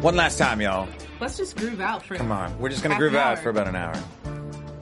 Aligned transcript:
One 0.00 0.14
last 0.14 0.38
time, 0.38 0.60
y'all. 0.60 0.88
Let's 1.20 1.36
just 1.36 1.56
groove 1.56 1.80
out 1.80 2.04
for 2.04 2.16
Come 2.16 2.30
on. 2.30 2.56
We're 2.58 2.68
just 2.68 2.82
going 2.82 2.92
to 2.94 2.98
groove 2.98 3.14
out 3.14 3.38
for 3.38 3.48
about 3.50 3.66
an 3.66 3.76
hour. 3.76 3.94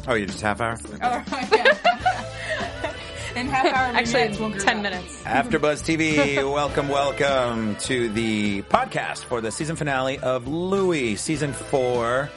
Oh, 0.08 0.14
you 0.14 0.26
just 0.26 0.40
half 0.40 0.60
hour? 0.60 0.76
Oh, 1.02 1.24
yeah. 1.52 2.92
In 3.36 3.46
half 3.48 3.66
hour 3.66 3.96
Actually, 3.96 4.28
vignettes, 4.28 4.38
we'll 4.38 4.52
10 4.52 4.76
out. 4.76 4.82
minutes. 4.82 5.22
AfterBuzz 5.22 5.82
TV, 5.82 6.36
welcome, 6.52 6.88
welcome 6.88 7.74
to 7.76 8.08
the 8.10 8.62
podcast 8.62 9.20
for 9.24 9.40
the 9.40 9.50
season 9.50 9.76
finale 9.76 10.18
of 10.18 10.46
Louie, 10.46 11.16
season 11.16 11.52
four. 11.52 12.28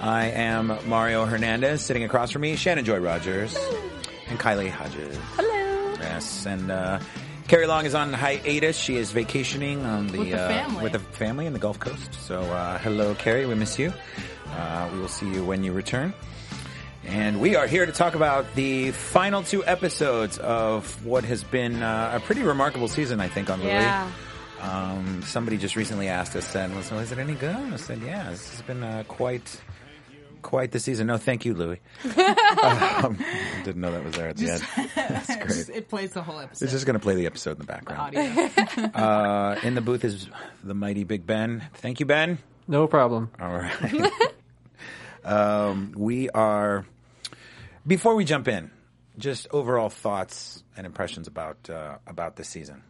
I 0.00 0.26
am 0.26 0.76
Mario 0.86 1.24
Hernandez, 1.26 1.82
sitting 1.82 2.04
across 2.04 2.30
from 2.30 2.42
me, 2.42 2.56
Shannon 2.56 2.84
Joy 2.84 2.98
Rogers, 2.98 3.56
and 4.28 4.38
Kylie 4.38 4.68
Hodges. 4.70 5.16
Hello. 5.36 5.94
Yes, 6.00 6.44
and 6.46 6.70
uh, 6.70 6.98
Carrie 7.48 7.66
Long 7.66 7.84
is 7.84 7.94
on 7.94 8.12
hiatus. 8.12 8.76
She 8.76 8.96
is 8.96 9.12
vacationing 9.12 9.84
on 9.84 10.06
the, 10.08 10.18
With 10.18 10.30
the 10.30 10.40
uh, 10.40 10.48
family. 10.48 10.82
with 10.82 10.92
the 10.92 10.98
family 10.98 11.46
in 11.46 11.52
the 11.52 11.58
Gulf 11.58 11.78
Coast. 11.78 12.14
So, 12.14 12.40
uh, 12.40 12.78
hello, 12.78 13.14
Carrie. 13.14 13.46
We 13.46 13.54
miss 13.54 13.78
you. 13.78 13.92
Uh, 14.48 14.88
we 14.92 14.98
will 15.00 15.08
see 15.08 15.30
you 15.30 15.44
when 15.44 15.62
you 15.62 15.72
return. 15.72 16.14
And 17.06 17.40
we 17.42 17.54
are 17.54 17.66
here 17.66 17.84
to 17.84 17.92
talk 17.92 18.14
about 18.14 18.54
the 18.54 18.90
final 18.92 19.42
two 19.42 19.62
episodes 19.66 20.38
of 20.38 21.04
what 21.04 21.24
has 21.24 21.44
been 21.44 21.82
uh, 21.82 22.12
a 22.14 22.20
pretty 22.20 22.42
remarkable 22.42 22.88
season, 22.88 23.20
I 23.20 23.28
think, 23.28 23.50
on 23.50 23.60
Louie. 23.60 23.68
Yeah. 23.72 24.10
Um, 24.62 25.22
somebody 25.22 25.58
just 25.58 25.76
recently 25.76 26.08
asked 26.08 26.34
us, 26.36 26.46
said, 26.48 26.74
"Was 26.74 26.90
is 26.90 27.12
it 27.12 27.18
any 27.18 27.34
good?" 27.34 27.54
I 27.54 27.76
said, 27.76 28.00
"Yeah, 28.00 28.30
this 28.30 28.50
has 28.52 28.62
been 28.62 28.82
uh, 28.82 29.04
quite, 29.06 29.60
quite 30.44 30.70
the 30.70 30.78
season." 30.78 31.08
No, 31.08 31.16
thank 31.16 31.44
you, 31.44 31.54
Louis. 31.54 31.80
um, 32.62 33.18
didn't 33.64 33.80
know 33.80 33.90
that 33.90 34.04
was 34.04 34.14
there 34.14 34.28
at 34.28 34.36
the 34.36 34.50
end. 34.52 34.62
That's 34.94 35.36
great. 35.66 35.76
It 35.76 35.88
plays 35.88 36.12
the 36.12 36.22
whole 36.22 36.38
episode. 36.38 36.64
It's 36.64 36.72
just 36.72 36.86
going 36.86 36.94
to 36.94 37.00
play 37.02 37.16
the 37.16 37.26
episode 37.26 37.52
in 37.52 37.58
the 37.58 37.64
background. 37.64 38.00
audio. 38.16 38.50
Uh, 38.94 39.58
in 39.64 39.74
the 39.74 39.80
booth 39.80 40.04
is 40.04 40.28
the 40.62 40.74
mighty 40.74 41.02
Big 41.04 41.26
Ben. 41.26 41.62
Thank 41.74 41.98
you, 41.98 42.06
Ben. 42.06 42.38
No 42.68 42.86
problem. 42.86 43.30
All 43.40 43.50
right. 43.52 44.12
um, 45.24 45.92
we 45.96 46.30
are. 46.30 46.84
Before 47.86 48.14
we 48.14 48.24
jump 48.24 48.46
in, 48.48 48.70
just 49.18 49.46
overall 49.50 49.88
thoughts 49.88 50.62
and 50.76 50.86
impressions 50.86 51.26
about 51.26 51.68
uh, 51.70 51.96
about 52.06 52.36
this 52.36 52.48
season. 52.48 52.82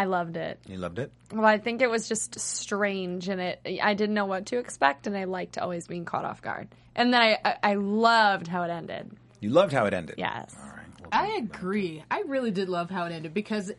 I 0.00 0.04
loved 0.04 0.36
it. 0.36 0.58
You 0.66 0.78
loved 0.78 0.98
it. 0.98 1.12
Well, 1.32 1.44
I 1.44 1.58
think 1.58 1.82
it 1.82 1.90
was 1.90 2.08
just 2.08 2.38
strange, 2.40 3.28
and 3.28 3.40
it 3.40 3.60
I 3.82 3.94
didn't 3.94 4.14
know 4.14 4.26
what 4.26 4.46
to 4.46 4.58
expect, 4.58 5.06
and 5.06 5.16
I 5.16 5.24
liked 5.24 5.58
always 5.58 5.86
being 5.86 6.04
caught 6.04 6.24
off 6.24 6.40
guard. 6.40 6.68
And 6.96 7.12
then 7.12 7.20
I 7.20 7.38
I, 7.44 7.56
I 7.62 7.74
loved 7.74 8.46
how 8.48 8.62
it 8.62 8.70
ended. 8.70 9.10
You 9.40 9.50
loved 9.50 9.72
how 9.72 9.84
it 9.86 9.92
ended. 9.94 10.14
Yes. 10.18 10.54
All 10.58 10.64
right. 10.68 10.86
Well, 11.00 11.08
I 11.12 11.36
agree. 11.38 12.02
I 12.10 12.22
really 12.26 12.50
did 12.50 12.68
love 12.68 12.88
how 12.90 13.04
it 13.06 13.12
ended 13.12 13.34
because 13.34 13.72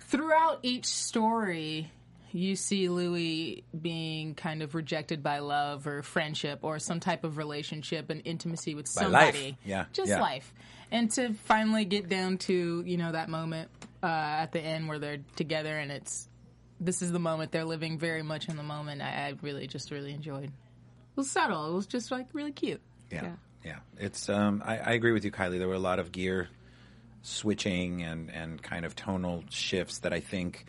throughout 0.00 0.60
each 0.62 0.86
story, 0.86 1.90
you 2.32 2.56
see 2.56 2.88
Louis 2.88 3.64
being 3.80 4.34
kind 4.34 4.62
of 4.62 4.74
rejected 4.74 5.22
by 5.22 5.38
love 5.40 5.86
or 5.86 6.02
friendship 6.02 6.60
or 6.62 6.78
some 6.78 7.00
type 7.00 7.24
of 7.24 7.36
relationship 7.36 8.10
and 8.10 8.22
intimacy 8.24 8.74
with 8.74 8.86
By 8.94 9.02
somebody. 9.02 9.44
life. 9.44 9.54
Yeah, 9.64 9.84
Just 9.92 10.10
yeah. 10.10 10.20
life. 10.20 10.52
And 10.90 11.10
to 11.12 11.34
finally 11.34 11.84
get 11.84 12.08
down 12.08 12.38
to, 12.38 12.82
you 12.86 12.96
know, 12.96 13.12
that 13.12 13.28
moment 13.28 13.70
uh, 14.02 14.06
at 14.06 14.52
the 14.52 14.60
end 14.60 14.88
where 14.88 14.98
they're 14.98 15.18
together 15.36 15.76
and 15.76 15.90
it's 15.90 16.28
this 16.78 17.00
is 17.02 17.10
the 17.12 17.18
moment 17.18 17.52
they're 17.52 17.64
living 17.64 17.98
very 17.98 18.22
much 18.22 18.48
in 18.48 18.56
the 18.56 18.62
moment. 18.62 19.00
I, 19.00 19.06
I 19.28 19.34
really 19.42 19.66
just 19.66 19.90
really 19.90 20.12
enjoyed. 20.12 20.44
It 20.44 21.16
was 21.16 21.30
subtle. 21.30 21.70
It 21.70 21.74
was 21.74 21.86
just 21.86 22.10
like 22.10 22.26
really 22.34 22.52
cute. 22.52 22.80
Yeah. 23.10 23.22
Yeah. 23.22 23.32
Yeah. 23.64 23.78
It's 23.98 24.28
um 24.28 24.62
I, 24.64 24.78
I 24.78 24.92
agree 24.92 25.12
with 25.12 25.24
you, 25.24 25.30
Kylie. 25.30 25.58
There 25.58 25.68
were 25.68 25.74
a 25.74 25.78
lot 25.78 25.98
of 25.98 26.12
gear 26.12 26.48
switching 27.22 28.02
and, 28.02 28.30
and 28.30 28.62
kind 28.62 28.84
of 28.84 28.94
tonal 28.94 29.44
shifts 29.50 29.98
that 30.00 30.12
I 30.12 30.20
think 30.20 30.66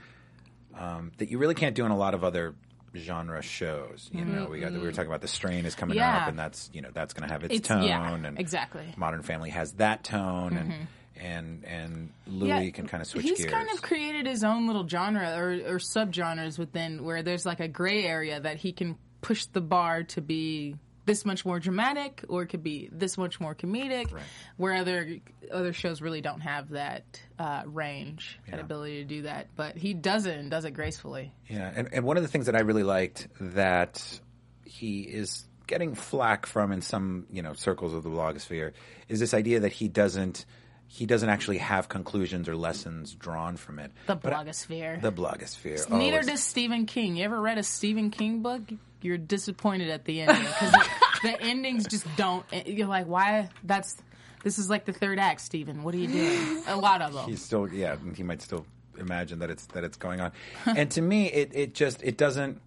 um, 0.77 1.11
that 1.17 1.29
you 1.29 1.37
really 1.37 1.55
can't 1.55 1.75
do 1.75 1.85
in 1.85 1.91
a 1.91 1.97
lot 1.97 2.13
of 2.13 2.23
other 2.23 2.55
genre 2.95 3.41
shows. 3.43 4.09
You 4.11 4.25
know, 4.25 4.47
we 4.49 4.59
got 4.59 4.71
we 4.71 4.79
were 4.79 4.91
talking 4.91 5.07
about 5.09 5.21
the 5.21 5.27
strain 5.27 5.65
is 5.65 5.75
coming 5.75 5.97
Yeah. 5.97 6.17
up 6.23 6.29
and 6.29 6.39
that's 6.39 6.69
you 6.73 6.81
know, 6.81 6.89
that's 6.93 7.13
gonna 7.13 7.31
have 7.31 7.43
its, 7.43 7.53
It's- 7.53 7.67
tone 7.67 7.83
yeah, 7.83 8.11
and 8.13 8.39
exactly. 8.39 8.83
Mm-hmm. 8.83 8.99
Modern 8.99 9.21
Family 9.21 9.49
has 9.51 9.73
that 9.73 10.03
tone 10.03 10.55
and 10.57 10.87
and 11.21 11.63
and 11.65 12.11
Louis 12.27 12.71
can 12.71 12.87
kind 12.87 13.01
of 13.01 13.07
switch 13.07 13.23
he's 13.23 13.37
gears. 13.39 13.51
kind 13.51 13.69
of 13.73 13.81
created 13.81 14.25
his 14.25 14.43
own 14.43 14.67
little 14.67 14.87
genre 14.87 15.33
or, 15.37 15.51
or 15.75 15.77
subgenres 15.79 16.57
within 16.59 17.03
where 17.03 17.23
there's 17.23 17.45
like 17.45 17.59
a 17.59 17.67
gray 17.67 18.03
area 18.05 18.39
that 18.39 18.57
he 18.57 18.71
can 18.71 18.97
push 19.21 19.45
the 19.45 19.61
bar 19.61 20.03
to 20.03 20.21
be 20.21 20.75
this 21.05 21.23
much 21.25 21.45
more 21.45 21.57
dramatic 21.59 22.23
or 22.27 22.43
it 22.43 22.47
could 22.47 22.61
be 22.63 22.89
this 22.91 23.17
much 23.17 23.39
more 23.39 23.55
comedic 23.55 24.11
where 24.57 24.73
other 24.73 25.17
other 25.51 25.71
shows 25.71 26.01
really 26.01 26.19
don't 26.19 26.41
have 26.41 26.69
that 26.71 27.03
uh, 27.39 27.63
range 27.65 28.39
that 28.49 28.57
Yeah. 28.57 28.61
ability 28.61 28.95
to 28.97 29.03
do 29.05 29.21
that 29.21 29.47
but 29.55 29.77
he 29.77 29.93
does 29.93 30.25
it 30.25 30.37
and 30.37 30.51
does 30.51 30.65
it 30.65 30.71
gracefully 30.71 31.31
Yeah, 31.49 31.71
and, 31.73 31.87
and 31.93 32.03
one 32.05 32.17
of 32.17 32.23
the 32.23 32.29
things 32.29 32.47
that 32.47 32.55
I 32.55 32.59
really 32.59 32.83
liked 32.83 33.27
that 33.39 34.19
he 34.65 35.01
is 35.01 35.45
getting 35.65 35.95
flack 35.95 36.45
from 36.45 36.71
in 36.73 36.81
some 36.81 37.25
you 37.31 37.41
know 37.41 37.53
circles 37.53 37.93
of 37.93 38.03
the 38.03 38.09
blogosphere 38.09 38.73
is 39.07 39.19
this 39.21 39.33
idea 39.33 39.61
that 39.61 39.71
he 39.71 39.87
doesn't 39.87 40.45
he 40.87 41.05
doesn't 41.05 41.29
actually 41.29 41.57
have 41.59 41.89
conclusions 41.89 42.47
or 42.49 42.55
lessons 42.55 43.13
drawn 43.13 43.57
from 43.57 43.77
it. 43.79 43.91
the 44.07 44.15
But 44.15 44.33
I- 44.33 44.43
blogosphere 44.45 45.01
the 45.01 45.11
blogosphere. 45.11 45.85
Oh, 45.91 45.97
neither 45.97 46.21
does 46.21 46.41
Stephen 46.43 46.85
King. 46.85 47.15
You 47.17 47.25
ever 47.25 47.39
read 47.39 47.57
a 47.57 47.63
Stephen 47.63 48.09
King 48.09 48.41
book? 48.41 48.61
You're 49.01 49.17
disappointed 49.17 49.89
at 49.89 50.05
the 50.05 50.21
ending 50.21 50.43
because 50.43 50.71
the, 50.71 50.85
the 51.23 51.41
endings 51.41 51.85
just 51.87 52.05
don't. 52.15 52.43
You're 52.65 52.87
like, 52.87 53.05
why? 53.05 53.49
That's 53.63 53.95
this 54.43 54.57
is 54.57 54.69
like 54.69 54.85
the 54.85 54.93
third 54.93 55.19
act, 55.19 55.41
Stephen. 55.41 55.83
What 55.83 55.93
are 55.93 55.97
you 55.97 56.07
doing? 56.07 56.63
A 56.67 56.75
lot 56.77 57.01
of 57.01 57.13
them. 57.13 57.29
he's 57.29 57.41
still 57.43 57.67
yeah 57.71 57.95
he 58.15 58.23
might 58.23 58.41
still 58.41 58.65
imagine 58.97 59.39
that 59.39 59.49
it's 59.51 59.65
that 59.67 59.83
it's 59.83 59.97
going 59.97 60.19
on 60.21 60.31
and 60.65 60.89
to 60.89 61.01
me 61.01 61.27
it, 61.27 61.51
it 61.53 61.73
just 61.75 62.01
it 62.01 62.17
doesn't 62.17 62.59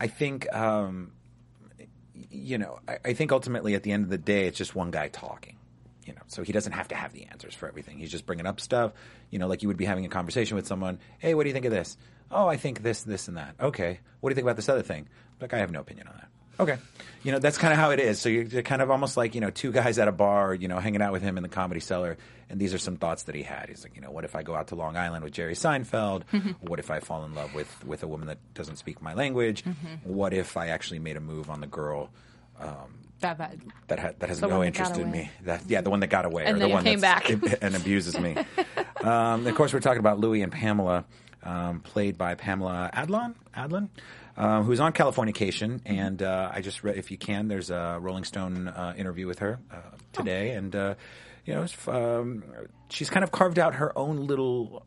i 0.00 0.06
think 0.06 0.50
um 0.54 1.12
you 2.30 2.56
know 2.56 2.78
I, 2.88 2.98
I 3.06 3.12
think 3.12 3.30
ultimately 3.30 3.74
at 3.74 3.82
the 3.82 3.92
end 3.92 4.04
of 4.04 4.08
the 4.10 4.16
day 4.16 4.46
it's 4.46 4.56
just 4.56 4.74
one 4.74 4.90
guy 4.90 5.08
talking 5.08 5.55
you 6.06 6.14
know 6.14 6.22
so 6.28 6.42
he 6.42 6.52
doesn't 6.52 6.72
have 6.72 6.88
to 6.88 6.94
have 6.94 7.12
the 7.12 7.24
answers 7.26 7.54
for 7.54 7.68
everything. 7.68 7.98
He's 7.98 8.10
just 8.10 8.26
bringing 8.26 8.46
up 8.46 8.60
stuff 8.60 8.92
you 9.30 9.38
know 9.38 9.48
like 9.48 9.62
you 9.62 9.68
would 9.68 9.76
be 9.76 9.84
having 9.84 10.06
a 10.06 10.08
conversation 10.08 10.56
with 10.56 10.66
someone 10.66 10.98
hey 11.18 11.34
what 11.34 11.42
do 11.42 11.48
you 11.48 11.54
think 11.54 11.66
of 11.66 11.72
this? 11.72 11.96
Oh 12.30 12.46
i 12.48 12.56
think 12.56 12.82
this 12.82 13.02
this 13.02 13.28
and 13.28 13.36
that. 13.36 13.54
Okay 13.60 14.00
what 14.20 14.30
do 14.30 14.32
you 14.32 14.36
think 14.36 14.44
about 14.44 14.56
this 14.56 14.68
other 14.68 14.82
thing? 14.82 15.08
Like 15.40 15.52
i 15.52 15.58
have 15.58 15.70
no 15.70 15.80
opinion 15.80 16.06
on 16.08 16.14
that. 16.14 16.28
Okay. 16.58 16.78
You 17.22 17.32
know 17.32 17.38
that's 17.38 17.58
kind 17.58 17.72
of 17.72 17.78
how 17.78 17.90
it 17.90 18.00
is. 18.00 18.20
So 18.20 18.28
you're, 18.28 18.44
you're 18.44 18.62
kind 18.62 18.80
of 18.80 18.90
almost 18.90 19.16
like 19.16 19.34
you 19.34 19.40
know 19.40 19.50
two 19.50 19.72
guys 19.72 19.98
at 19.98 20.08
a 20.08 20.12
bar 20.12 20.54
you 20.54 20.68
know 20.68 20.78
hanging 20.78 21.02
out 21.02 21.12
with 21.12 21.22
him 21.22 21.36
in 21.36 21.42
the 21.42 21.48
comedy 21.48 21.80
cellar 21.80 22.16
and 22.48 22.60
these 22.60 22.72
are 22.72 22.78
some 22.78 22.96
thoughts 22.96 23.24
that 23.24 23.34
he 23.34 23.42
had. 23.42 23.68
He's 23.68 23.82
like 23.82 23.94
you 23.96 24.00
know 24.00 24.10
what 24.10 24.24
if 24.24 24.34
i 24.36 24.42
go 24.42 24.54
out 24.54 24.68
to 24.68 24.74
long 24.74 24.96
island 24.96 25.24
with 25.24 25.32
jerry 25.32 25.54
seinfeld? 25.54 26.22
Mm-hmm. 26.32 26.50
What 26.60 26.78
if 26.78 26.90
i 26.90 27.00
fall 27.00 27.24
in 27.24 27.34
love 27.34 27.54
with 27.54 27.84
with 27.84 28.02
a 28.02 28.08
woman 28.08 28.28
that 28.28 28.38
doesn't 28.54 28.76
speak 28.76 29.02
my 29.02 29.14
language? 29.14 29.64
Mm-hmm. 29.64 30.10
What 30.10 30.32
if 30.32 30.56
i 30.56 30.68
actually 30.68 31.00
made 31.00 31.16
a 31.16 31.20
move 31.20 31.50
on 31.50 31.60
the 31.60 31.66
girl 31.66 32.10
um, 32.60 33.05
That 33.20 33.38
bad. 33.38 33.60
that 33.88 33.98
ha- 33.98 34.12
that 34.18 34.28
has 34.28 34.40
The 34.40 34.46
no 34.48 34.62
interest 34.62 34.96
in 34.96 35.10
me. 35.10 35.30
That 35.44 35.62
yeah, 35.68 35.80
the 35.80 35.90
one 35.90 36.00
that 36.00 36.08
got 36.08 36.24
away, 36.26 36.44
And 36.44 36.56
or 36.56 36.60
then 36.60 36.68
the 36.68 36.74
one 36.74 36.84
came 36.84 37.00
back. 37.00 37.28
and 37.30 37.74
abuses 37.74 38.18
me. 38.18 38.36
um, 39.02 39.46
of 39.46 39.54
course, 39.54 39.72
we're 39.72 39.80
talking 39.80 40.00
about 40.00 40.18
Louis 40.18 40.42
and 40.42 40.52
Pamela, 40.52 41.04
um, 41.42 41.80
played 41.80 42.18
by 42.18 42.34
Pamela 42.34 42.90
Adlon, 42.92 43.34
Adlon, 43.56 43.88
um, 44.36 44.64
who's 44.64 44.80
on 44.80 44.92
Californication. 44.92 45.80
And 45.86 46.22
uh, 46.22 46.50
I 46.52 46.60
just 46.60 46.84
read, 46.84 46.96
if 46.98 47.10
you 47.10 47.16
can, 47.16 47.48
there's 47.48 47.70
a 47.70 47.98
Rolling 48.00 48.24
Stone 48.24 48.68
uh, 48.68 48.94
interview 48.96 49.26
with 49.26 49.38
her 49.38 49.58
uh, 49.72 49.76
today, 50.12 50.50
and 50.50 50.74
uh, 50.76 50.94
you 51.46 51.54
know, 51.54 51.66
um, 51.88 52.42
she's 52.90 53.08
kind 53.08 53.24
of 53.24 53.30
carved 53.32 53.58
out 53.58 53.76
her 53.76 53.96
own 53.98 54.26
little 54.26 54.84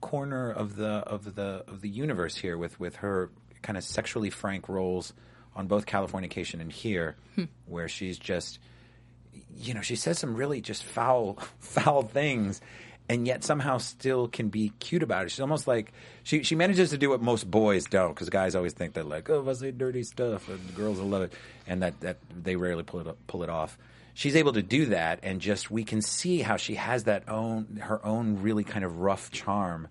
corner 0.00 0.50
of 0.50 0.76
the 0.76 0.86
of 0.86 1.34
the 1.34 1.64
of 1.66 1.80
the 1.80 1.88
universe 1.88 2.36
here 2.36 2.58
with 2.58 2.78
with 2.78 2.96
her 2.96 3.30
kind 3.62 3.78
of 3.78 3.82
sexually 3.82 4.28
frank 4.28 4.68
roles 4.68 5.14
on 5.56 5.66
both 5.66 5.86
Californication 5.86 6.60
and 6.60 6.72
here, 6.72 7.16
hmm. 7.34 7.44
where 7.66 7.88
she's 7.88 8.18
just 8.18 8.58
you 9.56 9.74
know 9.74 9.82
she 9.82 9.96
says 9.96 10.18
some 10.18 10.34
really 10.34 10.60
just 10.60 10.82
foul 10.84 11.38
foul 11.58 12.02
things 12.02 12.60
and 13.08 13.26
yet 13.26 13.44
somehow 13.44 13.78
still 13.78 14.28
can 14.28 14.48
be 14.48 14.72
cute 14.78 15.02
about 15.02 15.26
it. 15.26 15.30
She's 15.30 15.40
almost 15.40 15.66
like 15.68 15.92
she 16.22 16.42
she 16.42 16.54
manages 16.54 16.90
to 16.90 16.98
do 16.98 17.10
what 17.10 17.20
most 17.20 17.50
boys 17.50 17.84
don't, 17.84 18.14
because 18.14 18.30
guys 18.30 18.54
always 18.54 18.72
think 18.72 18.94
that 18.94 19.06
like, 19.06 19.28
oh, 19.28 19.42
if 19.42 19.48
I 19.48 19.52
say 19.52 19.70
dirty 19.70 20.02
stuff, 20.02 20.48
and 20.48 20.74
girls 20.74 20.98
will 20.98 21.08
love 21.08 21.22
it, 21.22 21.32
and 21.66 21.82
that 21.82 22.00
that 22.00 22.18
they 22.34 22.56
rarely 22.56 22.82
pull 22.82 23.00
it 23.00 23.26
pull 23.26 23.42
it 23.42 23.50
off. 23.50 23.76
She's 24.14 24.36
able 24.36 24.52
to 24.52 24.62
do 24.62 24.86
that, 24.86 25.20
and 25.22 25.40
just 25.40 25.70
we 25.70 25.84
can 25.84 26.00
see 26.00 26.40
how 26.40 26.56
she 26.56 26.76
has 26.76 27.04
that 27.04 27.28
own 27.28 27.80
her 27.82 28.04
own 28.06 28.40
really 28.42 28.64
kind 28.64 28.84
of 28.84 29.00
rough 29.00 29.30
charm 29.30 29.88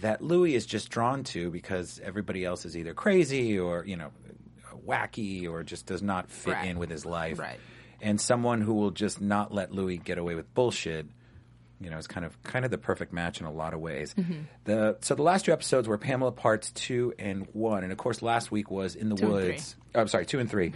that 0.00 0.22
Louis 0.22 0.54
is 0.54 0.66
just 0.66 0.90
drawn 0.90 1.22
to 1.24 1.50
because 1.50 2.00
everybody 2.02 2.44
else 2.44 2.64
is 2.64 2.76
either 2.76 2.94
crazy 2.94 3.58
or 3.58 3.84
you 3.84 3.96
know 3.96 4.10
wacky 4.86 5.48
or 5.48 5.62
just 5.62 5.86
does 5.86 6.02
not 6.02 6.30
fit 6.30 6.54
Right. 6.54 6.68
in 6.68 6.78
with 6.78 6.90
his 6.90 7.04
life. 7.06 7.38
Right. 7.38 7.58
And 8.00 8.20
someone 8.20 8.60
who 8.60 8.74
will 8.74 8.90
just 8.90 9.20
not 9.20 9.52
let 9.52 9.72
Louis 9.72 9.96
get 9.98 10.18
away 10.18 10.34
with 10.34 10.52
bullshit, 10.54 11.06
you 11.80 11.90
know, 11.90 11.98
is 11.98 12.06
kind 12.06 12.24
of 12.26 12.40
kind 12.42 12.64
of 12.64 12.70
the 12.70 12.78
perfect 12.78 13.12
match 13.12 13.40
in 13.40 13.46
a 13.46 13.52
lot 13.52 13.74
of 13.74 13.80
ways. 13.80 14.14
Mm-hmm. 14.14 14.40
The 14.64 14.96
so 15.00 15.14
the 15.14 15.22
last 15.22 15.44
two 15.46 15.52
episodes 15.52 15.88
were 15.88 15.98
Pamela 15.98 16.32
parts 16.32 16.70
two 16.72 17.14
and 17.18 17.46
one, 17.52 17.82
and 17.82 17.92
of 17.92 17.98
course 17.98 18.22
last 18.22 18.50
week 18.50 18.70
was 18.70 18.94
in 18.94 19.08
the 19.08 19.16
Two 19.16 19.28
woods. 19.28 19.76
Oh, 19.94 20.00
I'm 20.00 20.08
sorry, 20.08 20.26
two 20.26 20.38
and 20.40 20.50
three. 20.50 20.72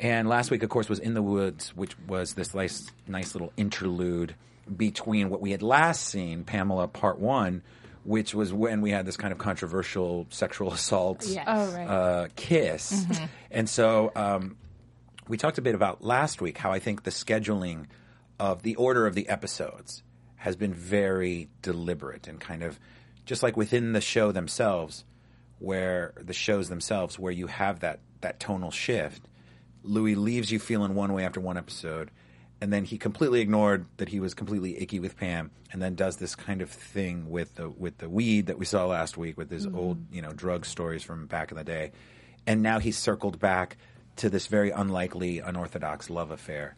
And 0.00 0.28
last 0.28 0.52
week, 0.52 0.62
of 0.62 0.70
course, 0.70 0.88
was 0.88 1.00
in 1.00 1.14
the 1.14 1.22
woods, 1.22 1.74
which 1.74 1.96
was 2.06 2.34
this 2.34 2.54
nice, 2.54 2.86
nice 3.08 3.34
little 3.34 3.52
interlude 3.56 4.36
between 4.76 5.28
what 5.28 5.40
we 5.40 5.50
had 5.50 5.60
last 5.62 6.04
seen, 6.04 6.44
Pamela 6.44 6.86
Part 6.86 7.18
One, 7.18 7.62
which 8.04 8.34
was 8.34 8.52
when 8.52 8.80
we 8.80 8.90
had 8.90 9.06
this 9.06 9.16
kind 9.16 9.32
of 9.32 9.38
controversial 9.38 10.26
sexual 10.30 10.72
assault 10.74 11.24
Yes. 11.26 11.44
Oh, 11.46 11.70
right. 11.76 11.86
uh, 11.88 12.28
kiss. 12.36 13.06
And 13.50 13.68
so 13.68 14.12
um, 14.16 14.56
we 15.28 15.36
talked 15.36 15.58
a 15.58 15.62
bit 15.62 15.74
about 15.74 16.02
last 16.02 16.40
week 16.40 16.58
how 16.58 16.72
I 16.72 16.78
think 16.78 17.02
the 17.04 17.10
scheduling 17.10 17.86
of 18.38 18.62
the 18.62 18.76
order 18.76 19.06
of 19.06 19.14
the 19.14 19.28
episodes 19.28 20.02
has 20.36 20.54
been 20.56 20.72
very 20.72 21.48
deliberate 21.62 22.28
and 22.28 22.38
kind 22.40 22.62
of 22.62 22.78
just 23.24 23.42
like 23.42 23.56
within 23.56 23.92
the 23.92 24.00
show 24.00 24.32
themselves, 24.32 25.04
where 25.58 26.14
the 26.16 26.32
shows 26.32 26.68
themselves, 26.68 27.18
where 27.18 27.32
you 27.32 27.46
have 27.48 27.80
that 27.80 28.00
that 28.20 28.40
tonal 28.40 28.70
shift. 28.70 29.22
Louis 29.82 30.14
leaves 30.14 30.50
you 30.50 30.58
feeling 30.58 30.94
one 30.94 31.12
way 31.12 31.24
after 31.24 31.40
one 31.40 31.56
episode, 31.56 32.10
and 32.60 32.72
then 32.72 32.84
he 32.84 32.98
completely 32.98 33.40
ignored 33.40 33.86
that 33.98 34.08
he 34.08 34.20
was 34.20 34.34
completely 34.34 34.80
icky 34.80 34.98
with 35.00 35.16
Pam, 35.16 35.50
and 35.72 35.80
then 35.80 35.94
does 35.94 36.16
this 36.16 36.34
kind 36.34 36.60
of 36.60 36.70
thing 36.70 37.30
with 37.30 37.54
the 37.54 37.68
with 37.68 37.98
the 37.98 38.08
weed 38.08 38.46
that 38.46 38.58
we 38.58 38.64
saw 38.64 38.86
last 38.86 39.16
week 39.16 39.36
with 39.36 39.50
his 39.50 39.66
old 39.66 39.98
you 40.12 40.22
know 40.22 40.32
drug 40.32 40.64
stories 40.64 41.02
from 41.02 41.26
back 41.26 41.50
in 41.50 41.56
the 41.56 41.64
day, 41.64 41.92
and 42.46 42.62
now 42.62 42.78
he's 42.78 42.96
circled 42.96 43.38
back 43.38 43.76
to 44.16 44.28
this 44.28 44.48
very 44.48 44.70
unlikely, 44.70 45.38
unorthodox 45.38 46.10
love 46.10 46.30
affair, 46.30 46.74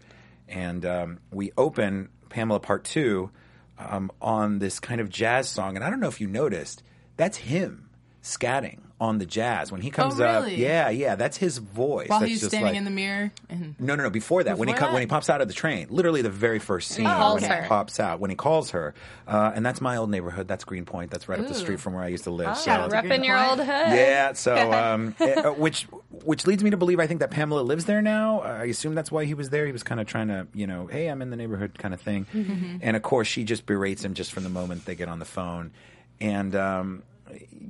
and 0.48 0.84
um, 0.84 1.18
we 1.30 1.52
open 1.56 2.10
Pamela 2.28 2.60
Part 2.60 2.84
Two 2.84 3.30
um, 3.78 4.10
on 4.20 4.58
this 4.58 4.80
kind 4.80 5.00
of 5.00 5.08
jazz 5.08 5.48
song, 5.48 5.76
and 5.76 5.84
I 5.84 5.90
don't 5.90 6.00
know 6.00 6.08
if 6.08 6.20
you 6.20 6.26
noticed, 6.26 6.82
that's 7.16 7.38
him 7.38 7.88
scatting 8.22 8.80
on 9.00 9.16
the 9.16 9.24
jazz 9.24 9.72
when 9.72 9.80
he 9.80 9.90
comes 9.90 10.20
up. 10.20 10.28
Oh, 10.28 10.40
really? 10.44 10.56
Yeah, 10.56 10.90
yeah, 10.90 11.14
that's 11.14 11.38
his 11.38 11.56
voice. 11.56 12.08
While 12.10 12.20
That's 12.20 12.30
he's 12.30 12.40
just 12.40 12.50
standing 12.50 12.68
like- 12.72 12.76
in 12.76 12.84
the 12.84 12.90
mirror. 12.90 13.32
And 13.48 13.74
no, 13.80 13.94
no, 13.96 14.02
no. 14.04 14.10
Before 14.10 14.44
that, 14.44 14.58
when 14.58 14.68
he 14.68 14.74
Before 14.74 14.88
co- 14.88 14.92
when 14.92 15.00
he 15.00 15.06
pops 15.06 15.30
out 15.30 15.40
of 15.40 15.48
the 15.48 15.54
train, 15.54 15.86
literally 15.88 16.20
the 16.20 16.28
very 16.28 16.58
first 16.58 16.90
scene 16.90 17.06
calls 17.06 17.40
when 17.40 17.50
her. 17.50 17.62
he 17.62 17.68
pops 17.68 17.98
out, 17.98 18.20
when 18.20 18.28
he 18.28 18.36
calls 18.36 18.72
her, 18.72 18.92
uh, 19.26 19.52
and 19.54 19.64
that's 19.64 19.80
my 19.80 19.96
old 19.96 20.10
neighborhood. 20.10 20.46
That's 20.48 20.64
Greenpoint. 20.64 21.10
That's 21.10 21.28
right 21.30 21.40
up 21.40 21.48
the 21.48 21.54
street 21.54 21.80
from 21.80 21.94
where 21.94 22.04
I 22.04 22.08
used 22.08 22.24
to 22.24 22.30
live. 22.30 22.48
Oh. 22.50 22.54
so 22.54 22.64
Shout 22.66 22.90
Repping 22.90 23.24
your 23.24 23.38
old 23.42 23.58
hood. 23.58 23.66
yeah, 23.66 24.34
so 24.34 24.54
um, 24.72 25.14
eh, 25.18 25.32
uh, 25.40 25.52
which 25.54 25.84
which 26.24 26.46
leads 26.46 26.62
me 26.62 26.68
to 26.68 26.76
believe 26.76 27.00
I 27.00 27.06
think 27.06 27.20
that 27.20 27.30
Pamela 27.30 27.62
lives 27.62 27.86
there 27.86 28.02
now. 28.02 28.40
Uh, 28.42 28.58
I 28.60 28.64
assume 28.64 28.94
that's 28.94 29.10
why 29.10 29.24
he 29.24 29.32
was 29.32 29.48
there. 29.48 29.64
He 29.64 29.72
was 29.72 29.82
kind 29.82 29.98
of 30.00 30.06
trying 30.06 30.28
to, 30.28 30.46
you 30.52 30.66
know, 30.66 30.86
hey, 30.88 31.06
I'm 31.06 31.22
in 31.22 31.30
the 31.30 31.36
neighborhood 31.36 31.78
kind 31.78 31.94
of 31.94 32.00
thing. 32.02 32.26
And 32.82 32.96
of 32.96 33.02
course, 33.02 33.28
she 33.28 33.44
just 33.44 33.64
berates 33.64 34.04
him 34.04 34.12
just 34.12 34.32
from 34.32 34.42
the 34.44 34.50
moment 34.50 34.84
they 34.84 34.94
get 34.94 35.08
on 35.08 35.18
the 35.20 35.24
phone, 35.24 35.70
and 36.20 36.54
um, 36.54 37.02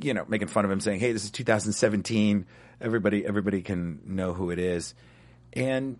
you 0.00 0.14
know, 0.14 0.24
making 0.28 0.48
fun 0.48 0.64
of 0.64 0.70
him, 0.70 0.80
saying, 0.80 1.00
"Hey, 1.00 1.12
this 1.12 1.24
is 1.24 1.30
2017. 1.30 2.46
Everybody, 2.80 3.26
everybody 3.26 3.62
can 3.62 4.00
know 4.06 4.32
who 4.32 4.50
it 4.50 4.58
is," 4.58 4.94
and 5.52 5.98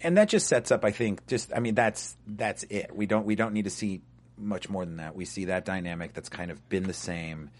and 0.00 0.16
that 0.16 0.28
just 0.28 0.48
sets 0.48 0.70
up, 0.70 0.84
I 0.84 0.90
think, 0.90 1.26
just 1.26 1.52
I 1.54 1.60
mean, 1.60 1.74
that's 1.74 2.16
that's 2.26 2.64
it. 2.64 2.94
We 2.94 3.06
don't 3.06 3.26
we 3.26 3.34
don't 3.34 3.52
need 3.52 3.64
to 3.64 3.70
see 3.70 4.02
much 4.36 4.68
more 4.68 4.84
than 4.84 4.96
that. 4.96 5.14
We 5.14 5.24
see 5.24 5.46
that 5.46 5.64
dynamic 5.64 6.14
that's 6.14 6.28
kind 6.28 6.50
of 6.50 6.68
been 6.68 6.84
the 6.84 6.92
same, 6.92 7.50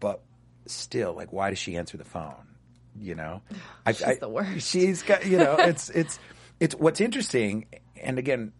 but 0.00 0.20
still, 0.66 1.14
like, 1.14 1.32
why 1.32 1.50
does 1.50 1.58
she 1.58 1.76
answer 1.76 1.96
the 1.96 2.04
phone? 2.04 2.34
You 3.00 3.14
know, 3.14 3.42
I, 3.86 3.92
She's 3.92 4.18
the 4.18 4.28
worst. 4.28 4.68
She's 4.68 5.02
got 5.02 5.26
you 5.26 5.38
know, 5.38 5.56
it's 5.58 5.90
it's 5.90 6.18
it's 6.60 6.74
what's 6.74 7.00
interesting, 7.00 7.66
and 8.00 8.18
again, 8.18 8.52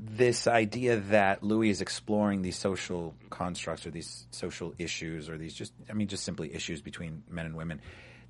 this 0.00 0.46
idea 0.46 0.96
that 0.96 1.42
Louis 1.42 1.70
is 1.70 1.80
exploring 1.80 2.42
these 2.42 2.56
social 2.56 3.14
constructs 3.30 3.86
or 3.86 3.90
these 3.90 4.26
social 4.30 4.74
issues 4.78 5.28
or 5.28 5.36
these 5.36 5.54
just 5.54 5.72
I 5.90 5.92
mean 5.92 6.08
just 6.08 6.24
simply 6.24 6.54
issues 6.54 6.80
between 6.80 7.24
men 7.28 7.46
and 7.46 7.56
women 7.56 7.80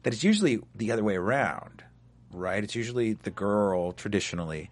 that 0.03 0.13
it's 0.15 0.25
usually 0.25 0.61
the 0.75 0.93
other 0.93 1.05
way 1.05 1.17
around 1.17 1.85
right? 2.33 2.63
It's 2.63 2.75
usually 2.75 3.15
the 3.15 3.31
girl 3.31 3.93
traditionally 3.93 4.71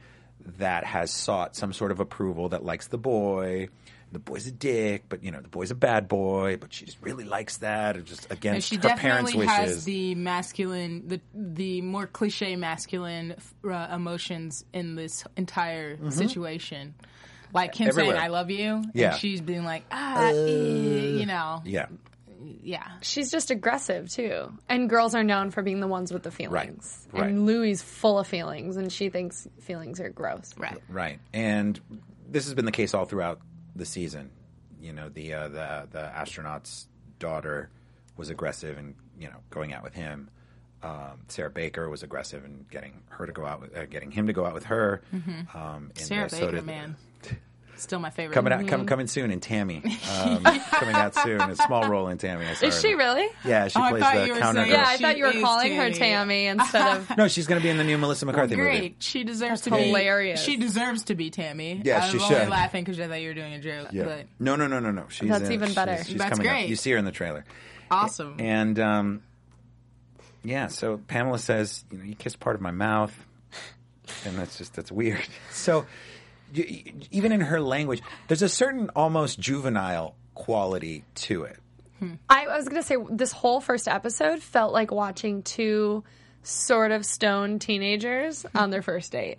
that 0.58 0.84
has 0.84 1.10
sought 1.10 1.56
some 1.56 1.72
sort 1.72 1.90
of 1.90 2.00
approval 2.00 2.50
that 2.50 2.64
likes 2.64 2.88
the 2.88 2.98
boy 2.98 3.68
the 4.16 4.20
boy's 4.20 4.46
a 4.46 4.50
dick 4.50 5.04
but 5.10 5.22
you 5.22 5.30
know 5.30 5.40
the 5.42 5.48
boy's 5.48 5.70
a 5.70 5.74
bad 5.74 6.08
boy 6.08 6.56
but 6.58 6.72
she 6.72 6.86
just 6.86 6.96
really 7.02 7.24
likes 7.24 7.58
that 7.58 7.98
or 7.98 8.00
just 8.00 8.22
and 8.30 8.32
against 8.38 8.68
she 8.68 8.76
her 8.76 8.80
parents 8.96 9.30
definitely 9.32 9.46
wishes 9.46 9.56
has 9.74 9.84
the 9.84 10.14
masculine, 10.14 11.06
the 11.06 11.20
the 11.34 11.82
more 11.82 12.06
cliche 12.06 12.56
masculine 12.56 13.34
uh, 13.70 13.88
emotions 13.92 14.64
in 14.72 14.94
this 14.94 15.24
entire 15.36 15.98
situation. 16.10 16.94
Like 17.52 17.74
him 17.74 17.88
Mm-hmm. 17.88 17.98
Everywhere. 17.98 18.16
saying 18.16 18.24
"I 18.24 18.28
love 18.28 18.50
you," 18.50 18.82
Yeah. 18.94 19.10
and 19.12 19.18
she's 19.20 19.40
being 19.42 19.64
like, 19.64 19.84
"Ah, 19.90 20.28
eh," 20.28 20.32
you 21.20 21.26
know, 21.26 21.60
yeah 21.66 21.86
yeah." 22.62 22.86
She's 23.02 23.30
just 23.30 23.50
aggressive 23.50 24.10
too. 24.10 24.50
And 24.68 24.88
girls 24.90 25.14
are 25.14 25.24
known 25.24 25.50
for 25.50 25.62
being 25.62 25.80
the 25.80 25.86
ones 25.86 26.12
with 26.12 26.22
the 26.22 26.30
feelings. 26.30 27.06
right. 27.12 27.24
And 27.30 27.44
Louis 27.46 27.80
full 27.82 28.18
of 28.18 28.26
feelings 28.26 28.76
and 28.76 28.90
she 28.92 29.10
thinks 29.10 29.46
feelings 29.60 30.00
are 30.00 30.08
gross. 30.08 30.54
Right. 30.58 30.78
Right, 30.88 31.20
and 31.34 31.78
this 32.28 32.44
has 32.46 32.54
been 32.54 32.64
the 32.64 32.72
case 32.72 32.92
all 32.94 33.04
throughout 33.04 33.40
the 33.76 33.84
season. 33.86 34.30
You 34.80 34.92
know, 34.92 35.08
the 35.08 35.32
uh, 35.34 35.48
the 35.48 35.88
the 35.90 36.00
astronaut's 36.00 36.88
daughter 37.18 37.70
was 38.16 38.30
aggressive 38.30 38.76
and 38.78 38.94
you 39.18 39.28
know 39.28 39.36
going 39.50 39.72
out 39.72 39.82
with 39.82 39.94
him. 39.94 40.30
Um, 40.82 41.22
Sarah 41.28 41.50
Baker 41.50 41.88
was 41.88 42.02
aggressive 42.02 42.44
and 42.44 42.68
getting 42.70 43.02
her 43.08 43.26
to 43.26 43.32
go 43.32 43.44
out, 43.46 43.60
with, 43.62 43.76
uh, 43.76 43.86
getting 43.86 44.10
him 44.10 44.26
to 44.26 44.32
go 44.32 44.44
out 44.44 44.54
with 44.54 44.64
her. 44.66 45.02
Um, 45.12 45.20
Mm-hmm. 45.54 45.88
Sarah 45.94 46.26
uh, 46.26 46.28
so 46.28 46.38
Baker, 46.40 46.52
did- 46.56 46.64
man, 46.66 46.96
still 47.76 47.98
my 47.98 48.10
favorite. 48.10 48.34
coming 48.34 48.52
out, 48.52 48.66
come, 48.66 48.86
coming 48.86 49.06
soon 49.06 49.30
in 49.30 49.40
Tammy, 49.40 49.82
um, 50.20 50.42
coming 50.42 50.94
out 50.94 51.14
soon. 51.14 51.40
A 51.40 51.56
small 51.56 51.88
role 51.88 52.08
in 52.08 52.18
Tammy. 52.18 52.44
Is 52.62 52.80
she 52.80 52.94
really? 52.94 53.26
Yeah, 53.44 53.68
she 53.68 53.78
Oh, 53.78 53.88
plays 53.90 54.02
the 54.02 54.34
counter. 54.38 54.40
saying- 54.40 54.54
girl. 54.54 54.66
Yeah, 54.68 54.84
I 54.86 54.96
She 54.96 55.02
thought 55.02 55.16
you 55.18 55.24
were 55.24 55.30
is 55.30 55.42
calling 55.42 55.76
her 55.76 55.90
Tammy. 55.90 55.98
Tammy 55.98 56.46
instead 56.46 56.96
of 56.98 57.16
No, 57.16 57.28
she's 57.28 57.46
going 57.46 57.60
to 57.60 57.62
be 57.62 57.70
in 57.70 57.76
the 57.76 57.84
new 57.84 57.98
Melissa 57.98 58.26
McCarthy 58.26 58.56
movie. 58.56 58.68
Great. 58.78 58.96
She 59.02 59.24
deserves 59.24 59.62
to 59.62 59.70
That's 59.70 59.82
be 59.82 59.88
hilarious. 59.88 60.42
She 60.42 60.56
deserves 60.56 61.04
to 61.04 61.14
be 61.14 61.30
Tammy. 61.30 61.80
Yeah, 61.84 62.04
I'm 62.04 62.10
she 62.10 62.18
only 62.18 62.34
should. 62.36 62.48
laughing 62.48 62.84
because 62.84 62.98
I 63.00 63.08
thought 63.08 63.20
you 63.20 63.28
were 63.28 63.34
doing 63.34 63.52
a 63.54 63.58
joke. 63.60 63.88
Yeah. 63.92 64.04
But 64.04 64.26
No, 64.38 64.56
no, 64.56 64.66
no, 64.66 64.80
no, 64.80 64.90
no. 64.90 65.04
She's 65.08 65.28
That's 65.28 65.44
in- 65.46 65.52
even 65.52 65.72
better. 65.74 66.02
She's, 66.04 66.16
That's 66.16 66.30
coming 66.30 66.46
up. 66.46 66.52
great. 66.54 66.68
You 66.68 66.76
see 66.76 66.90
her 66.92 66.98
in 66.98 67.04
the 67.04 67.12
trailer. 67.12 67.44
awesome. 67.90 68.36
And 68.40 68.78
um, 68.80 69.22
yeah, 70.44 70.68
so 70.68 70.98
Pamela 71.08 71.38
says, 71.38 71.84
you 71.90 71.98
know, 71.98 72.04
you 72.04 72.14
kissed 72.14 72.38
part 72.40 72.56
of 72.56 72.62
my 72.62 72.70
mouth, 72.70 73.14
and 74.24 74.36
that's 74.38 74.58
just 74.58 74.74
that's 74.74 74.92
weird. 74.92 75.20
So 75.50 75.78
you, 75.78 75.80
you- 75.80 75.86
even 76.54 77.32
in 77.32 77.40
her 77.40 77.60
language, 77.60 78.02
there's 78.28 78.42
a 78.42 78.48
certain 78.48 78.90
almost 78.96 79.38
juvenile 79.38 80.14
quality 80.34 81.04
to 81.14 81.44
it. 81.44 81.58
I, 82.28 82.44
I 82.46 82.56
was 82.56 82.68
going 82.68 82.80
to 82.80 82.86
say 82.86 82.96
this 83.10 83.32
whole 83.32 83.60
first 83.60 83.88
episode 83.88 84.40
felt 84.42 84.72
like 84.72 84.90
watching 84.90 85.42
two 85.42 86.04
sort 86.42 86.92
of 86.92 87.06
stoned 87.06 87.60
teenagers 87.62 88.44
on 88.54 88.70
their 88.70 88.82
first 88.82 89.12
date. 89.12 89.38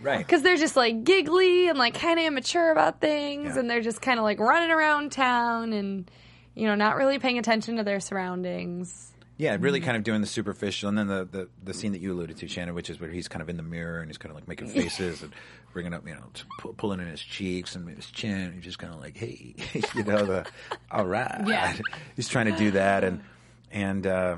Right. 0.00 0.18
Because 0.18 0.42
they're 0.42 0.56
just 0.56 0.74
like 0.74 1.04
giggly 1.04 1.68
and 1.68 1.78
like 1.78 1.94
kind 1.94 2.18
of 2.18 2.24
immature 2.24 2.72
about 2.72 3.00
things, 3.00 3.54
Yeah. 3.54 3.60
and 3.60 3.70
they're 3.70 3.82
just 3.82 4.00
kind 4.02 4.18
of 4.18 4.24
like 4.24 4.40
running 4.40 4.70
around 4.70 5.12
town 5.12 5.72
and, 5.72 6.10
you 6.54 6.66
know, 6.66 6.74
not 6.74 6.96
really 6.96 7.18
paying 7.18 7.38
attention 7.38 7.76
to 7.76 7.84
their 7.84 8.00
surroundings. 8.00 9.11
Yeah, 9.38 9.56
really 9.58 9.80
kind 9.80 9.96
of 9.96 10.04
doing 10.04 10.20
the 10.20 10.26
superficial, 10.26 10.88
and 10.88 10.96
then 10.98 11.06
the, 11.08 11.24
the, 11.24 11.48
the 11.64 11.74
scene 11.74 11.92
that 11.92 12.00
you 12.00 12.12
alluded 12.12 12.36
to, 12.38 12.48
Shannon, 12.48 12.74
which 12.74 12.90
is 12.90 13.00
where 13.00 13.10
he's 13.10 13.28
kind 13.28 13.42
of 13.42 13.48
in 13.48 13.56
the 13.56 13.62
mirror 13.62 14.00
and 14.00 14.08
he's 14.08 14.18
kind 14.18 14.30
of 14.30 14.36
like 14.36 14.46
making 14.46 14.68
faces 14.68 15.22
and 15.22 15.32
bringing 15.72 15.94
up, 15.94 16.06
you 16.06 16.14
know, 16.14 16.22
pu- 16.58 16.74
pulling 16.74 17.00
in 17.00 17.08
his 17.08 17.20
cheeks 17.20 17.74
and 17.74 17.88
his 17.88 18.10
chin. 18.10 18.30
And 18.30 18.54
he's 18.54 18.64
just 18.64 18.78
kind 18.78 18.92
of 18.92 19.00
like, 19.00 19.16
hey, 19.16 19.54
you 19.94 20.04
know, 20.04 20.24
the 20.24 20.46
all 20.90 21.06
right. 21.06 21.42
Yeah. 21.46 21.76
He's 22.16 22.28
trying 22.28 22.46
to 22.46 22.56
do 22.56 22.72
that, 22.72 23.04
and 23.04 23.22
and 23.70 24.06
uh, 24.06 24.36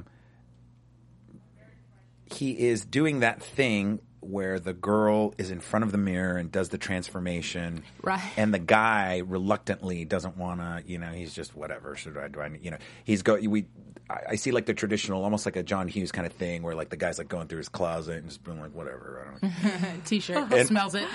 he 2.26 2.52
is 2.68 2.84
doing 2.84 3.20
that 3.20 3.42
thing 3.42 4.00
where 4.20 4.58
the 4.58 4.72
girl 4.72 5.34
is 5.36 5.50
in 5.50 5.60
front 5.60 5.84
of 5.84 5.92
the 5.92 5.98
mirror 5.98 6.36
and 6.38 6.50
does 6.50 6.70
the 6.70 6.78
transformation, 6.78 7.82
Right. 8.02 8.22
And 8.36 8.54
the 8.54 8.58
guy 8.58 9.18
reluctantly 9.18 10.04
doesn't 10.06 10.36
want 10.38 10.60
to, 10.60 10.82
you 10.90 10.98
know, 10.98 11.08
he's 11.10 11.34
just 11.34 11.54
whatever. 11.54 11.94
Should 11.94 12.16
I 12.16 12.28
do 12.28 12.40
I, 12.40 12.50
you 12.60 12.70
know, 12.70 12.78
he's 13.04 13.22
go. 13.22 13.34
We, 13.36 13.66
I, 14.10 14.36
see 14.36 14.50
like 14.50 14.66
the 14.66 14.74
traditional, 14.74 15.24
almost 15.24 15.46
like 15.46 15.56
a 15.56 15.62
John 15.62 15.88
Hughes 15.88 16.12
kind 16.12 16.26
of 16.26 16.32
thing, 16.34 16.62
where 16.62 16.74
like 16.74 16.90
the 16.90 16.96
guy's 16.96 17.16
like 17.18 17.28
going 17.28 17.48
through 17.48 17.58
his 17.58 17.70
closet 17.70 18.18
and 18.18 18.28
just 18.28 18.44
being 18.44 18.60
like 18.60 18.74
whatever. 18.74 19.34
I 19.42 19.46
don't 19.48 19.64
know. 19.82 19.88
T-shirt 20.04 20.52
And- 20.52 20.68
smells 20.68 20.94
it. 20.94 21.06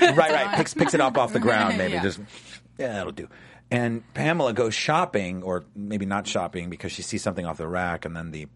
right, 0.00 0.16
right. 0.16 0.54
Picks 0.56 0.72
picks 0.74 0.94
it 0.94 1.00
up 1.00 1.18
off 1.18 1.32
the 1.34 1.40
ground, 1.40 1.76
maybe 1.76 1.92
Yeah. 1.94 2.02
just 2.02 2.20
yeah, 2.78 2.92
that'll 2.94 3.12
do. 3.12 3.28
And 3.70 4.02
Pamela 4.14 4.52
goes 4.54 4.74
shopping, 4.74 5.42
or 5.42 5.64
maybe 5.76 6.04
not 6.06 6.26
shopping, 6.26 6.68
because 6.70 6.92
she 6.92 7.02
sees 7.02 7.22
something 7.22 7.44
off 7.46 7.56
the 7.58 7.68
rack, 7.68 8.04
and 8.04 8.14
then 8.16 8.30
the 8.30 8.46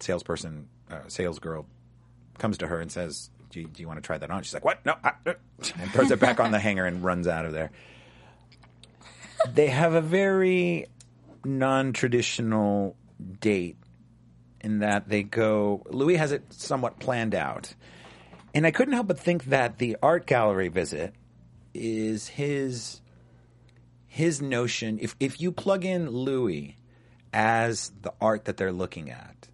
salesperson, 0.00 0.68
uh, 0.90 1.00
sales 1.08 1.38
girl, 1.38 1.66
comes 2.38 2.58
to 2.58 2.66
her 2.66 2.80
and 2.80 2.90
says, 2.92 3.30
"Do 3.50 3.60
you, 3.60 3.66
do 3.66 3.82
you 3.82 3.88
want 3.88 3.98
to 4.02 4.06
try 4.06 4.16
that 4.18 4.30
on?" 4.30 4.42
She's 4.42 4.54
like, 4.54 4.64
"What? 4.64 4.84
No!" 4.86 4.94
I, 5.04 5.12
uh," 5.26 5.34
and 5.78 5.90
throws 5.92 6.10
it 6.10 6.20
back 6.20 6.38
on 6.40 6.52
the 6.52 6.58
hanger 6.58 6.84
and 6.86 7.02
runs 7.02 7.26
out 7.26 7.44
of 7.46 7.52
there. 7.52 7.70
They 9.52 9.66
have 9.68 9.94
a 9.94 10.00
very 10.00 10.86
non-traditional 11.44 12.96
date 13.22 13.76
in 14.60 14.80
that 14.80 15.08
they 15.08 15.22
go. 15.22 15.82
Louis 15.90 16.16
has 16.16 16.32
it 16.32 16.52
somewhat 16.52 16.98
planned 16.98 17.34
out, 17.34 17.74
and 18.54 18.66
I 18.66 18.70
couldn't 18.70 18.94
help 18.94 19.08
but 19.08 19.18
think 19.18 19.44
that 19.46 19.78
the 19.78 19.96
art 20.02 20.26
gallery 20.26 20.68
visit 20.68 21.14
is 21.74 22.28
his 22.28 23.00
his 24.06 24.42
notion. 24.42 24.98
If 25.00 25.16
if 25.20 25.40
you 25.40 25.52
plug 25.52 25.84
in 25.84 26.10
Louis 26.10 26.76
as 27.32 27.92
the 28.02 28.12
art 28.20 28.44
that 28.44 28.56
they're 28.56 28.72
looking 28.72 29.10
at, 29.10 29.48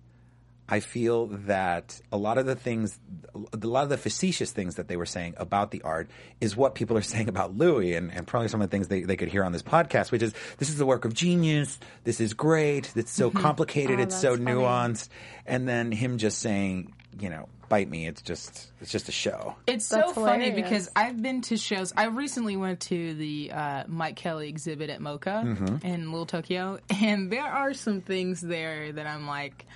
I 0.68 0.80
feel 0.80 1.26
that 1.46 1.98
a 2.12 2.16
lot 2.18 2.36
of 2.36 2.44
the 2.46 2.54
things, 2.54 2.98
a 3.34 3.66
lot 3.66 3.84
of 3.84 3.88
the 3.88 3.96
facetious 3.96 4.52
things 4.52 4.74
that 4.74 4.86
they 4.88 4.96
were 4.96 5.06
saying 5.06 5.34
about 5.38 5.70
the 5.70 5.80
art 5.82 6.10
is 6.40 6.56
what 6.56 6.74
people 6.74 6.96
are 6.98 7.02
saying 7.14 7.28
about 7.28 7.56
Louis 7.56 7.94
and, 7.94 8.12
and 8.12 8.26
probably 8.26 8.48
some 8.48 8.60
of 8.60 8.68
the 8.68 8.74
things 8.76 8.88
they, 8.88 9.02
they 9.02 9.16
could 9.16 9.28
hear 9.28 9.44
on 9.44 9.52
this 9.52 9.62
podcast, 9.62 10.10
which 10.12 10.22
is 10.22 10.34
this 10.58 10.68
is 10.68 10.76
the 10.76 10.84
work 10.86 11.04
of 11.06 11.14
genius. 11.14 11.78
This 12.04 12.20
is 12.20 12.34
great. 12.34 12.92
It's 12.96 13.10
so 13.12 13.30
complicated. 13.46 13.98
Oh, 13.98 14.02
it's 14.02 14.20
so 14.20 14.36
funny. 14.36 14.50
nuanced. 14.52 15.08
And 15.46 15.66
then 15.66 15.90
him 15.90 16.18
just 16.18 16.38
saying, 16.40 16.92
you 17.18 17.30
know, 17.30 17.48
bite 17.70 17.88
me. 17.88 18.06
It's 18.06 18.22
just, 18.22 18.70
it's 18.80 18.90
just 18.90 19.08
a 19.08 19.12
show. 19.12 19.54
It's 19.66 19.84
so 19.86 19.96
That's 19.96 20.12
funny 20.12 20.44
hilarious. 20.46 20.54
because 20.68 20.90
I've 20.96 21.20
been 21.22 21.40
to 21.42 21.56
shows. 21.56 21.92
I 21.96 22.06
recently 22.06 22.56
went 22.56 22.80
to 22.80 23.14
the 23.14 23.52
uh, 23.52 23.84
Mike 23.88 24.16
Kelley 24.16 24.48
exhibit 24.48 24.88
at 24.90 25.00
MOCA 25.00 25.44
Mm-hmm. 25.44 25.86
in 25.86 26.10
Little 26.10 26.24
Tokyo, 26.26 26.78
and 27.02 27.30
there 27.30 27.44
are 27.46 27.74
some 27.74 28.00
things 28.00 28.40
there 28.40 28.92
that 28.92 29.06
I'm 29.06 29.26
like, 29.26 29.66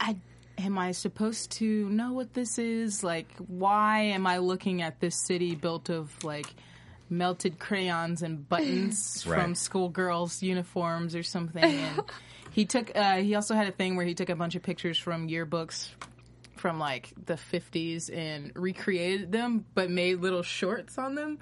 I 0.00 0.16
am 0.58 0.78
I 0.78 0.92
supposed 0.92 1.52
to 1.52 1.88
know 1.88 2.12
what 2.12 2.34
this 2.34 2.58
is? 2.58 3.02
Like, 3.02 3.28
why 3.48 4.00
am 4.00 4.26
I 4.26 4.38
looking 4.38 4.82
at 4.82 5.00
this 5.00 5.16
city 5.16 5.54
built 5.54 5.88
of 5.90 6.12
like 6.24 6.46
melted 7.10 7.58
crayons 7.58 8.22
and 8.22 8.48
buttons 8.48 9.24
Right. 9.28 9.42
from 9.42 9.54
schoolgirls' 9.54 10.42
uniforms 10.42 11.14
or 11.14 11.22
something? 11.22 11.64
And 11.64 12.00
he 12.50 12.64
took. 12.64 12.92
Uh, 12.94 13.16
he 13.16 13.34
also 13.34 13.54
had 13.54 13.66
a 13.66 13.72
thing 13.72 13.96
where 13.96 14.06
he 14.06 14.14
took 14.14 14.28
a 14.28 14.36
bunch 14.36 14.54
of 14.54 14.62
pictures 14.62 14.98
from 14.98 15.28
yearbooks 15.28 15.88
from 16.56 16.78
like 16.78 17.12
the 17.26 17.34
50s 17.34 18.08
and 18.16 18.50
recreated 18.54 19.30
them 19.30 19.66
but 19.74 19.90
made 19.90 20.20
little 20.20 20.42
shorts 20.42 20.96
on 20.96 21.14
them 21.14 21.38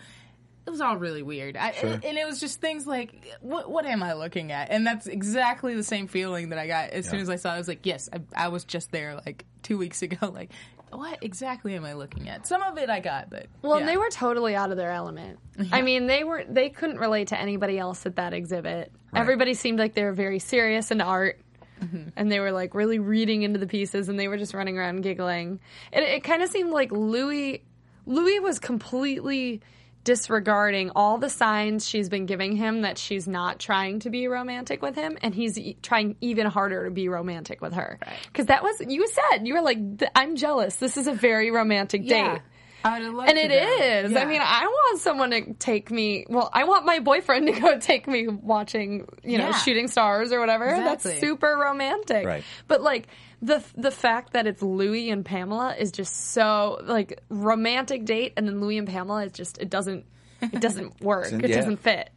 it 0.66 0.70
was 0.70 0.80
all 0.80 0.96
really 0.96 1.22
weird 1.22 1.56
I, 1.56 1.70
and 1.70 2.16
it 2.18 2.26
was 2.26 2.38
just 2.40 2.60
things 2.60 2.86
like 2.86 3.14
what 3.40 3.70
what 3.70 3.84
am 3.84 4.02
i 4.02 4.12
looking 4.12 4.52
at 4.52 4.70
and 4.70 4.86
that's 4.86 5.06
exactly 5.06 5.74
the 5.74 5.82
same 5.82 6.06
feeling 6.06 6.50
that 6.50 6.58
i 6.58 6.66
got 6.66 6.90
as 6.90 7.08
soon 7.08 7.20
as 7.20 7.28
i 7.28 7.36
saw 7.36 7.50
it 7.50 7.54
i 7.54 7.58
was 7.58 7.68
like 7.68 7.84
yes 7.84 8.08
I, 8.12 8.44
I 8.44 8.48
was 8.48 8.64
just 8.64 8.92
there 8.92 9.20
like 9.26 9.44
two 9.62 9.76
weeks 9.78 10.02
ago 10.06 10.30
like 10.30 10.50
what 10.90 11.18
exactly 11.22 11.74
am 11.74 11.84
i 11.84 11.94
looking 11.94 12.28
at 12.28 12.46
some 12.46 12.62
of 12.62 12.76
it 12.78 12.90
i 12.90 13.00
got 13.00 13.30
but 13.30 13.46
Well, 13.62 13.74
yeah. 13.74 13.80
and 13.80 13.88
they 13.88 13.96
were 13.96 14.10
totally 14.10 14.54
out 14.54 14.70
of 14.70 14.76
their 14.76 14.90
element. 14.90 15.38
I 15.70 15.80
mean, 15.82 16.06
they 16.06 16.22
were 16.22 16.44
they 16.48 16.68
couldn't 16.68 16.98
relate 16.98 17.28
to 17.28 17.40
anybody 17.40 17.78
else 17.78 18.04
at 18.04 18.16
that 18.16 18.32
exhibit. 18.34 18.92
Everybody 19.14 19.54
seemed 19.54 19.78
like 19.78 19.94
they 19.94 20.04
were 20.04 20.12
very 20.12 20.38
serious 20.38 20.90
in 20.90 21.00
art. 21.00 21.40
Mm-hmm. 21.82 22.08
And 22.16 22.30
they 22.30 22.40
were 22.40 22.52
like 22.52 22.74
really 22.74 22.98
reading 22.98 23.42
into 23.42 23.58
the 23.58 23.66
pieces, 23.66 24.08
and 24.08 24.18
they 24.20 24.28
were 24.28 24.36
just 24.36 24.54
running 24.54 24.78
around 24.78 25.00
giggling. 25.02 25.60
It, 25.92 26.02
it 26.02 26.24
kind 26.24 26.42
of 26.42 26.48
seemed 26.50 26.70
like 26.70 26.92
Louis, 26.92 27.64
Louis 28.06 28.40
was 28.40 28.58
completely 28.58 29.60
disregarding 30.04 30.90
all 30.96 31.18
the 31.18 31.28
signs 31.30 31.88
she's 31.88 32.08
been 32.08 32.26
giving 32.26 32.56
him 32.56 32.82
that 32.82 32.98
she's 32.98 33.26
not 33.28 33.58
trying 33.58 34.00
to 34.00 34.10
be 34.10 34.26
romantic 34.28 34.82
with 34.82 34.94
him, 34.96 35.16
and 35.22 35.34
he's 35.34 35.58
e- 35.58 35.76
trying 35.82 36.16
even 36.20 36.46
harder 36.46 36.84
to 36.86 36.90
be 36.90 37.08
romantic 37.08 37.60
with 37.60 37.72
her. 37.74 37.98
Because 38.26 38.46
that 38.46 38.62
was 38.62 38.80
you 38.86 39.06
said 39.08 39.46
you 39.46 39.54
were 39.54 39.62
like, 39.62 39.78
"I'm 40.14 40.36
jealous. 40.36 40.76
This 40.76 40.96
is 40.96 41.06
a 41.06 41.12
very 41.12 41.50
romantic 41.50 42.02
yeah 42.04 42.34
date." 42.34 42.42
And 42.84 43.38
it 43.38 43.48
go. 43.50 43.84
is. 43.84 44.10
Yeah. 44.10 44.18
I 44.18 44.24
mean, 44.24 44.40
I 44.42 44.66
want 44.66 45.00
someone 45.00 45.30
to 45.30 45.52
take 45.54 45.92
me. 45.92 46.26
Well, 46.28 46.50
I 46.52 46.64
want 46.64 46.84
my 46.84 46.98
boyfriend 46.98 47.46
to 47.46 47.60
go 47.60 47.78
take 47.80 48.08
me 48.08 48.26
watching, 48.26 49.06
you 49.22 49.38
know, 49.38 49.50
Yeah. 49.50 49.56
shooting 49.58 49.86
stars 49.86 50.32
or 50.32 50.40
whatever. 50.40 50.66
Exactly. 50.66 51.12
That's 51.12 51.20
super 51.20 51.56
romantic. 51.56 52.26
Right. 52.26 52.42
But 52.66 52.82
like 52.82 53.06
the 53.42 53.62
the 53.76 53.90
fact 53.90 54.32
that 54.34 54.46
it's 54.46 54.62
Louis 54.62 55.10
and 55.10 55.24
Pamela 55.24 55.74
is 55.76 55.90
just 55.92 56.30
so 56.32 56.80
like 56.84 57.20
romantic 57.28 58.04
date, 58.04 58.32
and 58.36 58.46
then 58.46 58.60
Louis 58.60 58.78
and 58.78 58.88
Pamela 58.88 59.24
is 59.26 59.32
just 59.32 59.58
it 59.58 59.68
doesn't 59.68 60.06
it 60.40 60.60
doesn't 60.60 61.00
work. 61.02 61.30
It 61.32 61.48
Yeah. 61.50 61.56
doesn't 61.56 61.78
fit. 61.78 62.10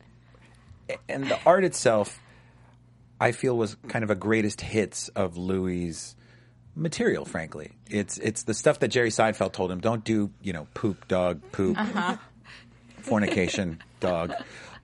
and 1.09 1.25
the 1.25 1.39
art 1.45 1.63
itself, 1.63 2.19
I 3.19 3.31
feel 3.31 3.57
was 3.57 3.75
kind 3.87 4.03
of 4.03 4.11
a 4.11 4.15
greatest 4.15 4.61
hits 4.61 5.07
of 5.09 5.35
Louis' 5.35 6.15
material. 6.75 7.25
Frankly, 7.25 7.71
it's 7.89 8.17
it's 8.19 8.43
the 8.43 8.53
stuff 8.53 8.79
that 8.79 8.89
Jerry 8.89 9.09
Seinfeld 9.09 9.51
told 9.53 9.71
him: 9.71 9.79
don't 9.79 10.03
do, 10.03 10.29
you 10.43 10.53
know, 10.53 10.67
poop, 10.75 11.07
dog, 11.07 11.41
poop, 11.51 11.75
fornication, 13.01 13.81
dog. 13.99 14.33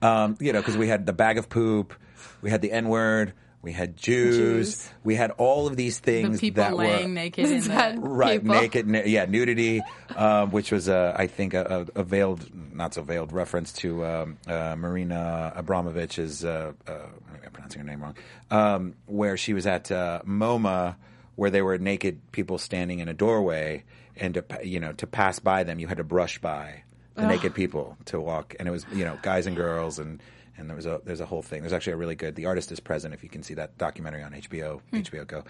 Um, 0.00 0.36
you 0.40 0.52
know, 0.52 0.60
because 0.60 0.76
we 0.76 0.88
had 0.88 1.06
the 1.06 1.12
bag 1.12 1.38
of 1.38 1.48
poop, 1.48 1.94
we 2.40 2.50
had 2.50 2.60
the 2.62 2.72
N 2.72 2.88
word, 2.88 3.32
we 3.62 3.72
had 3.72 3.96
Jews, 3.96 4.36
Jews. 4.36 4.90
we 5.04 5.14
had 5.14 5.30
all 5.32 5.66
of 5.68 5.76
these 5.76 6.00
the 6.00 6.04
things 6.22 6.40
people 6.40 6.64
that 6.64 6.74
laying 6.76 7.08
were 7.10 7.14
naked 7.14 7.48
in 7.50 7.60
the 7.62 7.94
right 8.00 8.42
people. 8.42 8.54
naked 8.60 8.86
nu- 8.88 9.04
yeah 9.06 9.24
nudity 9.24 9.80
um, 10.16 10.50
which 10.50 10.72
was 10.72 10.88
uh, 10.88 11.14
i 11.16 11.26
think 11.28 11.54
a, 11.54 11.86
a, 11.94 12.00
a 12.00 12.02
veiled 12.02 12.48
not 12.74 12.92
so 12.94 13.02
veiled 13.02 13.32
reference 13.32 13.72
to 13.72 14.04
um, 14.04 14.36
uh, 14.48 14.74
marina 14.76 15.52
abramović's 15.56 16.44
uh, 16.44 16.72
uh, 16.86 16.92
maybe 17.32 17.46
i'm 17.46 17.52
pronouncing 17.52 17.80
her 17.80 17.86
name 17.86 18.02
wrong 18.02 18.16
um, 18.50 18.94
where 19.06 19.36
she 19.36 19.54
was 19.54 19.66
at 19.66 19.90
uh, 19.92 20.20
moma 20.26 20.96
where 21.36 21.50
there 21.50 21.64
were 21.64 21.78
naked 21.78 22.20
people 22.32 22.58
standing 22.58 22.98
in 22.98 23.08
a 23.08 23.14
doorway 23.14 23.84
and 24.16 24.34
to 24.34 24.44
you 24.64 24.80
know 24.80 24.92
to 24.92 25.06
pass 25.06 25.38
by 25.38 25.62
them 25.62 25.78
you 25.78 25.86
had 25.86 25.96
to 25.98 26.04
brush 26.04 26.38
by 26.38 26.82
the 27.14 27.26
naked 27.26 27.54
people 27.54 27.96
to 28.06 28.18
walk 28.20 28.54
and 28.58 28.66
it 28.66 28.70
was 28.70 28.84
you 28.92 29.04
know 29.04 29.18
guys 29.22 29.46
and 29.46 29.54
girls 29.56 29.98
and 29.98 30.20
and 30.62 30.70
there 30.70 30.76
was 30.76 30.86
a 30.86 31.00
there's 31.04 31.20
a 31.20 31.26
whole 31.26 31.42
thing. 31.42 31.60
There's 31.60 31.74
actually 31.74 31.92
a 31.92 31.96
really 31.98 32.14
good. 32.14 32.34
The 32.34 32.46
artist 32.46 32.72
is 32.72 32.80
present. 32.80 33.12
If 33.12 33.22
you 33.22 33.28
can 33.28 33.42
see 33.42 33.54
that 33.54 33.76
documentary 33.76 34.22
on 34.22 34.32
HBO, 34.32 34.80
HBO 34.92 35.26
Go. 35.26 35.44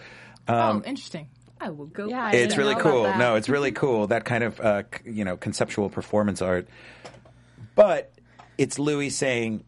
oh 0.48 0.82
interesting 0.84 1.28
i 1.60 1.70
will 1.70 1.86
go 1.86 2.08
Yeah, 2.08 2.24
I 2.24 2.32
It's 2.32 2.56
really 2.56 2.74
cool. 2.74 3.04
No, 3.16 3.36
it's 3.36 3.48
really 3.48 3.70
cool. 3.82 4.08
That 4.08 4.24
kind 4.24 4.42
of 4.42 4.58
uh, 4.60 4.82
c- 4.92 5.12
you 5.12 5.24
know 5.24 5.36
conceptual 5.36 5.88
performance 5.90 6.42
art. 6.42 6.66
But 7.76 8.12
it's 8.58 8.78
Louis 8.80 9.10
saying, 9.10 9.62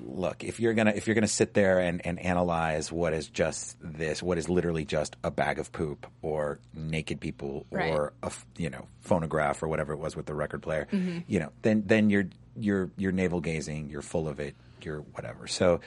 "Look, 0.00 0.44
if 0.44 0.60
you're 0.60 0.74
gonna 0.74 0.92
if 0.94 1.06
you're 1.08 1.14
gonna 1.14 1.26
sit 1.26 1.52
there 1.54 1.80
and, 1.80 2.04
and 2.06 2.18
analyze 2.20 2.92
what 2.92 3.12
is 3.12 3.26
just 3.28 3.76
this, 3.80 4.22
what 4.22 4.38
is 4.38 4.48
literally 4.48 4.84
just 4.84 5.16
a 5.24 5.30
bag 5.32 5.58
of 5.58 5.72
poop 5.72 6.06
or 6.22 6.60
naked 6.72 7.20
people 7.20 7.66
Right. 7.70 7.92
or 7.92 8.12
a 8.22 8.26
f- 8.26 8.46
you 8.56 8.70
know 8.70 8.86
phonograph 9.00 9.62
or 9.62 9.68
whatever 9.68 9.92
it 9.92 9.98
was 9.98 10.14
with 10.14 10.26
the 10.26 10.34
record 10.34 10.62
player, 10.62 10.86
Mm-hmm. 10.92 11.18
you 11.26 11.40
know, 11.40 11.50
then 11.62 11.82
then 11.86 12.08
you're 12.10 12.28
you're 12.58 12.90
you're 12.96 13.12
navel 13.12 13.40
gazing. 13.40 13.88
You're 13.90 14.02
full 14.02 14.28
of 14.28 14.40
it. 14.40 14.54
You're 14.82 15.00
whatever. 15.00 15.46
So 15.46 15.80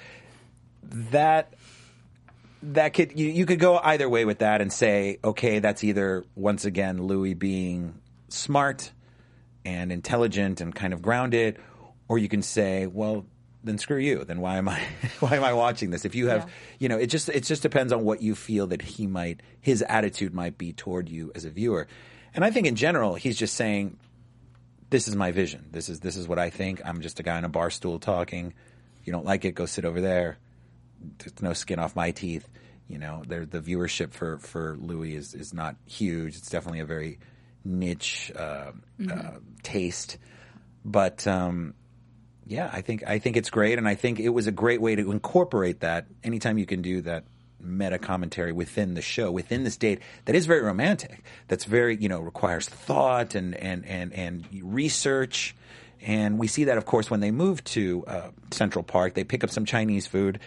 that 0.84 1.54
that 2.64 2.94
could 2.94 3.18
you, 3.20 3.28
you 3.28 3.46
could 3.46 3.60
go 3.60 3.78
either 3.78 4.08
way 4.10 4.26
with 4.26 4.40
that 4.40 4.62
and 4.62 4.72
say, 4.72 5.18
okay, 5.24 5.60
that's 5.60 5.84
either 5.84 6.24
once 6.36 6.66
again 6.66 7.02
Louis 7.04 7.34
being 7.34 7.96
smart 8.30 8.92
and 9.66 9.92
intelligent 9.92 10.62
and 10.62 10.74
kind 10.74 10.94
of 10.94 11.02
grounded, 11.02 11.58
or 12.08 12.18
you 12.18 12.28
can 12.28 12.42
say, 12.42 12.88
well, 12.88 13.26
then 13.64 13.78
screw 13.78 13.98
you. 13.98 14.24
Then 14.24 14.42
why 14.42 14.58
am 14.58 14.68
I 14.70 14.82
why 15.20 15.36
am 15.36 15.44
I 15.44 15.54
watching 15.54 15.92
this? 15.92 16.06
If 16.06 16.16
you 16.16 16.28
have, 16.28 16.44
Yeah. 16.44 16.50
you 16.80 16.90
know, 16.90 16.98
it 16.98 17.08
just 17.08 17.30
it 17.30 17.44
just 17.44 17.62
depends 17.62 17.92
on 17.94 18.04
what 18.04 18.22
you 18.22 18.36
feel 18.36 18.68
that 18.68 18.82
he 18.82 19.08
might 19.08 19.42
his 19.60 19.82
attitude 19.84 20.34
might 20.34 20.58
be 20.58 20.74
toward 20.74 21.10
you 21.10 21.32
as 21.36 21.46
a 21.46 21.50
viewer. 21.50 21.88
And 22.34 22.46
I 22.46 22.52
think 22.52 22.66
in 22.66 22.76
general, 22.76 23.16
he's 23.16 23.38
just 23.38 23.56
saying, 23.56 23.98
this 24.92 25.08
is 25.08 25.16
my 25.16 25.32
vision. 25.32 25.66
This 25.72 25.90
is 25.90 26.00
this 26.00 26.16
is 26.16 26.28
what 26.28 26.38
I 26.38 26.52
think. 26.52 26.82
I'm 26.86 27.02
just 27.02 27.20
a 27.20 27.24
guy 27.24 27.38
on 27.38 27.46
a 27.46 27.50
bar 27.50 27.72
stool 27.72 27.98
talking. 27.98 28.54
You 29.04 29.12
don't 29.12 29.26
like 29.26 29.46
it, 29.46 29.56
go 29.56 29.66
sit 29.66 29.86
over 29.86 30.00
there 30.00 30.38
there's 31.18 31.42
no 31.42 31.54
skin 31.54 31.80
off 31.80 31.96
my 31.96 32.12
teeth. 32.12 32.48
You 32.88 32.98
know, 32.98 33.24
there, 33.26 33.46
the 33.46 33.60
viewership 33.60 34.12
for, 34.12 34.38
for 34.40 34.78
Louis 34.80 35.16
is, 35.16 35.34
is 35.34 35.54
not 35.54 35.76
huge. 35.86 36.36
It's 36.36 36.50
definitely 36.50 36.82
a 36.82 36.86
very 36.86 37.20
niche 37.64 38.32
uh, 38.36 38.72
uh, 39.10 39.32
taste, 39.64 40.18
but 40.84 41.26
um, 41.26 41.74
yeah, 42.46 42.70
I 42.72 42.82
think 42.82 43.04
I 43.08 43.20
think 43.20 43.38
it's 43.38 43.50
great, 43.50 43.78
and 43.78 43.88
I 43.88 43.96
think 43.96 44.20
it 44.20 44.30
was 44.30 44.48
a 44.48 44.52
great 44.52 44.82
way 44.82 44.96
to 44.96 45.12
incorporate 45.12 45.82
that. 45.82 46.08
Anytime 46.24 46.58
you 46.58 46.66
can 46.66 46.82
do 46.82 47.02
that 47.04 47.24
meta 47.64 47.98
commentary 47.98 48.52
within 48.52 48.94
the 48.94 49.02
show, 49.02 49.32
within 49.32 49.64
this 49.64 49.78
date, 49.78 50.00
that 50.26 50.36
is 50.36 50.46
very 50.46 50.62
romantic. 50.62 51.24
That's 51.48 51.66
very 51.66 51.96
you 51.96 52.10
know 52.10 52.20
requires 52.20 52.68
thought 52.68 53.36
and 53.36 53.56
and 53.56 53.86
and 53.86 54.14
and 54.14 54.46
research. 54.62 55.56
And 56.04 56.40
we 56.40 56.48
see 56.48 56.64
that, 56.64 56.78
of 56.78 56.86
course, 56.86 57.12
when 57.12 57.20
they 57.20 57.30
move 57.30 57.64
to 57.66 58.04
uh, 58.08 58.30
Central 58.50 58.84
Park. 58.84 59.14
They 59.14 59.24
pick 59.24 59.44
up 59.44 59.52
some 59.52 59.66
Chinese 59.66 60.08
food. 60.08 60.40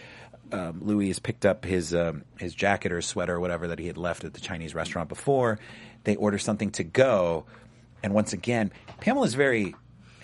Um, 0.51 0.81
Louis 0.81 1.07
has 1.07 1.19
picked 1.19 1.45
up 1.45 1.65
his 1.65 1.95
um, 1.95 2.23
his 2.37 2.53
jacket 2.53 2.91
or 2.91 3.01
sweater 3.01 3.35
or 3.35 3.39
whatever 3.39 3.67
that 3.67 3.79
he 3.79 3.87
had 3.87 3.97
left 3.97 4.23
at 4.23 4.33
the 4.33 4.41
Chinese 4.41 4.75
restaurant 4.75 5.09
before. 5.09 5.59
They 6.03 6.15
order 6.15 6.37
something 6.37 6.71
to 6.71 6.83
go, 6.83 7.45
and 8.03 8.13
once 8.13 8.33
again, 8.33 8.71
Pamela's 8.99 9.33
very 9.33 9.75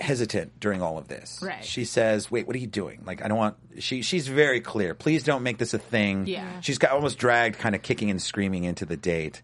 hesitant 0.01 0.59
during 0.59 0.81
all 0.81 0.97
of 0.97 1.07
this. 1.07 1.39
Right. 1.41 1.63
She 1.63 1.85
says, 1.85 2.29
"Wait, 2.29 2.47
what 2.47 2.55
are 2.55 2.59
you 2.59 2.67
doing? 2.67 3.03
Like, 3.05 3.23
I 3.23 3.27
don't 3.27 3.37
want." 3.37 3.55
She 3.79 4.01
she's 4.01 4.27
very 4.27 4.59
clear. 4.61 4.93
Please 4.93 5.23
don't 5.23 5.43
make 5.43 5.57
this 5.57 5.73
a 5.73 5.79
thing. 5.79 6.27
Yeah. 6.27 6.59
She's 6.61 6.77
got 6.77 6.91
almost 6.91 7.17
dragged, 7.17 7.57
kind 7.59 7.75
of 7.75 7.81
kicking 7.81 8.09
and 8.09 8.21
screaming 8.21 8.63
into 8.63 8.85
the 8.85 8.97
date. 8.97 9.41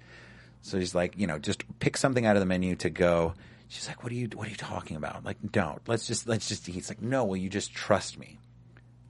So 0.62 0.78
he's 0.78 0.94
like, 0.94 1.18
you 1.18 1.28
know, 1.28 1.40
just 1.40 1.64
pick 1.80 1.96
something 1.96 2.26
out 2.26 2.36
of 2.36 2.42
the 2.42 2.46
menu 2.46 2.76
to 2.78 2.90
go. 2.90 3.34
She's 3.70 3.88
like, 3.88 4.04
"What 4.04 4.12
are 4.12 4.16
you 4.16 4.28
What 4.34 4.48
are 4.48 4.50
you 4.50 4.58
talking 4.58 4.98
about? 4.98 5.24
Like, 5.24 5.38
don't. 5.52 5.82
Let's 5.88 6.08
just 6.08 6.28
let's 6.28 6.48
just 6.48 6.68
eat." 6.70 6.76
It's 6.78 6.90
like, 6.90 7.02
"No, 7.02 7.26
will 7.26 7.38
you 7.38 7.50
just 7.50 7.74
trust 7.74 8.18
me?" 8.18 8.40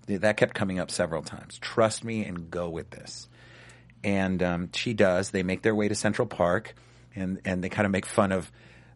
That 0.08 0.38
kept 0.38 0.54
coming 0.54 0.80
up 0.80 0.90
several 0.90 1.22
times. 1.22 1.58
Trust 1.60 2.04
me 2.04 2.24
and 2.24 2.50
go 2.50 2.70
with 2.70 2.92
this. 2.92 3.28
And 4.04 4.42
um, 4.42 4.70
she 4.74 4.94
does. 4.94 5.32
They 5.32 5.44
make 5.44 5.64
their 5.64 5.76
way 5.76 5.88
to 5.90 5.96
Central 5.96 6.28
Park, 6.28 6.76
and 7.16 7.42
and 7.46 7.64
they 7.64 7.70
kind 7.70 7.86
of 7.86 7.92
make 7.92 8.06
fun 8.06 8.32
of. 8.32 8.52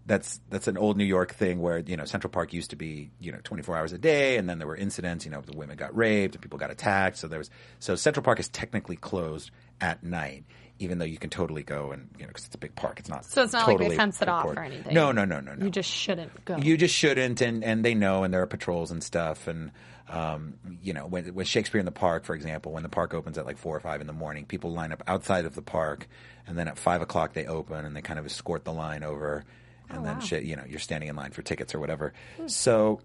That's 0.05 0.39
that's 0.49 0.67
an 0.67 0.77
old 0.77 0.97
New 0.97 1.05
York 1.05 1.33
thing 1.33 1.61
where 1.61 1.79
you 1.79 1.95
know 1.95 2.05
Central 2.05 2.31
Park 2.31 2.53
used 2.53 2.71
to 2.71 2.75
be 2.75 3.11
you 3.19 3.31
know 3.31 3.39
24 3.43 3.77
hours 3.77 3.93
a 3.93 3.97
day, 3.97 4.37
and 4.37 4.49
then 4.49 4.57
there 4.57 4.67
were 4.67 4.75
incidents. 4.75 5.25
You 5.25 5.31
know, 5.31 5.41
the 5.41 5.55
women 5.55 5.77
got 5.77 5.95
raped, 5.95 6.35
and 6.35 6.41
people 6.41 6.57
got 6.57 6.71
attacked. 6.71 7.17
So 7.17 7.27
there 7.27 7.39
was 7.39 7.49
so 7.79 7.95
Central 7.95 8.23
Park 8.23 8.39
is 8.39 8.49
technically 8.49 8.95
closed 8.95 9.51
at 9.79 10.03
night, 10.03 10.43
even 10.79 10.97
though 10.97 11.05
you 11.05 11.17
can 11.17 11.29
totally 11.29 11.63
go 11.63 11.91
and 11.91 12.09
you 12.17 12.23
know 12.23 12.29
because 12.29 12.45
it's 12.45 12.55
a 12.55 12.57
big 12.57 12.75
park. 12.75 12.99
It's 12.99 13.09
not 13.09 13.25
So 13.25 13.43
it's 13.43 13.53
not 13.53 13.67
like 13.67 13.77
they 13.77 13.83
totally 13.85 13.97
fence 13.97 14.21
it 14.21 14.27
off 14.27 14.45
or 14.45 14.59
anything. 14.59 14.93
No, 14.93 15.11
no, 15.11 15.23
no, 15.25 15.39
no, 15.39 15.53
no. 15.53 15.65
You 15.65 15.71
just 15.71 15.89
shouldn't 15.89 16.45
go. 16.45 16.57
You 16.57 16.77
just 16.77 16.95
shouldn't, 16.95 17.41
and, 17.41 17.63
and 17.63 17.85
they 17.85 17.93
know, 17.93 18.23
and 18.23 18.33
there 18.33 18.41
are 18.41 18.47
patrols 18.47 18.91
and 18.91 19.03
stuff, 19.03 19.47
and 19.47 19.71
um, 20.11 20.55
you 20.81 20.93
know, 20.93 21.07
when, 21.07 21.33
when 21.33 21.45
Shakespeare 21.45 21.79
in 21.79 21.85
the 21.85 21.91
Park, 21.91 22.25
for 22.25 22.35
example, 22.35 22.73
when 22.73 22.83
the 22.83 22.89
park 22.89 23.13
opens 23.13 23.37
at 23.37 23.45
like 23.45 23.57
four 23.57 23.75
or 23.75 23.79
five 23.79 24.01
in 24.01 24.07
the 24.07 24.13
morning, 24.13 24.45
people 24.45 24.71
line 24.73 24.91
up 24.91 25.01
outside 25.07 25.45
of 25.45 25.55
the 25.55 25.61
park, 25.61 26.07
and 26.45 26.57
then 26.57 26.67
at 26.67 26.77
five 26.77 27.01
o'clock 27.01 27.33
they 27.33 27.45
open, 27.45 27.85
and 27.85 27.95
they 27.95 28.01
kind 28.01 28.19
of 28.19 28.25
escort 28.25 28.65
the 28.65 28.73
line 28.73 29.03
over, 29.03 29.45
and 29.93 30.05
then 30.05 30.19
shit, 30.21 30.43
you 30.43 30.55
know, 30.55 30.63
you're 30.67 30.79
standing 30.79 31.09
in 31.09 31.15
line 31.15 31.31
for 31.31 31.41
tickets 31.41 31.73
or 31.75 31.79
whatever. 31.79 32.13
So 32.47 33.01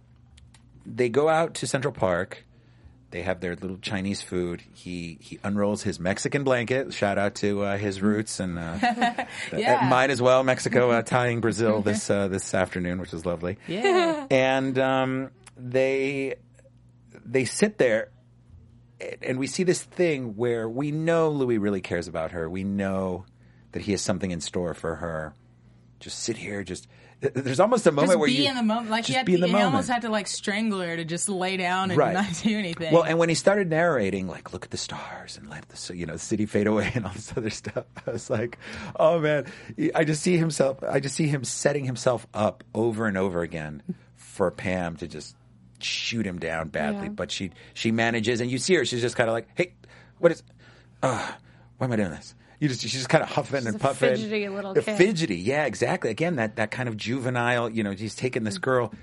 they 0.85 1.09
go 1.09 1.29
out 1.29 1.55
to 1.55 1.67
Central 1.67 1.93
Park. 1.93 2.45
They 3.13 3.23
have 3.23 3.41
their 3.41 3.55
little 3.55 3.79
Chinese 3.79 4.21
food. 4.21 4.63
He 4.75 5.17
he 5.21 5.39
unrolls 5.45 5.83
his 5.83 5.99
Mexican 6.01 6.43
blanket. 6.45 6.93
Shout 6.93 7.19
out 7.19 7.37
to 7.37 7.63
uh, 7.63 7.77
his 7.79 8.03
roots 8.03 8.41
and 8.41 8.59
uh, 8.59 8.79
Yeah. 9.57 9.81
uh, 9.83 9.87
mine 9.87 10.11
as 10.11 10.21
well. 10.21 10.43
Mexico 10.43 10.91
uh, 10.91 11.03
tying 11.03 11.41
Brazil 11.41 11.83
this 11.83 12.11
uh, 12.11 12.29
this 12.29 12.53
afternoon, 12.53 13.01
which 13.01 13.15
is 13.15 13.25
lovely. 13.25 13.59
Yeah. 13.69 14.27
And 14.31 14.77
um, 14.79 15.31
they 15.57 16.35
they 17.25 17.45
sit 17.45 17.79
there, 17.79 18.11
and 19.23 19.39
we 19.39 19.47
see 19.47 19.63
this 19.63 19.83
thing 19.83 20.37
where 20.37 20.69
we 20.69 20.91
know 20.91 21.31
Louis 21.31 21.59
really 21.59 21.81
cares 21.81 22.09
about 22.09 22.33
her. 22.33 22.51
We 22.51 22.65
know 22.65 23.25
that 23.73 23.83
he 23.83 23.93
has 23.93 24.03
something 24.03 24.31
in 24.31 24.41
store 24.41 24.75
for 24.75 24.97
her. 24.97 25.33
Just 26.07 26.21
sit 26.21 26.37
here. 26.37 26.63
Just 26.63 26.87
there's 27.21 27.59
almost 27.59 27.85
a 27.89 27.91
moment 27.91 28.11
Just 28.11 28.19
where 28.21 28.29
be 28.29 28.35
you 28.35 28.49
in 28.49 28.55
the 28.55 28.63
moment. 28.63 28.91
Like 28.91 29.01
just 29.07 29.09
he, 29.09 29.15
had, 29.17 29.27
be 29.27 29.35
in 29.35 29.41
the 29.41 29.49
he 29.49 29.53
moment. 29.53 29.73
almost 29.73 29.89
had 29.89 30.03
to 30.03 30.09
like 30.09 30.29
strangle 30.29 30.81
her 30.81 30.97
to 30.97 31.05
just 31.05 31.29
lay 31.29 31.57
down 31.57 31.91
and 31.91 31.99
Right. 31.99 32.15
not 32.15 32.27
do 32.45 32.57
anything. 32.57 32.95
Well, 32.95 33.03
and 33.03 33.19
when 33.19 33.29
he 33.29 33.35
started 33.35 33.69
narrating, 33.69 34.29
like, 34.29 34.53
look 34.53 34.65
at 34.65 34.71
the 34.71 34.77
stars 34.77 35.37
and 35.37 35.51
let 35.51 35.69
the 35.69 35.97
you 35.97 36.07
know 36.07 36.17
city 36.17 36.47
fade 36.47 36.69
away 36.69 36.93
and 36.95 37.05
all 37.05 37.13
this 37.13 37.33
other 37.37 37.51
stuff, 37.51 37.87
I 38.07 38.13
was 38.13 38.31
like, 38.31 38.57
oh 39.01 39.19
man, 39.19 39.47
I 39.97 40.05
just 40.05 40.23
see 40.23 40.37
himself. 40.37 40.81
I 40.85 41.01
just 41.01 41.17
see 41.17 41.27
him 41.27 41.43
setting 41.43 41.85
himself 41.85 42.25
up 42.33 42.63
over 42.73 43.07
and 43.09 43.19
over 43.19 43.43
again 43.43 43.83
for 44.15 44.53
Pam 44.53 44.95
to 44.99 45.09
just 45.09 45.35
shoot 45.81 46.25
him 46.25 46.39
down 46.39 46.69
badly. 46.69 47.07
Yeah. 47.07 47.09
But 47.09 47.33
she 47.33 47.51
she 47.75 47.91
manages, 47.91 48.41
and 48.41 48.49
you 48.49 48.59
see 48.59 48.77
her. 48.77 48.85
She's 48.85 49.01
just 49.01 49.17
kind 49.17 49.29
of 49.29 49.35
like, 49.35 49.49
hey, 49.57 49.73
what 50.21 50.31
is? 50.31 50.45
Uh, 51.03 51.33
why 51.79 51.87
am 51.89 51.93
I 51.93 51.97
doing 51.97 52.11
this? 52.11 52.37
You 52.59 52.69
just 52.69 52.81
she's 52.81 52.93
just 52.93 53.09
kind 53.09 53.23
of 53.23 53.31
huffing 53.31 53.67
and 53.67 53.77
a 53.77 53.79
puffing. 53.79 54.17
fidgety 54.17 54.49
little 54.49 54.73
A 54.73 54.83
kid. 54.83 54.97
Fidgety, 54.97 55.37
yeah, 55.37 55.67
exactly. 55.67 56.11
Again, 56.11 56.37
that 56.37 56.57
that 56.57 56.71
kind 56.71 56.89
of 56.89 56.97
juvenile. 56.97 57.69
You 57.71 57.83
know, 57.83 57.91
he's 57.91 58.15
taking 58.15 58.45
this 58.45 58.59
mm. 58.59 58.63
girl, 58.63 58.95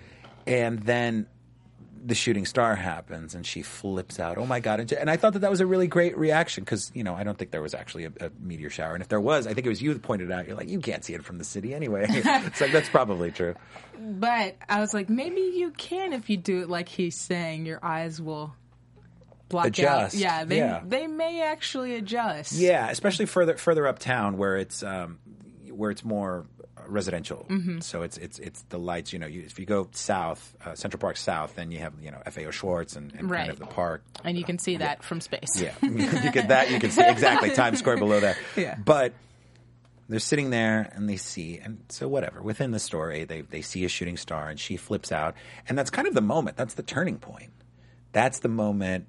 and 0.47 0.79
then 0.79 1.27
the 2.05 2.15
shooting 2.15 2.45
star 2.45 2.75
happens 2.75 3.33
and 3.33 3.45
she 3.45 3.61
flips 3.61 4.19
out. 4.19 4.37
Oh 4.37 4.45
my 4.45 4.59
god! 4.59 4.81
And, 4.81 4.91
and 4.93 5.09
I 5.09 5.17
thought 5.17 5.33
that 5.33 5.39
that 5.39 5.51
was 5.51 5.61
a 5.61 5.65
really 5.65 5.87
great 5.87 6.17
reaction 6.17 6.63
because 6.63 6.91
you 6.93 7.03
know 7.03 7.15
I 7.15 7.23
don't 7.23 7.37
think 7.37 7.51
there 7.51 7.61
was 7.61 7.73
actually 7.73 8.05
a, 8.05 8.11
a 8.19 8.31
meteor 8.41 8.69
shower, 8.69 8.93
and 8.93 9.01
if 9.01 9.07
there 9.07 9.21
was, 9.21 9.47
I 9.47 9.53
think 9.53 9.65
it 9.65 9.69
was 9.69 9.81
you 9.81 9.93
that 9.93 10.01
pointed 10.01 10.29
it 10.29 10.33
out. 10.33 10.47
You're 10.47 10.57
like, 10.57 10.69
you 10.69 10.79
can't 10.79 11.03
see 11.03 11.13
it 11.13 11.23
from 11.23 11.37
the 11.37 11.43
city 11.43 11.73
anyway. 11.73 12.05
it's 12.09 12.61
like 12.61 12.71
that's 12.71 12.89
probably 12.89 13.31
true. 13.31 13.55
but 13.97 14.55
I 14.67 14.79
was 14.79 14.93
like, 14.93 15.09
maybe 15.09 15.41
you 15.41 15.71
can 15.71 16.13
if 16.13 16.29
you 16.29 16.37
do 16.37 16.61
it 16.61 16.69
like 16.69 16.89
he's 16.89 17.15
saying. 17.15 17.65
Your 17.65 17.83
eyes 17.83 18.21
will 18.21 18.53
block 19.53 19.67
Adjust, 19.67 20.15
out. 20.15 20.19
Yeah, 20.19 20.43
they 20.43 20.57
yeah. 20.57 20.81
they 20.85 21.07
may 21.07 21.41
actually 21.41 21.95
adjust. 21.95 22.53
Yeah, 22.53 22.89
especially 22.89 23.25
further 23.25 23.55
further 23.55 23.87
uptown 23.87 24.37
where 24.37 24.57
it's 24.57 24.83
um, 24.83 25.19
where 25.71 25.91
it's 25.91 26.03
more 26.03 26.45
residential. 26.87 27.47
So 27.79 28.01
it's 28.01 28.17
it's 28.17 28.39
it's 28.39 28.61
the 28.63 28.77
lights. 28.77 29.13
You 29.13 29.19
know, 29.19 29.27
you, 29.27 29.41
if 29.41 29.59
you 29.59 29.65
go 29.65 29.87
south, 29.91 30.55
uh, 30.65 30.75
Central 30.75 30.99
Park 30.99 31.17
South, 31.17 31.55
then 31.55 31.71
you 31.71 31.79
have 31.79 31.93
you 32.01 32.11
know 32.11 32.21
FAO 32.29 32.51
Schwarz 32.51 32.95
and, 32.95 33.13
and 33.13 33.29
kind 33.29 33.49
of 33.49 33.59
the 33.59 33.65
park. 33.65 34.03
and 34.23 34.37
you 34.37 34.43
can 34.43 34.57
see 34.57 34.77
that 34.77 35.03
from 35.03 35.21
space. 35.21 35.61
Yeah, 35.61 35.73
you 35.81 36.31
get 36.31 36.49
that. 36.49 36.71
You 36.71 36.79
can 36.79 36.91
see 36.91 37.07
exactly 37.07 37.51
Times 37.55 37.79
Square 37.79 37.97
below 37.97 38.19
that. 38.19 38.37
Yeah. 38.55 38.75
but 38.75 39.13
they're 40.09 40.19
sitting 40.19 40.49
there 40.49 40.91
and 40.93 41.09
they 41.09 41.15
see, 41.17 41.59
and 41.59 41.79
so 41.89 42.07
whatever. 42.07 42.41
Within 42.41 42.71
the 42.71 42.79
story, 42.79 43.23
they 43.23 43.41
they 43.41 43.61
see 43.61 43.85
a 43.85 43.89
shooting 43.89 44.17
star, 44.17 44.49
and 44.49 44.59
she 44.59 44.77
flips 44.77 45.11
out, 45.11 45.35
and 45.67 45.77
that's 45.77 45.89
kind 45.89 46.07
of 46.07 46.13
the 46.13 46.21
moment. 46.21 46.57
That's 46.57 46.73
the 46.73 46.83
turning 46.83 47.17
point. 47.17 47.51
That's 48.11 48.39
the 48.39 48.49
moment 48.49 49.07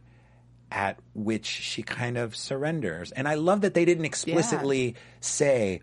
at 0.74 0.98
which 1.14 1.46
she 1.46 1.82
kind 1.82 2.18
of 2.18 2.34
surrenders. 2.34 3.12
And 3.12 3.28
I 3.28 3.34
love 3.34 3.60
that 3.60 3.74
they 3.74 3.84
didn't 3.84 4.04
explicitly 4.04 4.96
say. 5.20 5.80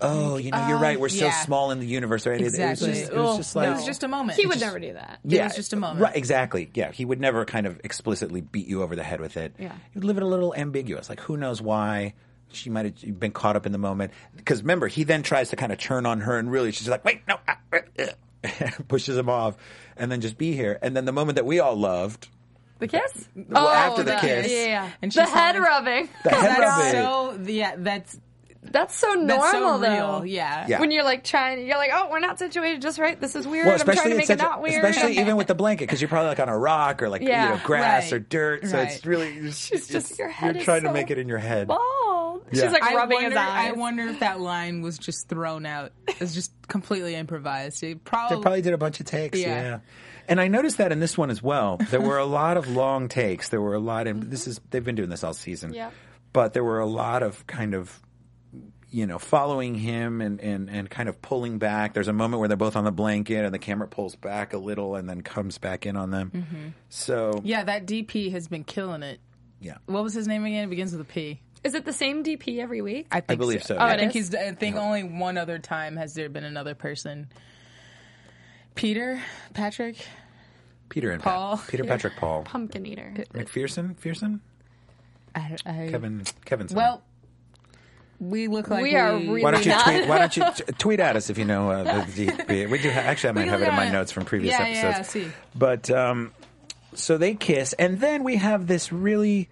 Oh, 0.00 0.36
you 0.36 0.52
know, 0.52 0.68
you're 0.68 0.78
uh, 0.78 0.80
right. 0.82 1.00
We're 1.00 1.08
so 1.08 1.28
small 1.28 1.72
in 1.72 1.80
the 1.80 1.86
universe, 1.86 2.24
right? 2.24 2.40
Exactly. 2.40 2.90
It, 2.90 2.92
was 2.92 3.00
just, 3.00 3.12
it 3.12 3.16
was 3.16 3.36
just 3.38 3.56
It 3.56 3.70
was 3.70 3.84
just 3.84 4.02
a 4.04 4.08
moment. 4.08 4.38
he 4.38 4.46
would 4.46 4.60
never 4.60 4.78
do 4.78 4.92
that. 4.92 5.18
Yeah. 5.24 5.40
It 5.40 5.44
was 5.46 5.56
just 5.56 5.72
a 5.72 5.76
moment. 5.76 6.00
Right, 6.00 6.14
exactly. 6.16 6.70
Yeah, 6.72 6.92
he 6.92 7.04
would 7.04 7.20
never 7.20 7.44
kind 7.44 7.66
of 7.66 7.80
explicitly 7.82 8.40
beat 8.40 8.68
you 8.68 8.84
over 8.84 8.94
the 8.94 9.02
head 9.02 9.20
with 9.20 9.36
it. 9.36 9.54
Yeah. 9.58 9.72
He'd 9.92 10.04
leave 10.04 10.16
it 10.16 10.22
a 10.22 10.26
little 10.26 10.54
ambiguous. 10.54 11.08
Like, 11.08 11.18
who 11.18 11.36
knows 11.36 11.60
why 11.60 12.14
she 12.52 12.70
might 12.70 12.84
have 12.84 13.18
been 13.18 13.32
caught 13.32 13.56
up 13.56 13.66
in 13.66 13.72
the 13.72 13.78
moment. 13.78 14.12
Because 14.36 14.62
remember, 14.62 14.86
he 14.86 15.02
then 15.02 15.24
tries 15.24 15.50
to 15.50 15.56
kind 15.56 15.72
of 15.72 15.78
turn 15.78 16.06
on 16.06 16.20
her 16.20 16.38
and 16.38 16.48
really 16.48 16.70
she's 16.70 16.88
like, 16.88 17.04
wait, 17.04 17.22
no. 17.26 17.36
ah, 17.48 17.58
ah, 17.72 17.78
ah," 17.98 18.70
pushes 18.86 19.18
him 19.18 19.28
off 19.28 19.56
and 19.96 20.12
then 20.12 20.20
just 20.20 20.38
be 20.38 20.52
here. 20.52 20.78
And 20.80 20.96
then 20.96 21.06
the 21.06 21.12
moment 21.12 21.36
that 21.36 21.44
we 21.44 21.58
all 21.58 21.76
loved, 21.76 22.28
The 22.78 22.88
kiss? 22.88 23.28
Well, 23.34 23.66
oh, 23.66 23.70
after 23.70 24.02
the 24.04 24.16
kiss. 24.16 24.50
Yeah, 24.50 24.64
yeah. 24.66 24.90
And 25.02 25.10
the 25.12 25.20
she's 25.24 25.30
head 25.32 25.56
like- 25.56 25.64
rubbing. 25.68 26.08
the 26.24 26.30
head 26.30 26.60
That's 26.62 26.94
rubbing. 27.36 27.46
so 27.46 27.52
yeah. 27.52 27.74
That's 27.76 28.20
That's 28.62 28.94
so 28.94 29.14
normal, 29.14 29.26
that's 29.38 29.50
so 29.52 29.78
though. 29.78 30.22
Yeah. 30.24 30.66
Yeah. 30.68 30.80
When 30.80 30.90
you're 30.90 31.04
like 31.04 31.24
trying, 31.24 31.66
you're 31.66 31.76
like, 31.78 31.90
oh, 31.92 32.08
we're 32.10 32.18
not 32.20 32.38
situated 32.38 32.82
just 32.82 32.98
right. 32.98 33.18
This 33.20 33.34
is 33.34 33.46
weird. 33.46 33.66
Well, 33.66 33.74
I'm 33.74 33.80
trying 33.80 33.90
especially 33.96 34.10
to 34.10 34.14
in 34.14 34.18
make 34.18 34.30
it 34.30 34.38
not 34.38 34.62
weird. 34.62 34.84
especially 34.84 35.18
even 35.18 35.36
with 35.36 35.46
the 35.46 35.54
blanket 35.62 35.84
because 35.84 36.00
you're 36.00 36.08
probably 36.08 36.28
like 36.28 36.40
on 36.40 36.48
a 36.48 36.58
rock 36.58 37.02
or 37.02 37.08
like 37.08 37.22
Yeah, 37.22 37.44
you 37.44 37.54
know 37.56 37.60
grass 37.64 38.04
right, 38.04 38.12
or 38.14 38.18
dirt. 38.20 38.66
So 38.66 38.78
it's 38.78 39.04
really 39.06 39.28
it's, 39.28 39.58
She's 39.58 39.88
just- 39.88 40.18
your 40.18 40.28
head 40.28 40.54
You're 40.56 40.60
is 40.60 40.64
trying 40.64 40.82
to 40.82 40.92
make 40.92 41.10
it 41.10 41.18
in 41.18 41.28
your 41.28 41.38
head. 41.38 41.68
bald. 41.68 42.44
Yeah. 42.52 42.62
She's 42.64 42.72
like 42.72 42.82
I 42.82 42.94
rubbing 42.94 43.16
wonder, 43.16 43.30
his 43.30 43.38
eyes. 43.38 43.68
I 43.68 43.72
wonder 43.72 44.06
if 44.08 44.20
that 44.20 44.40
line 44.40 44.80
was 44.82 44.98
just 44.98 45.28
thrown 45.28 45.66
out. 45.66 45.92
It's 46.20 46.34
just 46.34 46.52
completely 46.68 47.14
improvised. 47.14 47.82
It 47.82 48.04
probably, 48.04 48.36
They 48.36 48.42
probably 48.42 48.62
did 48.62 48.72
a 48.74 48.78
bunch 48.78 49.00
of 49.00 49.06
takes. 49.06 49.38
Yeah. 49.38 49.80
Yeah. 50.28 50.32
And 50.32 50.40
I 50.40 50.48
noticed 50.48 50.78
that 50.78 50.92
in 50.92 51.00
this 51.00 51.16
one 51.16 51.30
as 51.30 51.42
well. 51.42 51.78
There 51.90 52.00
were 52.00 52.18
a 52.18 52.26
lot 52.26 52.56
of 52.56 52.68
long 52.68 53.08
takes. 53.08 53.48
There 53.48 53.60
were 53.60 53.74
a 53.74 53.80
lot, 53.80 54.06
and 54.06 54.24
this 54.24 54.46
is 54.46 54.60
they've 54.70 54.84
been 54.84 54.94
doing 54.94 55.08
this 55.08 55.24
all 55.24 55.34
season. 55.34 55.72
Yeah. 55.72 55.90
But 56.32 56.52
there 56.52 56.62
were 56.62 56.80
a 56.80 56.86
lot 56.86 57.22
of 57.22 57.46
kind 57.46 57.74
of, 57.74 57.98
you 58.90 59.06
know, 59.06 59.18
following 59.18 59.74
him 59.74 60.20
and 60.20 60.40
and 60.40 60.68
and 60.68 60.90
kind 60.90 61.08
of 61.08 61.20
pulling 61.22 61.58
back. 61.58 61.94
There's 61.94 62.08
a 62.08 62.12
moment 62.12 62.40
where 62.40 62.48
they're 62.48 62.56
both 62.56 62.76
on 62.76 62.84
the 62.84 62.92
blanket, 62.92 63.44
and 63.44 63.52
the 63.54 63.58
camera 63.58 63.88
pulls 63.88 64.14
back 64.14 64.52
a 64.52 64.58
little, 64.58 64.94
and 64.94 65.08
then 65.08 65.22
comes 65.22 65.56
back 65.58 65.86
in 65.86 65.96
on 65.96 66.10
them. 66.10 66.30
Mm-hmm. 66.34 66.68
So 66.90 67.40
yeah, 67.42 67.64
that 67.64 67.86
DP 67.86 68.30
has 68.32 68.46
been 68.48 68.64
killing 68.64 69.02
it. 69.02 69.20
yeah. 69.60 69.78
What 69.86 70.02
was 70.02 70.12
his 70.12 70.28
name 70.28 70.44
again? 70.44 70.64
It 70.64 70.70
begins 70.70 70.92
with 70.92 71.00
a 71.00 71.04
P. 71.10 71.40
Is 71.64 71.74
it 71.74 71.84
the 71.84 71.92
same 71.92 72.22
DP 72.22 72.60
every 72.60 72.82
week? 72.82 73.08
I 73.10 73.20
think 73.20 73.40
believe 73.40 73.64
so, 73.64 73.76
I 73.76 73.92
yeah. 73.92 73.96
think 73.96 74.14
it 74.14 74.18
is? 74.18 74.28
he's. 74.28 74.34
I 74.34 74.52
think 74.52 74.76
only 74.76 75.02
one 75.02 75.36
other 75.38 75.58
time 75.58 75.96
has 75.96 76.14
there 76.14 76.28
been 76.28 76.44
another 76.44 76.74
person. 76.74 77.28
Peter, 78.78 79.20
Patrick, 79.54 79.96
Peter 80.88 81.10
and 81.10 81.20
Paul. 81.22 81.56
Pat, 81.56 81.68
Peter 81.68 81.84
Patrick 81.84 82.14
Paul 82.16 82.44
Pumpkin 82.44 82.86
eater. 82.86 83.12
McPherson, 83.34 83.96
Fearson, 83.96 84.40
I, 85.34 85.56
I, 85.66 85.88
Kevin, 85.90 86.22
Kevin. 86.44 86.68
Well, 86.72 87.02
we 88.20 88.46
look 88.48 88.68
like 88.68 88.82
We 88.82 88.94
are 88.96 89.14
really- 89.16 89.42
Why 89.42 89.50
don't 89.50 89.64
you 89.64 89.72
not. 89.72 89.84
tweet? 89.84 90.08
Why 90.08 90.18
don't 90.18 90.36
you 90.36 90.44
t- 90.56 90.72
tweet 90.78 91.00
at 91.00 91.16
us 91.16 91.28
if 91.28 91.38
you 91.38 91.44
know 91.44 91.70
uh, 91.70 92.04
the 92.04 92.26
DP? 92.26 92.70
We 92.70 92.78
do. 92.78 92.90
Ha- 92.90 93.00
actually, 93.00 93.30
I 93.30 93.32
might 93.32 93.42
We 93.44 93.48
have 93.50 93.62
it 93.62 93.68
in 93.68 93.74
my 93.74 93.90
notes 93.90 94.12
from 94.12 94.24
previous 94.24 94.52
Yeah, 94.58 94.62
episodes. 94.64 94.82
yeah, 94.82 94.98
I 94.98 95.02
see. 95.02 95.32
But 95.54 95.90
um, 95.90 96.32
so 96.94 97.18
they 97.18 97.34
kiss, 97.34 97.72
and 97.74 98.00
then 98.00 98.22
we 98.24 98.36
have 98.36 98.66
this 98.68 98.92
really. 98.92 99.48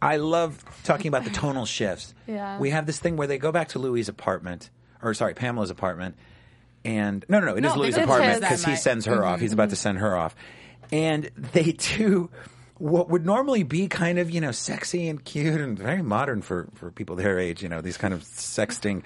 I 0.00 0.16
love 0.18 0.64
talking 0.84 1.08
about 1.08 1.24
the 1.24 1.30
tonal 1.30 1.66
shifts. 1.66 2.14
Yeah. 2.28 2.58
We 2.58 2.70
have 2.70 2.84
this 2.86 2.98
thing 2.98 3.16
where 3.16 3.26
they 3.26 3.38
go 3.38 3.50
back 3.52 3.68
to 3.68 3.78
Louis' 3.78 4.06
apartment, 4.06 4.68
or 5.02 5.14
sorry, 5.14 5.32
Pamela's 5.32 5.70
apartment, 5.70 6.14
and 6.88 7.24
no, 7.28 7.40
no, 7.40 7.46
no, 7.46 7.56
it 7.56 7.64
is 7.64 7.74
No, 7.74 7.78
Louis' 7.80 7.88
it's 7.88 7.98
apartment 7.98 8.30
his. 8.32 8.40
because 8.40 8.64
he 8.64 8.76
sends 8.76 9.04
her 9.06 9.24
off. 9.24 9.34
Mm-hmm. 9.36 9.42
He's 9.42 9.52
about 9.52 9.70
to 9.70 9.76
send 9.76 9.98
her 9.98 10.16
off, 10.16 10.34
and 10.90 11.30
they 11.52 11.72
do 11.72 12.30
what 12.78 13.08
would 13.10 13.26
normally 13.26 13.62
be 13.64 13.88
kind 13.88 14.18
of 14.18 14.30
you 14.30 14.40
know 14.40 14.52
sexy 14.52 15.08
and 15.08 15.22
cute 15.24 15.60
and 15.60 15.78
very 15.78 16.02
modern 16.02 16.40
for 16.42 16.68
for 16.74 16.90
people 16.90 17.16
their 17.16 17.38
age. 17.38 17.62
You 17.62 17.68
know 17.68 17.80
these 17.80 17.96
kind 17.98 18.14
of 18.14 18.22
sexting. 18.22 19.02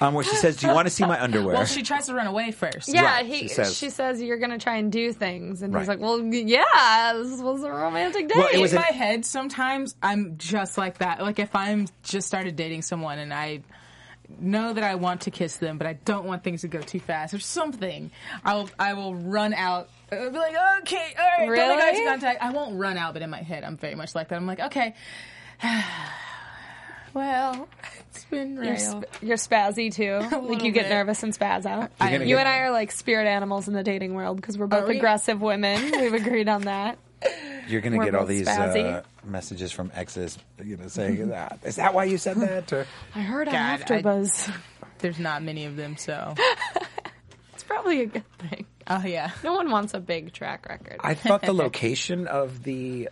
um, 0.00 0.14
where 0.14 0.22
she 0.22 0.36
says, 0.36 0.56
"Do 0.58 0.68
you 0.68 0.72
want 0.74 0.86
to 0.86 0.90
see 0.94 1.04
my 1.04 1.20
underwear?" 1.26 1.54
Well, 1.56 1.64
she 1.66 1.82
tries 1.82 2.06
to 2.06 2.14
run 2.14 2.28
away 2.28 2.52
first. 2.52 2.88
Yeah, 2.88 3.02
Right, 3.02 3.26
he 3.26 3.40
she 3.42 3.48
says- 3.48 3.76
she 3.76 3.90
says 3.90 4.22
you're 4.22 4.38
gonna 4.38 4.56
try 4.58 4.76
and 4.76 4.92
do 4.92 5.12
things, 5.12 5.60
and 5.62 5.76
he's 5.76 5.88
like, 5.88 5.98
"Well, 5.98 6.20
yeah, 6.22 7.12
this 7.16 7.40
was 7.42 7.64
a 7.64 7.70
romantic 7.72 8.28
date." 8.28 8.36
Well, 8.38 8.48
it 8.52 8.60
was 8.60 8.72
in 8.72 8.78
an- 8.78 8.84
my 8.88 8.96
head, 8.96 9.24
sometimes 9.26 9.96
I'm 10.00 10.38
just 10.38 10.78
like 10.78 10.98
that. 10.98 11.20
Like 11.20 11.40
if 11.40 11.54
I'm 11.56 11.88
just 12.04 12.28
started 12.28 12.54
dating 12.54 12.82
someone 12.82 13.18
and 13.18 13.34
I 13.34 13.62
know 14.40 14.72
that 14.72 14.84
I 14.84 14.94
want 14.96 15.22
to 15.22 15.30
kiss 15.30 15.56
them, 15.56 15.78
but 15.78 15.86
I 15.86 15.94
don't 15.94 16.26
want 16.26 16.44
things 16.44 16.60
to 16.62 16.68
go 16.68 16.80
too 16.80 17.00
fast 17.00 17.32
or 17.34 17.38
something, 17.38 18.10
I'll 18.44 18.68
I 18.78 18.94
will 18.94 19.14
run 19.14 19.54
out. 19.54 19.88
I'll 20.12 20.30
be 20.30 20.38
like, 20.38 20.54
okay, 20.82 21.14
all 21.18 21.48
right, 21.48 21.56
don't 21.56 21.68
make 21.76 21.84
eye 21.84 21.90
Really? 21.92 22.04
contact. 22.06 22.42
I 22.42 22.50
won't 22.50 22.78
run 22.78 22.96
out, 22.96 23.12
but 23.14 23.22
in 23.22 23.30
my 23.30 23.42
head, 23.42 23.64
I'm 23.64 23.76
very 23.76 23.94
much 23.94 24.14
like 24.14 24.28
that. 24.28 24.36
I'm 24.36 24.46
like, 24.46 24.60
okay, 24.60 24.94
well, 27.14 27.68
it's 28.10 28.24
been 28.24 28.54
you're, 28.56 28.74
real. 28.74 28.76
sp- 28.76 29.10
you're 29.22 29.36
spazzy 29.36 29.92
too. 29.92 30.18
like 30.48 30.62
you 30.62 30.70
get 30.72 30.84
bit. 30.84 30.90
nervous 30.90 31.22
and 31.22 31.36
spaz 31.36 31.66
out. 31.66 31.90
You're 32.00 32.22
you 32.22 32.26
get- 32.36 32.40
and 32.40 32.48
I 32.48 32.58
are 32.60 32.70
like 32.70 32.90
spirit 32.92 33.26
animals 33.26 33.68
in 33.68 33.74
the 33.74 33.82
dating 33.82 34.14
world 34.14 34.36
because 34.36 34.58
we're 34.58 34.66
both 34.66 34.88
we? 34.88 34.96
aggressive 34.98 35.40
women. 35.40 35.90
We've 35.92 36.14
agreed 36.14 36.48
on 36.48 36.62
that. 36.62 36.98
You're 37.66 37.80
going 37.80 37.92
to 37.92 37.98
We're 37.98 38.04
get 38.06 38.14
all 38.14 38.26
these 38.26 38.46
spazzy. 38.46 38.84
uh, 38.98 39.02
messages 39.28 39.70
from 39.72 39.90
exes, 39.94 40.38
you 40.64 40.76
know, 40.76 40.88
saying, 40.88 41.30
"Ah, 41.34 41.56
"Is 41.64 41.76
that 41.76 41.94
why 41.94 42.04
you 42.04 42.18
said 42.18 42.36
that?" 42.38 42.72
Or 42.72 42.86
I 43.14 43.20
heard 43.20 43.48
on 43.48 43.54
God, 43.54 43.80
I- 43.90 44.02
AfterBuzz. 44.02 44.54
There's 44.98 45.18
not 45.18 45.42
many 45.42 45.64
of 45.66 45.76
them, 45.76 45.96
so 45.96 46.34
It's 47.54 47.62
probably 47.64 48.00
a 48.02 48.06
good 48.06 48.24
thing. 48.38 48.66
oh 48.88 49.04
yeah. 49.04 49.30
No 49.44 49.52
one 49.54 49.70
wants 49.70 49.94
a 49.94 50.00
big 50.00 50.32
track 50.32 50.66
record. 50.68 50.96
I 51.04 51.14
thought 51.14 51.42
the 51.42 51.52
location 51.64 52.26
of 52.26 52.62
the 52.64 53.08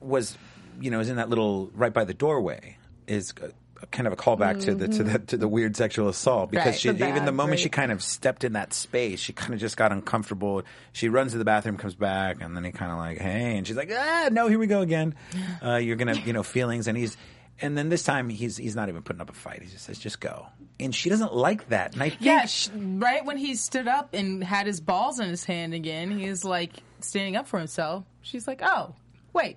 was, 0.00 0.36
you 0.80 0.90
know, 0.90 1.00
is 1.00 1.08
in 1.08 1.16
that 1.16 1.28
little 1.28 1.70
right 1.74 1.92
by 1.92 2.04
the 2.04 2.14
doorway 2.14 2.76
is 3.06 3.32
a, 3.42 3.46
a 3.46 3.50
kind 3.90 4.06
of 4.06 4.12
a 4.12 4.16
callback 4.16 4.62
to 4.64 4.74
the 4.74 4.88
to 4.88 5.04
the 5.04 5.18
to 5.18 5.36
the 5.36 5.48
weird 5.48 5.76
sexual 5.76 6.08
assault 6.08 6.50
because 6.50 6.66
Right, 6.66 6.80
she 6.80 6.90
the 6.90 7.08
even 7.08 7.24
the 7.24 7.32
moment 7.32 7.60
she 7.60 7.68
kind 7.68 7.92
of 7.92 8.02
stepped 8.02 8.44
in 8.44 8.54
that 8.54 8.72
space, 8.72 9.20
she 9.20 9.32
kind 9.32 9.54
of 9.54 9.60
just 9.60 9.76
got 9.76 9.92
uncomfortable. 9.92 10.62
She 10.92 11.08
runs 11.08 11.32
to 11.32 11.38
the 11.38 11.44
bathroom, 11.44 11.76
comes 11.76 11.94
back, 11.94 12.40
and 12.40 12.56
then 12.56 12.64
he 12.64 12.72
kind 12.72 12.90
of 12.92 12.98
like, 12.98 13.18
hey, 13.18 13.56
and 13.56 13.66
she's 13.66 13.76
like, 13.76 13.90
ah, 13.92 14.28
no, 14.32 14.48
here 14.48 14.58
we 14.58 14.66
go 14.66 14.80
again. 14.80 15.14
Uh, 15.62 15.76
you're 15.76 15.96
gonna, 15.96 16.14
you 16.24 16.32
know, 16.32 16.42
feelings, 16.42 16.88
and 16.88 16.96
he's. 16.96 17.16
And 17.58 17.74
then 17.78 17.88
this 17.88 18.02
time 18.02 18.28
he's 18.28 18.58
he's 18.58 18.76
not 18.76 18.90
even 18.90 19.00
putting 19.00 19.22
up 19.22 19.30
a 19.30 19.32
fight. 19.32 19.62
He 19.62 19.68
just 19.70 19.86
says, 19.86 19.98
"Just 19.98 20.20
go." 20.20 20.46
And 20.78 20.94
she 20.94 21.08
doesn't 21.08 21.32
like 21.34 21.70
that. 21.70 21.94
And 21.94 22.02
I 22.02 22.10
think 22.10 22.20
Yeah, 22.20 22.44
sh- 22.44 22.68
right 22.76 23.24
when 23.24 23.38
he 23.38 23.54
stood 23.54 23.88
up 23.88 24.12
and 24.12 24.44
had 24.44 24.66
his 24.66 24.78
balls 24.78 25.20
in 25.20 25.30
his 25.30 25.42
hand 25.42 25.72
again, 25.72 26.10
he's 26.10 26.44
like 26.44 26.72
standing 27.00 27.34
up 27.34 27.46
for 27.48 27.58
himself. 27.58 28.04
She's 28.20 28.46
like, 28.46 28.60
"Oh, 28.62 28.94
wait, 29.32 29.56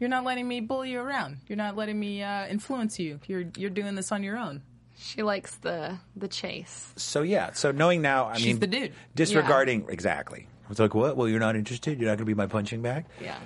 you're 0.00 0.10
not 0.10 0.24
letting 0.24 0.46
me 0.46 0.60
bully 0.60 0.90
you 0.90 1.00
around. 1.00 1.38
You're 1.46 1.56
not 1.56 1.76
letting 1.76 1.98
me 1.98 2.22
uh, 2.22 2.46
influence 2.46 2.98
you. 2.98 3.20
You're 3.26 3.44
you're 3.56 3.70
doing 3.70 3.94
this 3.94 4.12
on 4.12 4.22
your 4.22 4.36
own." 4.36 4.62
she 4.96 5.22
likes 5.22 5.56
the 5.56 5.98
the 6.16 6.28
chase. 6.28 6.92
So 6.96 7.22
yeah, 7.22 7.52
so 7.52 7.70
knowing 7.70 8.02
now, 8.02 8.26
I 8.26 8.36
She's 8.36 8.46
mean, 8.46 8.60
the 8.60 8.66
dude. 8.66 8.92
Disregarding 9.14 9.86
exactly. 9.88 10.48
It's 10.70 10.80
like 10.80 10.94
what? 10.94 11.16
Well, 11.16 11.28
you're 11.28 11.40
not 11.40 11.56
interested. 11.56 11.98
You're 11.98 12.08
not 12.08 12.16
going 12.16 12.18
to 12.18 12.24
be 12.24 12.34
my 12.34 12.46
punching 12.46 12.82
bag. 12.82 13.04
Yeah. 13.20 13.38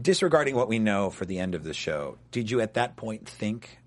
Disregarding 0.00 0.54
what 0.54 0.68
we 0.68 0.78
know 0.78 1.10
for 1.10 1.24
the 1.24 1.38
end 1.38 1.54
of 1.54 1.64
the 1.64 1.74
show, 1.74 2.18
did 2.30 2.50
you 2.50 2.60
at 2.60 2.74
that 2.74 2.96
point 2.96 3.28
think 3.28 3.78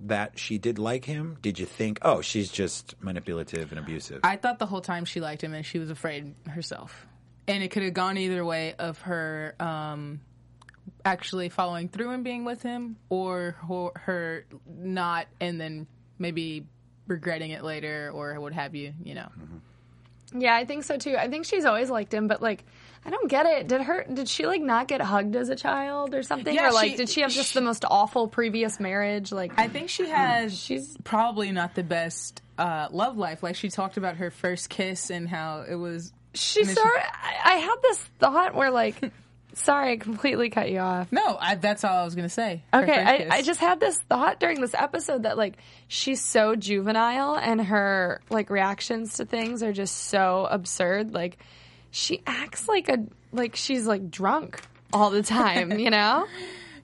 that 0.00 0.38
she 0.38 0.58
did 0.58 0.78
like 0.78 1.04
him? 1.04 1.38
Did 1.42 1.58
you 1.58 1.66
think, 1.66 1.98
oh, 2.02 2.20
she's 2.20 2.52
just 2.52 2.94
manipulative 3.02 3.72
and 3.72 3.80
abusive? 3.80 4.20
I 4.22 4.36
thought 4.36 4.60
the 4.60 4.66
whole 4.66 4.80
time 4.80 5.04
she 5.04 5.20
liked 5.20 5.42
him 5.42 5.54
and 5.54 5.66
she 5.66 5.80
was 5.80 5.90
afraid 5.90 6.34
herself. 6.46 7.06
And 7.48 7.64
it 7.64 7.72
could 7.72 7.82
have 7.82 7.94
gone 7.94 8.16
either 8.16 8.44
way 8.44 8.74
of 8.74 9.00
her 9.00 9.56
um, 9.58 10.20
actually 11.06 11.48
following 11.48 11.88
through 11.88 12.10
and 12.10 12.24
being 12.24 12.44
with 12.44 12.62
him 12.62 12.96
or 13.08 13.56
her 14.04 14.44
not 14.68 15.26
and 15.40 15.60
then 15.60 15.86
maybe 16.18 16.66
regretting 17.06 17.52
it 17.52 17.62
later 17.62 18.10
or 18.12 18.38
what 18.40 18.52
have 18.52 18.74
you, 18.74 18.92
you 19.02 19.14
know. 19.14 19.28
Yeah, 20.34 20.54
I 20.56 20.64
think 20.64 20.82
so 20.84 20.98
too. 20.98 21.16
I 21.16 21.28
think 21.28 21.46
she's 21.46 21.64
always 21.64 21.88
liked 21.88 22.12
him, 22.12 22.26
but 22.26 22.42
like, 22.42 22.64
I 23.04 23.10
don't 23.10 23.30
get 23.30 23.46
it. 23.46 23.68
Did 23.68 23.82
her? 23.82 24.04
Did 24.12 24.28
she 24.28 24.44
like 24.46 24.60
not 24.60 24.88
get 24.88 25.00
hugged 25.00 25.36
as 25.36 25.48
a 25.48 25.54
child 25.54 26.12
or 26.14 26.24
something? 26.24 26.52
Yeah, 26.52 26.68
or 26.68 26.72
like, 26.72 26.90
she- 26.90 26.96
did 26.96 27.08
she 27.08 27.20
have 27.20 27.30
just 27.30 27.52
she- 27.52 27.58
the 27.60 27.64
most 27.64 27.84
awful 27.88 28.26
previous 28.26 28.80
marriage? 28.80 29.30
Like, 29.30 29.52
I 29.56 29.68
think 29.68 29.88
she 29.88 30.08
has. 30.08 30.58
She's- 30.60 30.96
probably 31.04 31.52
not 31.52 31.76
the 31.76 31.84
best 31.84 32.42
uh, 32.58 32.88
love 32.90 33.16
life. 33.16 33.44
Like 33.44 33.54
she 33.54 33.68
talked 33.68 33.96
about 33.96 34.16
her 34.16 34.32
first 34.32 34.68
kiss 34.68 35.10
and 35.10 35.28
how 35.28 35.64
it 35.68 35.76
was. 35.76 36.12
she 36.34 36.60
and 36.60 36.68
then 36.70 36.74
sort. 36.76 36.96
I, 36.96 37.52
I 37.52 37.54
had 37.58 37.76
this 37.82 37.98
thought 38.18 38.56
where 38.56 38.72
like, 38.72 38.96
sorry, 39.56 39.92
I 39.92 39.96
completely 39.96 40.48
cut 40.50 40.70
you 40.70 40.78
off. 40.78 41.10
No, 41.10 41.36
I, 41.40 41.56
that's 41.56 41.82
all 41.84 41.96
I 41.96 42.04
was 42.04 42.14
gonna 42.14 42.28
say. 42.28 42.62
Okay, 42.72 42.92
I. 43.30 43.38
I 43.38 43.42
just 43.42 43.58
had 43.60 43.80
this 43.80 43.98
thought 44.08 44.38
during 44.40 44.60
this 44.60 44.74
episode 44.74 45.24
that 45.24 45.36
like 45.36 45.56
she's 45.88 46.20
so 46.22 46.54
juvenile 46.56 47.34
and 47.36 47.60
her 47.60 48.20
like 48.30 48.48
reactions 48.50 49.14
to 49.16 49.24
things 49.24 49.62
are 49.62 49.72
just 49.72 49.96
so 49.96 50.46
absurd. 50.50 51.12
Like 51.12 51.38
she 51.90 52.22
acts 52.26 52.68
like 52.68 52.88
a 52.88 52.98
like 53.32 53.56
she's 53.56 53.86
like 53.86 54.10
drunk 54.10 54.60
all 54.92 55.10
the 55.10 55.22
time, 55.22 55.78
you 55.78 55.90
know? 55.90 56.26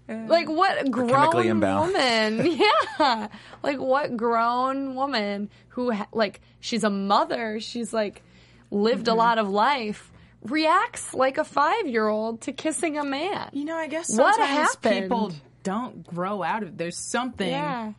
Like 0.09 0.49
what 0.49 0.91
grown 0.91 1.61
woman? 1.61 2.47
Yeah, 2.99 3.29
like 3.63 3.79
what 3.79 4.15
grown 4.17 4.95
woman 4.95 5.49
who 5.69 5.91
ha- 5.93 6.09
like 6.13 6.41
she's 6.61 6.85
a 6.85 6.91
mother. 6.91 7.61
She's 7.61 7.95
like 7.95 8.23
lived 8.71 9.07
Mm-hmm. 9.07 9.13
a 9.13 9.15
lot 9.15 9.39
of 9.39 9.49
life. 9.49 10.12
Reacts 10.43 11.15
like 11.15 11.39
a 11.39 11.45
five 11.45 11.87
year 11.87 12.09
old 12.09 12.43
to 12.43 12.53
kissing 12.53 12.99
a 12.99 13.05
man. 13.05 13.51
You 13.53 13.65
know, 13.65 13.77
I 13.77 13.87
guess 13.87 14.09
What 14.17 14.35
sometimes 14.35 14.75
happened? 14.75 15.03
people 15.03 15.33
don't 15.63 16.05
grow 16.07 16.43
out 16.43 16.63
of. 16.65 16.77
There's 16.77 16.97
something 16.99 17.49
Yeah. 17.49 17.93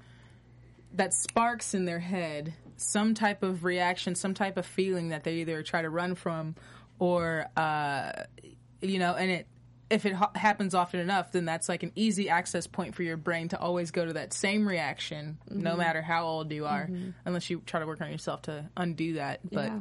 that 0.95 1.13
sparks 1.13 1.73
in 1.73 1.85
their 1.85 1.99
head, 1.99 2.53
some 2.75 3.13
type 3.13 3.43
of 3.43 3.63
reaction, 3.63 4.15
some 4.15 4.33
type 4.33 4.57
of 4.57 4.65
feeling 4.65 5.09
that 5.09 5.23
they 5.23 5.35
either 5.35 5.63
try 5.63 5.81
to 5.81 5.89
run 5.89 6.15
from, 6.15 6.55
or 6.99 7.47
uh, 7.55 8.11
you 8.81 8.99
know, 8.99 9.13
and 9.15 9.31
it. 9.31 9.47
If 9.89 10.07
it 10.07 10.13
ha- 10.13 10.31
happens 10.33 10.73
often 10.73 10.99
enough, 11.01 11.31
then 11.33 11.45
that's 11.45 11.69
like 11.69 11.83
an 11.83 11.91
easy 11.93 12.27
access 12.27 12.65
point 12.65 12.95
for 12.95 13.03
your 13.03 13.17
brain 13.17 13.49
to 13.49 13.59
always 13.59 13.91
go 13.91 14.03
to 14.03 14.13
that 14.13 14.33
same 14.33 14.67
reaction, 14.67 15.37
Mm-hmm. 15.51 15.61
no 15.61 15.75
matter 15.75 16.01
how 16.01 16.25
old 16.25 16.51
you 16.51 16.65
are, 16.65 16.89
unless 17.25 17.47
you 17.51 17.61
try 17.63 17.79
to 17.79 17.85
work 17.85 18.01
on 18.01 18.09
yourself 18.09 18.41
to 18.43 18.67
undo 18.75 19.13
that. 19.15 19.41
But 19.47 19.65
Yeah. 19.65 19.79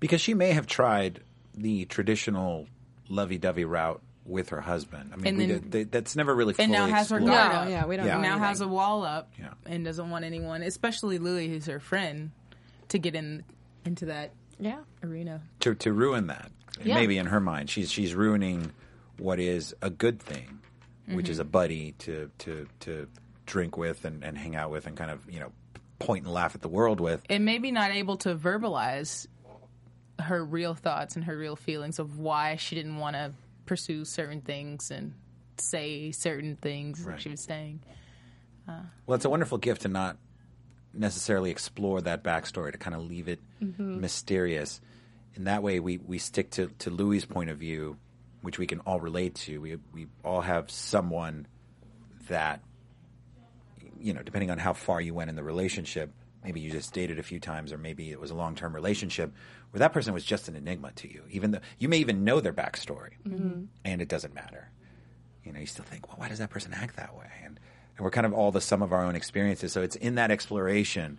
because 0.00 0.20
she 0.20 0.34
may 0.34 0.52
have 0.52 0.66
tried 0.66 1.22
the 1.54 1.84
traditional 1.86 2.66
lovey-dovey 3.08 3.64
route 3.64 4.00
with 4.24 4.50
her 4.50 4.60
husband. 4.60 5.10
I 5.12 5.16
mean, 5.16 5.26
And 5.26 5.38
we 5.38 5.46
then- 5.46 5.60
did, 5.62 5.72
they, 5.72 5.84
that's 5.84 6.14
never 6.14 6.34
really 6.34 6.54
fully 6.54 6.64
and 6.64 6.72
now 6.72 6.86
has 6.86 7.10
her 7.10 7.18
guard 7.18 7.30
No, 7.30 7.34
up. 7.34 7.68
yeah, 7.68 7.86
we 7.86 7.96
don't 7.96 8.06
Yeah. 8.06 8.18
now 8.18 8.32
anything. 8.34 8.42
has 8.44 8.60
a 8.60 8.68
wall 8.68 9.02
up 9.02 9.32
Yeah. 9.38 9.54
and 9.66 9.84
doesn't 9.84 10.10
want 10.10 10.24
anyone, 10.24 10.62
especially 10.62 11.18
Louis, 11.18 11.48
who's 11.48 11.66
her 11.66 11.80
friend, 11.80 12.30
to 12.88 12.98
get 12.98 13.14
in 13.14 13.42
into 13.84 14.06
that 14.06 14.32
Yeah. 14.58 14.80
arena. 15.02 15.40
to 15.60 15.74
to 15.76 15.92
ruin 15.92 16.26
that. 16.28 16.52
Yeah. 16.84 16.94
Maybe 16.96 17.18
in 17.18 17.26
her 17.26 17.40
mind, 17.40 17.70
she's 17.70 17.90
she's 17.90 18.14
ruining 18.14 18.72
what 19.18 19.40
is 19.40 19.74
a 19.82 19.90
good 19.90 20.20
thing, 20.20 20.60
which 21.08 21.28
is 21.28 21.38
mm-hmm. 21.38 21.48
a 21.48 21.50
buddy 21.50 21.92
to 22.00 22.30
to 22.38 22.66
to 22.80 23.08
drink 23.46 23.76
with 23.76 24.04
and, 24.04 24.22
and 24.22 24.38
hang 24.38 24.54
out 24.54 24.70
with 24.70 24.86
and 24.86 24.96
kind 24.96 25.10
of 25.10 25.28
you 25.30 25.40
know 25.40 25.50
point 25.98 26.24
and 26.24 26.32
laugh 26.32 26.54
at 26.54 26.60
the 26.62 26.68
world 26.68 27.00
with. 27.00 27.22
and 27.28 27.44
maybe 27.44 27.70
not 27.72 27.90
able 27.90 28.16
to 28.18 28.34
verbalize 28.36 29.26
her 30.20 30.44
real 30.44 30.74
thoughts 30.74 31.16
and 31.16 31.24
her 31.24 31.36
real 31.36 31.56
feelings 31.56 31.98
of 31.98 32.18
why 32.18 32.56
she 32.56 32.74
didn't 32.74 32.98
want 32.98 33.16
to 33.16 33.32
pursue 33.66 34.04
certain 34.04 34.40
things 34.40 34.90
and 34.90 35.14
say 35.58 36.10
certain 36.12 36.56
things 36.56 37.06
like 37.06 37.20
she 37.20 37.30
was 37.30 37.40
saying. 37.40 37.80
Uh, 38.68 38.80
well, 39.06 39.16
it's 39.16 39.24
a 39.24 39.30
wonderful 39.30 39.58
gift 39.58 39.82
to 39.82 39.88
not 39.88 40.16
necessarily 40.92 41.50
explore 41.50 42.00
that 42.00 42.22
backstory, 42.22 42.72
to 42.72 42.78
kind 42.78 42.96
of 42.96 43.02
leave 43.04 43.28
it 43.28 43.40
mm-hmm. 43.62 44.00
mysterious. 44.00 44.80
In 45.34 45.44
that 45.44 45.62
way, 45.62 45.80
we, 45.80 45.98
we 45.98 46.18
stick 46.18 46.50
to, 46.52 46.68
to 46.80 46.90
Louis' 46.90 47.24
point 47.24 47.50
of 47.50 47.58
view, 47.58 47.96
which 48.42 48.58
we 48.58 48.66
can 48.66 48.80
all 48.80 49.00
relate 49.00 49.34
to. 49.36 49.58
We, 49.58 49.76
we 49.92 50.06
all 50.24 50.40
have 50.40 50.70
someone 50.70 51.46
that, 52.28 52.60
you 54.00 54.12
know, 54.12 54.22
depending 54.22 54.50
on 54.50 54.58
how 54.58 54.72
far 54.72 55.00
you 55.00 55.14
went 55.14 55.30
in 55.30 55.36
the 55.36 55.44
relationship, 55.44 56.10
maybe 56.44 56.60
you 56.60 56.70
just 56.70 56.92
dated 56.92 57.18
a 57.18 57.22
few 57.22 57.40
times, 57.40 57.72
or 57.72 57.78
maybe 57.78 58.10
it 58.10 58.20
was 58.20 58.30
a 58.30 58.34
long 58.34 58.54
term 58.54 58.74
relationship, 58.74 59.32
where 59.70 59.78
that 59.78 59.92
person 59.92 60.14
was 60.14 60.24
just 60.24 60.48
an 60.48 60.56
enigma 60.56 60.92
to 60.96 61.12
you. 61.12 61.22
Even 61.30 61.50
though 61.50 61.60
you 61.78 61.88
may 61.88 61.98
even 61.98 62.24
know 62.24 62.40
their 62.40 62.52
backstory, 62.52 63.12
mm-hmm. 63.26 63.64
and 63.84 64.02
it 64.02 64.08
doesn't 64.08 64.34
matter 64.34 64.70
you 65.44 65.52
know, 65.52 65.60
you 65.60 65.66
still 65.66 65.84
think, 65.84 66.08
well, 66.08 66.16
why 66.18 66.28
does 66.28 66.38
that 66.38 66.50
person 66.50 66.72
act 66.74 66.96
that 66.96 67.16
way? 67.16 67.30
And, 67.44 67.58
and 67.96 68.04
we're 68.04 68.10
kind 68.10 68.26
of 68.26 68.32
all 68.32 68.52
the 68.52 68.60
sum 68.60 68.82
of 68.82 68.92
our 68.92 69.04
own 69.04 69.16
experiences. 69.16 69.72
So 69.72 69.82
it's 69.82 69.96
in 69.96 70.16
that 70.16 70.30
exploration, 70.30 71.18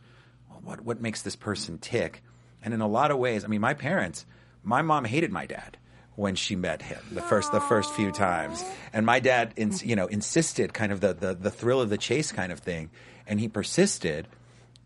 well, 0.50 0.62
what, 0.64 0.82
what 0.82 1.02
makes 1.02 1.22
this 1.22 1.36
person 1.36 1.78
tick? 1.78 2.24
And 2.64 2.74
in 2.74 2.82
a 2.82 2.88
lot 2.88 3.12
of 3.12 3.18
ways, 3.18 3.44
I 3.44 3.48
mean, 3.48 3.62
my 3.62 3.74
parents, 3.74 4.26
my 4.64 4.82
mom 4.82 5.06
hated 5.06 5.32
my 5.32 5.46
dad 5.46 5.78
when 6.16 6.36
she 6.36 6.56
met 6.56 6.82
him 6.82 7.00
the 7.12 7.22
first 7.22 7.52
the 7.52 7.62
first 7.62 7.94
few 7.94 8.12
times, 8.12 8.64
and 8.92 9.06
my 9.06 9.20
dad, 9.20 9.54
ins, 9.56 9.84
you 9.84 9.96
know, 9.96 10.08
insisted 10.08 10.74
kind 10.74 10.92
of 10.92 11.00
the, 11.00 11.14
the 11.14 11.34
the 11.34 11.50
thrill 11.50 11.80
of 11.80 11.90
the 11.90 11.98
chase 11.98 12.34
kind 12.34 12.52
of 12.52 12.60
thing, 12.60 12.92
and 13.26 13.40
he 13.40 13.48
persisted, 13.48 14.28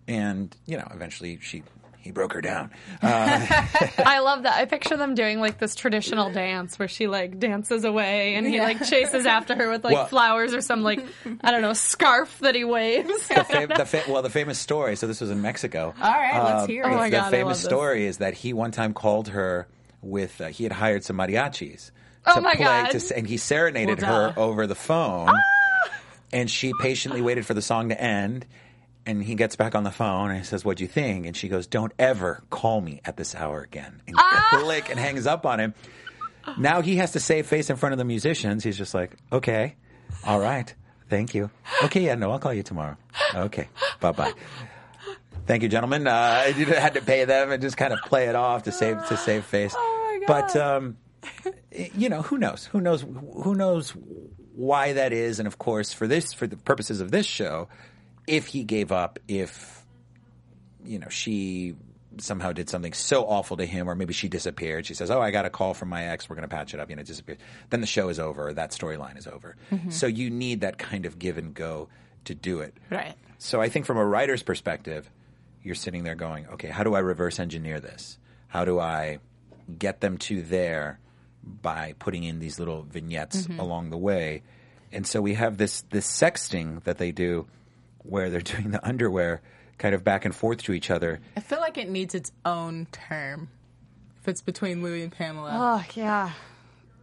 and 0.08 0.56
you 0.66 0.78
know, 0.78 0.88
eventually 0.94 1.40
she 1.42 1.64
he 2.00 2.12
broke 2.12 2.34
her 2.34 2.42
down. 2.42 2.70
I 3.02 4.20
love 4.24 4.44
that. 4.44 4.58
I 4.58 4.66
picture 4.66 4.96
them 4.96 5.16
doing 5.16 5.40
like 5.40 5.58
this 5.58 5.74
traditional 5.74 6.30
dance 6.32 6.78
where 6.78 6.88
she 6.88 7.08
like 7.08 7.40
dances 7.40 7.84
away 7.84 8.36
and 8.36 8.46
he 8.46 8.60
like 8.60 8.84
chases 8.86 9.26
after 9.26 9.56
her 9.56 9.70
with 9.72 9.84
like 9.84 9.94
Well- 9.96 10.06
flowers 10.06 10.54
or 10.54 10.62
some 10.62 10.84
like 10.84 11.04
I 11.42 11.50
don't 11.52 11.62
know 11.64 11.74
scarf 11.74 12.38
that 12.40 12.54
he 12.56 12.64
waves. 12.64 13.28
the 13.28 13.44
fam- 13.44 13.70
the 13.76 13.86
fa- 13.86 14.04
well, 14.08 14.22
the 14.22 14.30
famous 14.30 14.60
story. 14.60 14.96
So 14.96 15.08
this 15.08 15.20
was 15.20 15.32
in 15.32 15.42
Mexico. 15.42 15.94
All 16.00 16.12
right, 16.12 16.44
let's 16.44 16.64
Um, 16.64 16.68
hear 16.70 16.84
Oh 16.86 16.90
it. 16.94 16.96
my 16.96 17.10
the 17.10 17.16
God, 17.18 17.28
I 17.28 17.32
famous 17.32 17.64
story 17.64 18.06
is 18.06 18.18
that 18.18 18.36
he 18.36 18.54
one 18.54 18.70
time 18.72 18.94
called 18.94 19.30
her 19.30 19.68
with 20.04 20.40
uh, 20.40 20.48
he 20.50 20.64
had 20.64 20.72
hired 20.74 21.04
some 21.04 21.18
mariachis 21.18 21.90
Oh 22.28 22.36
to 22.36 22.42
my 22.42 22.54
play 22.54 22.64
God. 22.66 22.92
to 22.92 23.18
and 23.18 23.26
he 23.28 23.38
serenaded 23.38 24.02
Well, 24.04 24.32
her 24.34 24.40
over 24.40 24.68
the 24.68 24.76
phone 24.76 25.30
and 26.32 26.50
she 26.52 26.72
patiently 26.82 27.22
waited 27.22 27.46
for 27.48 27.54
the 27.56 27.62
song 27.64 27.90
to 27.90 28.00
end 28.00 28.46
and 29.06 29.24
he 29.24 29.36
gets 29.36 29.56
back 29.56 29.76
on 29.76 29.84
the 29.84 29.92
phone 29.92 30.30
and 30.30 30.40
he 30.40 30.46
says 30.46 30.64
what'd 30.66 30.80
you 30.82 30.88
think 30.88 31.26
and 31.26 31.36
she 31.36 31.48
goes 31.48 31.68
don't 31.68 31.94
ever 32.00 32.44
call 32.50 32.82
me 32.82 33.02
at 33.06 33.18
this 33.18 33.36
hour 33.36 33.62
again 33.62 34.02
and 34.08 34.16
click 34.50 34.90
and 34.90 35.00
hangs 35.00 35.28
up 35.28 35.46
on 35.46 35.60
him 35.60 35.74
now 36.58 36.82
he 36.82 36.98
has 36.98 37.12
to 37.12 37.20
save 37.20 37.48
face 37.48 37.70
in 37.70 37.76
front 37.76 37.94
of 37.94 37.98
the 37.98 38.06
musicians 38.06 38.64
he's 38.64 38.78
just 38.78 38.94
like 38.94 39.16
okay 39.32 39.76
all 40.26 40.40
right 40.40 40.74
thank 41.10 41.34
you 41.36 41.50
okay 41.84 42.02
yeah 42.02 42.16
no 42.16 42.32
i'll 42.32 42.40
call 42.40 42.54
you 42.54 42.64
tomorrow 42.64 42.98
okay 43.36 43.68
bye-bye 44.00 44.34
Thank 45.48 45.62
you, 45.62 45.70
gentlemen. 45.70 46.08
Uh, 46.08 46.52
you 46.58 46.66
had 46.66 46.96
to 46.96 47.02
pay 47.02 47.26
them 47.26 47.52
and 47.52 47.62
just 47.62 47.78
kind 47.78 47.94
of 47.94 48.00
play 48.02 48.26
it 48.26 48.36
off 48.36 48.64
to 48.64 48.72
save 48.72 49.06
to 49.10 49.16
save 49.18 49.46
face. 49.46 49.76
Oh 49.78 50.20
my 50.22 50.26
But 50.26 50.56
um, 50.56 50.98
you 51.94 52.10
know, 52.10 52.24
who 52.24 52.40
knows? 52.40 52.66
Who 52.66 52.82
knows? 52.82 53.02
Who 53.04 53.54
knows 53.54 53.94
why 54.56 54.94
that 54.94 55.14
is? 55.14 55.38
And 55.38 55.48
of 55.48 55.60
course, 55.60 55.94
for 55.94 56.08
this, 56.08 56.34
for 56.34 56.48
the 56.48 56.58
purposes 56.58 57.00
of 57.00 57.12
this 57.12 57.28
show, 57.28 57.68
if 58.28 58.48
he 58.48 58.64
gave 58.64 58.92
up, 58.92 59.20
if 59.28 59.86
you 60.84 61.00
know 61.00 61.10
she 61.10 61.76
somehow 62.18 62.54
did 62.54 62.70
something 62.70 62.94
so 62.94 63.26
awful 63.26 63.58
to 63.58 63.66
him, 63.66 63.90
or 63.90 63.96
maybe 63.96 64.14
she 64.14 64.30
disappeared. 64.30 64.86
She 64.86 64.94
says, 64.94 65.12
"Oh, 65.12 65.22
I 65.22 65.32
got 65.32 65.46
a 65.46 65.50
call 65.50 65.74
from 65.74 65.90
my 65.90 66.06
ex. 66.06 66.30
We're 66.30 66.36
going 66.36 66.48
to 66.48 66.56
patch 66.56 66.74
it 66.74 66.80
up." 66.80 66.90
You 66.90 66.96
know, 66.96 67.04
disappeared. 67.04 67.40
Then 67.70 67.82
the 67.82 67.88
show 67.88 68.10
is 68.10 68.20
over. 68.20 68.54
That 68.54 68.72
storyline 68.72 69.18
is 69.18 69.28
over. 69.28 69.56
Mm-hmm. 69.72 69.90
So 69.90 70.08
you 70.08 70.30
need 70.30 70.62
that 70.62 70.78
kind 70.78 71.06
of 71.06 71.20
give 71.20 71.38
and 71.38 71.54
go 71.54 71.90
to 72.26 72.36
do 72.36 72.60
it. 72.60 72.76
Right. 72.90 73.16
So 73.38 73.62
I 73.62 73.70
think 73.70 73.86
from 73.86 73.98
a 73.98 74.06
writer's 74.06 74.44
perspective, 74.44 75.10
you're 75.64 75.76
sitting 75.76 76.04
there 76.04 76.16
going, 76.16 76.48
okay, 76.48 76.70
how 76.70 76.84
do 76.84 76.96
I 76.96 77.00
reverse 77.00 77.40
engineer 77.40 77.80
this? 77.80 78.18
How 78.48 78.66
do 78.66 78.80
I 78.80 79.20
get 79.78 80.02
them 80.02 80.18
to 80.20 80.42
there 80.42 81.00
by 81.44 81.94
putting 82.00 82.24
in 82.24 82.40
these 82.40 82.60
little 82.60 82.84
vignettes 82.84 83.44
mm-hmm. 83.44 83.60
along 83.60 83.90
the 83.90 83.98
way? 83.98 84.44
And 84.92 85.06
so 85.06 85.22
we 85.22 85.34
have 85.34 85.58
this 85.58 85.82
this 85.90 86.08
sexting 86.08 86.84
that 86.84 86.98
they 86.98 87.12
do 87.12 87.48
where 88.08 88.30
they're 88.30 88.42
doing 88.56 88.72
the 88.72 88.86
underwear 88.86 89.42
kind 89.78 89.94
of 89.96 90.04
back 90.04 90.26
and 90.26 90.34
forth 90.36 90.64
to 90.64 90.74
each 90.74 90.90
other. 90.92 91.20
I 91.36 91.40
feel 91.42 91.60
like 91.60 91.78
it 91.78 91.90
needs 91.90 92.16
its 92.16 92.32
own 92.46 92.88
term. 92.92 93.50
If 94.22 94.28
it's 94.30 94.42
between 94.42 94.82
Louis 94.82 95.04
and 95.04 95.12
Pamela. 95.12 95.52
Oh 95.54 95.86
yeah, 95.96 96.32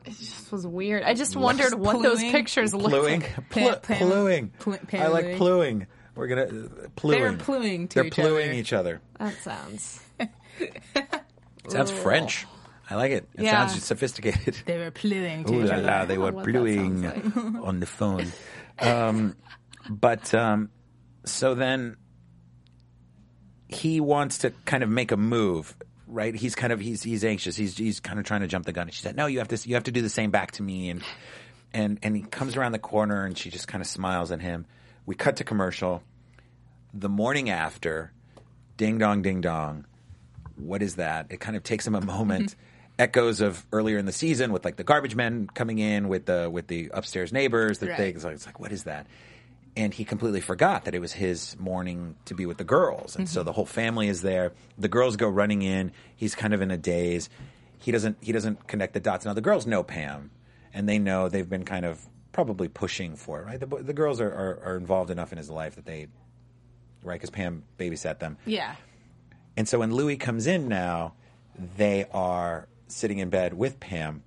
it 0.05 0.11
just 0.17 0.51
was 0.51 0.67
weird. 0.67 1.03
I 1.05 1.15
just 1.15 1.37
wondered 1.37 1.75
what 1.75 2.03
those 2.03 2.21
pictures 2.21 2.75
looked 2.75 2.89
Pluing, 2.91 3.21
like. 3.21 3.49
Plu- 3.51 3.69
Pa- 3.71 3.77
Pam- 3.77 3.99
pluing. 4.09 4.49
Pl- 4.59 4.79
I 4.95 5.07
like 5.09 5.37
pluing. 5.37 5.87
We're 6.15 6.27
gonna 6.27 6.43
uh, 6.43 6.89
pluing. 6.97 7.19
They 7.23 7.31
were 7.31 7.37
pluing 7.37 7.89
to 7.89 7.95
They're 7.95 8.07
each 8.07 8.15
pluing 8.15 8.49
other. 8.51 8.59
each 8.59 8.73
other. 8.73 9.01
That 9.19 9.35
sounds. 9.43 10.01
Sounds 11.69 11.91
French. 11.91 12.47
I 12.91 12.97
like 12.97 13.13
it. 13.13 13.29
It 13.35 13.45
Yeah. 13.45 13.67
sounds 13.67 13.83
sophisticated. 13.85 14.57
They 14.67 14.79
were 14.79 14.91
pluing 14.91 15.45
to 15.45 15.55
Ooh 15.55 15.63
each 15.65 15.71
la 15.71 15.77
other. 15.77 15.87
la, 15.87 16.05
they 16.05 16.19
were 16.19 16.33
what 16.33 16.45
that 16.45 16.53
bluing 16.53 17.07
on 17.63 17.81
the 17.81 17.87
phone. 17.87 18.27
Um, 18.81 19.37
but 19.89 20.35
um, 20.35 20.71
so 21.25 21.55
then 21.55 21.97
he 23.69 24.01
wants 24.01 24.39
to 24.39 24.51
kind 24.65 24.83
of 24.83 24.89
make 24.89 25.13
a 25.13 25.17
move, 25.17 25.75
right? 26.07 26.35
He's 26.35 26.55
kind 26.55 26.73
of 26.73 26.81
he's 26.81 27.03
he's 27.03 27.25
anxious. 27.25 27.57
He's 27.57 27.77
he's 27.77 28.01
kind 28.01 28.19
of 28.19 28.25
trying 28.25 28.41
to 28.43 28.47
jump 28.49 28.67
the 28.67 28.73
gun. 28.73 28.89
And 28.89 28.95
she 28.95 29.03
said, 29.03 29.17
"No, 29.17 29.27
you 29.27 29.39
have 29.39 29.49
to 29.49 29.69
you 29.69 29.75
have 29.75 29.85
to 29.85 29.93
do 29.93 30.03
the 30.03 30.09
same 30.11 30.31
back 30.31 30.53
to 30.53 30.63
me." 30.63 30.91
And 30.91 31.03
and 31.73 31.99
and 32.03 32.17
he 32.17 32.23
comes 32.23 32.57
around 32.57 32.73
the 32.73 32.79
corner, 32.79 33.25
and 33.25 33.37
she 33.37 33.51
just 33.51 33.69
kind 33.69 33.81
of 33.81 33.87
smiles 33.89 34.31
at 34.33 34.41
him. 34.41 34.67
We 35.07 35.15
cut 35.15 35.37
to 35.37 35.45
commercial. 35.45 36.03
The 36.95 37.09
morning 37.09 37.49
after, 37.49 38.13
ding 38.77 38.99
dong, 38.99 39.23
ding 39.23 39.41
dong 39.41 39.87
what 40.57 40.83
is 40.83 40.97
that? 40.97 41.27
It 41.31 41.41
kind 41.41 41.57
of 41.57 41.63
takes 41.63 41.87
him 41.87 41.95
a 41.95 42.01
moment. 42.01 42.55
Echoes 42.99 43.41
of 43.41 43.67
earlier 43.73 43.97
in 43.97 44.05
the 44.05 44.13
season 44.13 44.53
with 44.53 44.67
like 44.67 44.77
the 44.77 44.85
garbage 44.85 45.17
men 45.17 45.49
coming 45.55 45.79
in 45.79 46.09
with 46.09 46.27
the 46.27 46.49
with 46.53 46.67
the 46.67 46.91
upstairs 46.93 47.33
neighbors, 47.33 47.79
the 47.79 47.89
Right. 47.89 47.97
things. 47.97 48.23
Like, 48.23 48.35
it's 48.35 48.45
like, 48.47 48.61
what 48.61 48.71
is 48.71 48.85
that? 48.85 49.07
And 49.75 49.95
he 49.95 50.05
completely 50.05 50.43
forgot 50.43 50.85
that 50.85 50.95
it 50.95 51.01
was 51.01 51.15
his 51.15 51.59
morning 51.59 52.17
to 52.27 52.35
be 52.35 52.45
with 52.45 52.59
the 52.59 52.65
girls, 52.65 53.17
and 53.17 53.27
so 53.27 53.41
mm-hmm. 53.41 53.47
the 53.47 53.53
whole 53.53 53.65
family 53.65 54.09
is 54.09 54.21
there. 54.21 54.53
The 54.77 54.89
girls 54.89 55.17
go 55.17 55.29
running 55.29 55.63
in. 55.63 55.93
He's 56.15 56.35
kind 56.35 56.53
of 56.53 56.61
in 56.61 56.71
a 56.71 56.77
daze. 56.77 57.31
He 57.79 57.91
doesn't 57.91 58.19
he 58.21 58.33
doesn't 58.33 58.69
connect 58.69 58.93
the 58.93 59.01
dots. 59.01 59.25
Now 59.25 59.33
the 59.33 59.41
girls 59.41 59.67
know 59.67 59.83
Pam, 59.83 60.31
and 60.75 60.87
they 60.87 60.99
know 60.99 61.31
they've 61.31 61.49
been 61.49 61.65
kind 61.65 61.87
of 61.87 62.07
probably 62.33 62.69
pushing 62.69 63.17
for 63.17 63.41
it. 63.41 63.47
Right, 63.47 63.61
the, 63.61 63.67
the 63.67 63.95
girls 63.95 64.21
are, 64.21 64.31
are 64.31 64.61
are 64.63 64.77
involved 64.77 65.11
enough 65.11 65.33
in 65.33 65.39
his 65.39 65.49
life 65.49 65.77
that 65.77 65.87
they 65.87 66.09
right 67.03 67.15
because 67.15 67.31
Pam 67.31 67.63
babysat 67.79 68.19
them. 68.19 68.37
Yeah. 68.45 68.75
And 69.57 69.67
so 69.67 69.79
when 69.79 69.95
Louis 69.95 70.17
comes 70.17 70.47
in 70.47 70.69
now, 70.69 71.15
they 71.77 72.07
are 72.13 72.69
sitting 72.89 73.19
in 73.19 73.31
bed 73.31 73.55
with 73.55 73.81
Pam 73.81 74.23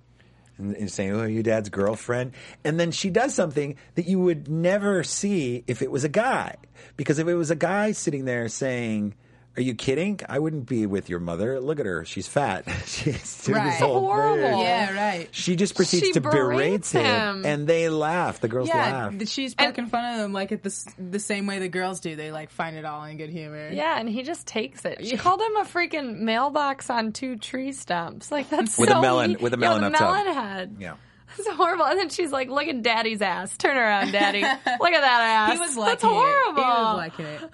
and, 0.58 0.74
and 0.76 0.90
saying, 0.90 1.12
"Oh, 1.12 1.24
your 1.24 1.42
dad's 1.42 1.68
girlfriend." 1.68 2.32
And 2.64 2.78
then 2.78 2.90
she 2.90 3.10
does 3.10 3.34
something 3.34 3.76
that 3.94 4.06
you 4.06 4.20
would 4.20 4.48
never 4.48 5.02
see 5.02 5.64
if 5.66 5.82
it 5.82 5.90
was 5.90 6.04
a 6.04 6.08
guy, 6.08 6.56
because 6.96 7.18
if 7.18 7.28
it 7.28 7.34
was 7.34 7.50
a 7.50 7.56
guy 7.56 7.92
sitting 7.92 8.24
there 8.24 8.48
saying. 8.48 9.14
Are 9.56 9.62
you 9.62 9.74
kidding? 9.74 10.20
I 10.28 10.38
wouldn't 10.38 10.66
be 10.66 10.84
with 10.86 11.08
your 11.08 11.18
mother. 11.18 11.58
Look 11.60 11.80
at 11.80 11.86
her; 11.86 12.04
she's 12.04 12.28
fat. 12.28 12.64
she's 12.86 13.42
doing 13.44 13.62
this 13.64 13.80
Right. 13.80 13.80
whole 13.80 14.00
Horrible. 14.00 14.36
thing. 14.50 14.58
Yeah, 14.60 14.92
right. 14.94 15.28
She 15.32 15.56
just 15.56 15.74
proceeds 15.74 16.06
She 16.06 16.12
to 16.12 16.20
berate 16.20 16.86
him, 16.86 17.04
him. 17.04 17.46
and 17.46 17.66
they 17.66 17.88
laugh. 17.88 18.40
The 18.40 18.48
girls 18.48 18.68
Yeah, 18.68 18.76
laugh. 18.76 19.12
th- 19.12 19.28
she's 19.28 19.54
poking 19.54 19.86
fun 19.86 20.04
of 20.14 20.18
them 20.20 20.32
like 20.34 20.52
at 20.52 20.62
the 20.62 20.92
the 20.98 21.18
same 21.18 21.46
way 21.46 21.58
the 21.58 21.68
girls 21.68 22.00
do. 22.00 22.16
They 22.16 22.30
like 22.32 22.50
find 22.50 22.76
it 22.76 22.84
all 22.84 23.02
in 23.04 23.16
good 23.16 23.30
humor. 23.30 23.70
Yeah, 23.72 23.98
and 23.98 24.08
he 24.08 24.22
just 24.24 24.46
takes 24.46 24.84
it. 24.84 25.06
She 25.06 25.16
called 25.16 25.40
him 25.40 25.56
a 25.56 25.64
freaking 25.64 26.18
mailbox 26.20 26.90
on 26.90 27.12
two 27.12 27.36
tree 27.36 27.72
stumps. 27.72 28.30
Like 28.30 28.50
that's 28.50 28.76
With 28.78 28.90
a 28.90 28.92
so 28.92 29.00
melon- 29.00 29.32
mean. 29.32 29.40
with 29.42 29.54
a 29.54 29.58
Yeah, 29.58 29.68
melon 29.68 29.84
up 29.84 29.94
top. 29.94 30.26
head. 30.26 30.76
yeah. 30.78 30.94
It's 31.38 31.48
horrible. 31.48 31.84
And 31.86 31.98
then 31.98 32.08
she's 32.08 32.30
like, 32.30 32.48
"Look 32.48 32.66
at 32.66 32.82
Daddy's 32.82 33.20
ass. 33.20 33.56
Turn 33.58 33.76
around, 33.76 34.12
Daddy. 34.12 34.40
Look 34.42 34.92
at 34.92 35.00
that 35.00 35.48
ass. 35.50 35.52
He 35.52 35.58
was 35.58 35.76
liking 35.76 35.90
That's 35.92 36.04
it. 36.04 36.06
horrible. 36.06 36.62
He 36.62 36.68
was 36.68 36.96
liking 36.96 37.26
it. 37.26 37.50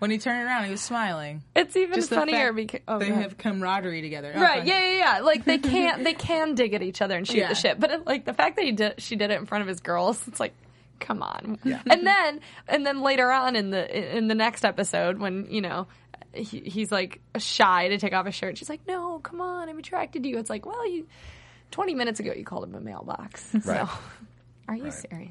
When 0.00 0.10
he 0.10 0.18
turned 0.18 0.44
around, 0.44 0.64
he 0.64 0.70
was 0.72 0.80
smiling. 0.80 1.42
it's 1.54 1.76
even 1.76 1.94
Just 1.94 2.10
funnier 2.10 2.46
fact 2.52 2.56
because 2.56 2.80
oh, 2.88 2.98
they 2.98 3.08
go 3.08 3.14
have 3.14 3.38
camaraderie 3.38 4.02
together. 4.02 4.32
Oh, 4.34 4.40
Right, 4.40 4.66
yeah, 4.66 4.84
yeah, 4.92 4.98
yeah. 4.98 5.18
Like 5.20 5.44
they 5.44 5.58
can 5.72 6.02
they 6.02 6.14
can 6.14 6.54
dig 6.56 6.74
at 6.74 6.82
each 6.82 7.00
other 7.00 7.16
and 7.16 7.26
shoot 7.26 7.36
Yeah. 7.38 7.48
the 7.50 7.54
shit. 7.54 7.78
But 7.78 7.90
it, 7.92 8.06
like 8.06 8.24
the 8.24 8.34
fact 8.34 8.56
that 8.56 8.64
he 8.64 8.72
did 8.72 8.94
she 9.00 9.14
did 9.16 9.30
it 9.30 9.38
in 9.38 9.46
front 9.46 9.62
of 9.62 9.68
his 9.68 9.80
girls, 9.80 10.26
it's 10.26 10.40
like 10.40 10.54
come 10.98 11.22
on. 11.22 11.58
Yeah. 11.64 11.80
And 11.90 12.06
then 12.06 12.40
and 12.66 12.84
then 12.84 13.00
later 13.02 13.30
on 13.30 13.54
in 13.56 13.70
the 13.70 14.16
in 14.16 14.26
the 14.28 14.34
next 14.34 14.64
episode 14.64 15.18
when, 15.18 15.46
you 15.50 15.60
know, 15.60 15.86
he, 16.32 16.60
he's 16.60 16.90
like 16.92 17.20
shy 17.38 17.88
to 17.88 17.98
take 17.98 18.12
off 18.12 18.26
his 18.26 18.34
shirt. 18.34 18.56
She's 18.58 18.68
like, 18.68 18.86
"No, 18.86 19.18
come 19.18 19.40
on, 19.40 19.68
I'm 19.68 19.78
attracted 19.78 20.22
to 20.22 20.28
you." 20.28 20.38
It's 20.38 20.50
like, 20.50 20.64
"Well, 20.64 20.88
you 20.88 21.06
20 21.72 21.94
minutes 21.94 22.20
ago 22.20 22.32
you 22.36 22.44
called 22.44 22.64
him 22.64 22.74
a 22.74 22.80
mailbox." 22.80 23.44
Right. 23.64 23.86
So, 23.86 23.88
are 24.68 24.76
you 24.76 24.90
serious? 24.92 25.30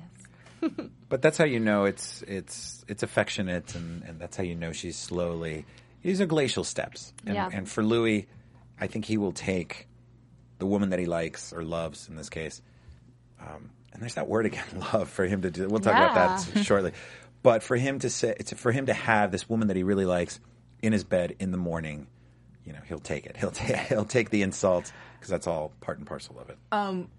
But 1.10 1.24
that's 1.24 1.38
how 1.40 1.46
you 1.46 1.60
know 1.60 1.86
it's 1.86 2.22
it's 2.28 2.86
it's 2.88 3.02
affectionate, 3.02 3.74
and, 3.74 4.04
and 4.04 4.20
that's 4.20 4.38
how 4.38 4.44
you 4.44 4.54
know 4.56 4.72
she's 4.74 4.96
slowly. 4.96 5.66
These 6.04 6.22
are 6.22 6.28
glacial 6.28 6.64
steps, 6.64 7.14
and, 7.26 7.34
Yeah. 7.36 7.50
and 7.52 7.68
for 7.68 7.84
Louis, 7.84 8.28
I 8.80 8.86
think 8.88 9.06
he 9.06 9.18
will 9.18 9.32
take 9.32 9.88
the 10.60 10.68
woman 10.68 10.90
that 10.92 11.00
he 11.00 11.06
likes 11.08 11.52
or 11.52 11.64
loves 11.64 12.08
in 12.10 12.16
this 12.16 12.30
case. 12.30 12.62
Um, 13.42 13.72
and 13.92 14.02
there's 14.04 14.14
that 14.16 14.28
word 14.28 14.46
again, 14.46 14.64
love, 14.94 15.10
for 15.10 15.26
him 15.26 15.42
to 15.42 15.50
do. 15.52 15.68
We'll 15.68 15.80
talk 15.80 15.94
about 15.96 16.14
that 16.54 16.64
shortly. 16.64 16.92
But 17.42 17.64
for 17.64 17.76
him 17.76 18.00
to 18.00 18.10
say, 18.10 18.36
it's 18.38 18.54
for 18.54 18.72
him 18.72 18.86
to 18.86 18.94
have 18.94 19.32
this 19.32 19.50
woman 19.50 19.70
that 19.70 19.78
he 19.78 19.84
really 19.84 20.06
likes 20.06 20.40
in 20.84 20.94
his 20.94 21.04
bed 21.04 21.36
in 21.40 21.52
the 21.52 21.58
morning, 21.58 22.06
you 22.66 22.74
know, 22.74 22.80
he'll 22.88 23.00
take 23.00 23.26
it. 23.26 23.36
He'll 23.36 23.52
ta- 23.52 23.84
he'll 23.90 24.06
take 24.06 24.30
the 24.30 24.44
insult 24.44 24.92
because 25.20 25.30
that's 25.30 25.48
all 25.48 25.74
part 25.82 25.98
and 25.98 26.08
parcel 26.08 26.40
of 26.40 26.50
it. 26.50 26.58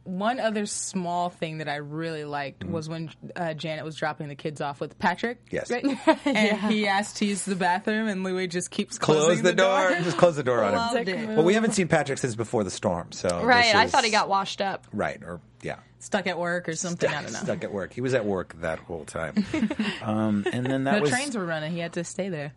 One 0.04 0.40
other 0.40 0.64
small 0.66 1.28
thing 1.28 1.58
that 1.58 1.68
I 1.68 1.76
really 1.76 2.24
liked 2.24 2.60
Mm-hmm. 2.60 2.72
was 2.72 2.88
when 2.88 3.10
uh, 3.36 3.54
Janet 3.54 3.84
was 3.84 3.94
dropping 3.96 4.28
the 4.28 4.34
kids 4.34 4.60
off 4.60 4.80
with 4.80 4.98
Patrick. 4.98 5.38
yes, 5.50 5.70
And 6.24 6.58
he 6.72 6.86
asked 6.86 7.18
to 7.18 7.24
use 7.26 7.44
the 7.44 7.54
bathroom, 7.56 8.08
and 8.08 8.24
Louis 8.24 8.46
just 8.48 8.70
keeps 8.70 8.98
close 8.98 9.24
closing 9.26 9.44
the, 9.44 9.52
door. 9.52 9.90
Just 10.02 10.16
close 10.16 10.36
the 10.36 10.42
door 10.42 10.62
on 10.64 10.72
him. 10.72 10.78
Loved 10.78 11.08
it. 11.08 11.28
Well, 11.28 11.44
we 11.44 11.54
haven't 11.54 11.72
seen 11.72 11.88
Patrick 11.88 12.18
since 12.18 12.34
before 12.34 12.64
the 12.64 12.70
storm, 12.70 13.12
so 13.12 13.42
Right. 13.44 13.64
this 13.66 13.74
I 13.74 13.86
thought 13.86 14.04
he 14.04 14.10
got 14.10 14.28
washed 14.28 14.60
up. 14.60 14.86
right 14.92 15.22
or 15.22 15.40
yeah 15.62 15.76
Stuck 15.98 16.26
at 16.26 16.38
work 16.38 16.66
or 16.68 16.74
something. 16.74 17.10
I 17.10 17.22
don't 17.22 17.32
know. 17.32 17.38
stuck 17.40 17.62
at 17.62 17.72
work. 17.72 17.92
He 17.92 18.00
was 18.00 18.14
at 18.14 18.24
work 18.24 18.54
that 18.62 18.78
whole 18.78 19.04
time, 19.04 19.44
um, 20.02 20.46
and 20.50 20.64
then 20.64 20.84
that 20.84 20.94
The 20.96 21.00
was 21.02 21.10
trains 21.10 21.36
were 21.36 21.44
running. 21.44 21.72
He 21.72 21.78
had 21.80 21.92
to 21.94 22.04
stay 22.04 22.30
there. 22.30 22.52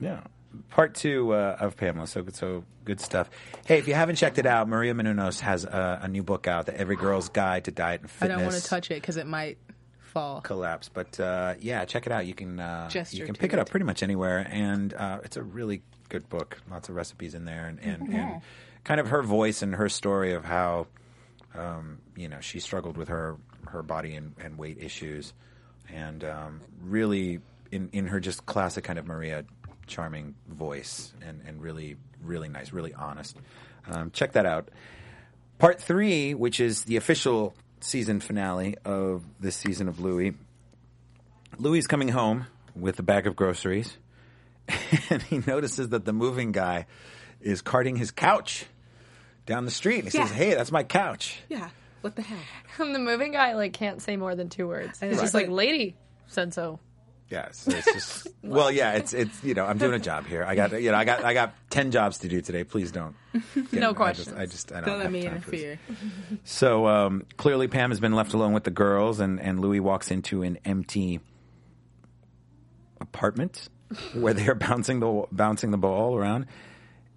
yeah. 0.00 0.20
Part 0.70 0.94
two 0.94 1.34
uh, 1.34 1.56
of 1.60 1.76
Pamela, 1.76 2.06
so 2.06 2.22
good, 2.22 2.34
so 2.34 2.64
good 2.84 3.00
stuff. 3.00 3.28
Hey, 3.66 3.78
if 3.78 3.86
you 3.86 3.94
haven't 3.94 4.16
checked 4.16 4.38
it 4.38 4.46
out, 4.46 4.68
Maria 4.68 4.94
Menounos 4.94 5.40
has 5.40 5.64
a, 5.64 6.00
a 6.02 6.08
new 6.08 6.22
book 6.22 6.46
out, 6.46 6.66
"The 6.66 6.78
Every 6.78 6.96
Girl's 6.96 7.28
Guide 7.28 7.64
to 7.64 7.70
Diet 7.70 8.00
and 8.00 8.10
Fitness." 8.10 8.34
I 8.34 8.40
don't 8.40 8.46
want 8.50 8.62
to 8.62 8.68
touch 8.68 8.90
it 8.90 8.94
because 8.94 9.16
it 9.18 9.26
might 9.26 9.58
fall. 10.08 10.40
collapse. 10.40 10.88
But 10.88 11.18
uh, 11.20 11.54
yeah, 11.60 11.84
check 11.84 12.06
it 12.06 12.12
out. 12.12 12.26
You 12.26 12.34
can 12.34 12.58
uh, 12.58 12.90
you 13.10 13.24
can 13.24 13.34
pick 13.34 13.52
it 13.52 13.58
up 13.58 13.68
pretty 13.70 13.84
much 13.84 14.02
anywhere, 14.02 14.46
and 14.50 14.92
uh, 14.94 15.18
it's 15.24 15.36
a 15.36 15.42
really 15.42 15.82
good 16.08 16.28
book. 16.28 16.58
Lots 16.70 16.88
of 16.88 16.96
recipes 16.96 17.34
in 17.34 17.44
there, 17.44 17.66
and 17.66 17.78
and, 17.80 18.08
and 18.14 18.42
kind 18.84 19.00
of 19.00 19.08
her 19.08 19.22
voice 19.22 19.62
and 19.62 19.74
her 19.74 19.88
story 19.88 20.32
of 20.32 20.44
how 20.44 20.86
um, 21.54 21.98
you 22.16 22.28
know 22.28 22.40
she 22.40 22.60
struggled 22.60 22.96
with 22.96 23.08
her 23.08 23.36
her 23.66 23.82
body 23.82 24.14
and, 24.14 24.34
and 24.40 24.58
weight 24.58 24.78
issues, 24.80 25.32
and 25.88 26.24
um, 26.24 26.60
really 26.82 27.40
in 27.70 27.90
in 27.92 28.06
her 28.08 28.20
just 28.20 28.46
classic 28.46 28.84
kind 28.84 28.98
of 28.98 29.06
Maria 29.06 29.44
charming 29.88 30.34
voice, 30.48 31.12
and 31.26 31.40
and 31.46 31.60
really 31.60 31.96
really 32.22 32.48
nice, 32.48 32.72
really 32.72 32.94
honest. 32.94 33.36
Um, 33.90 34.10
check 34.10 34.32
that 34.32 34.46
out. 34.46 34.68
Part 35.58 35.80
three, 35.80 36.34
which 36.34 36.60
is 36.60 36.84
the 36.84 36.96
official 36.96 37.54
season 37.80 38.20
finale 38.20 38.76
of 38.84 39.22
this 39.40 39.56
season 39.56 39.88
of 39.88 39.98
Louie. 40.00 40.34
Louis 41.58 41.78
is 41.78 41.86
coming 41.86 42.08
home 42.08 42.46
with 42.76 42.98
a 42.98 43.02
bag 43.02 43.26
of 43.26 43.34
groceries, 43.34 43.96
and 45.10 45.22
he 45.22 45.38
notices 45.46 45.88
that 45.90 46.04
the 46.04 46.12
moving 46.12 46.52
guy 46.52 46.86
is 47.40 47.62
carting 47.62 47.96
his 47.96 48.10
couch 48.10 48.66
down 49.46 49.64
the 49.64 49.70
street. 49.70 50.00
And 50.00 50.04
he 50.04 50.10
says, 50.10 50.30
"Hey, 50.30 50.54
that's 50.54 50.70
my 50.72 50.82
couch." 50.84 51.40
Yeah. 51.48 51.70
What 52.00 52.14
the 52.14 52.22
heck? 52.22 52.38
And 52.78 52.94
the 52.94 52.98
moving 53.00 53.32
guy 53.32 53.54
like 53.54 53.72
can't 53.72 54.00
say 54.00 54.16
more 54.16 54.34
than 54.36 54.48
two 54.48 54.68
words. 54.68 55.00
He's 55.00 55.12
Right. 55.12 55.20
just 55.20 55.34
like, 55.34 55.48
"Lady 55.48 55.96
said 56.28 56.54
so." 56.54 56.78
Yeah, 57.30 57.48
so 57.52 57.70
it's 57.72 57.84
just 57.92 58.28
well, 58.42 58.70
yeah, 58.70 58.92
it's 58.92 59.12
it's 59.12 59.44
you 59.44 59.52
know 59.54 59.66
I'm 59.66 59.76
doing 59.76 59.92
a 59.94 59.98
job 59.98 60.26
here. 60.26 60.44
I 60.44 60.54
got 60.54 60.72
you 60.80 60.90
know 60.90 60.96
I 60.96 61.04
got 61.04 61.22
I 61.24 61.34
got 61.34 61.52
ten 61.68 61.90
jobs 61.90 62.18
to 62.20 62.28
do 62.28 62.40
today. 62.40 62.64
Please 62.64 62.90
don't. 62.90 63.14
No 63.72 63.90
I 63.90 63.92
questions. 63.92 64.28
just 64.28 64.38
I 64.38 64.46
just 64.46 64.72
I 64.72 64.76
don't, 64.80 64.84
Don't 64.90 64.98
let 65.00 65.12
me 65.12 65.22
time 65.24 65.40
for 65.42 65.50
this. 65.50 65.60
interfere. 65.62 65.78
So 66.44 66.86
um, 66.86 67.26
clearly, 67.36 67.68
Pam 67.68 67.90
has 67.90 68.00
been 68.00 68.14
left 68.14 68.32
alone 68.32 68.52
with 68.54 68.64
the 68.64 68.70
girls, 68.70 69.20
and, 69.20 69.38
and 69.40 69.60
Louis 69.60 69.80
walks 69.80 70.10
into 70.10 70.42
an 70.42 70.58
empty 70.64 71.20
apartment 73.00 73.68
where 74.14 74.34
they 74.34 74.46
are 74.48 74.54
bouncing 74.54 75.00
the 75.00 75.24
bouncing 75.32 75.70
the 75.70 75.78
ball 75.78 76.16
around, 76.16 76.46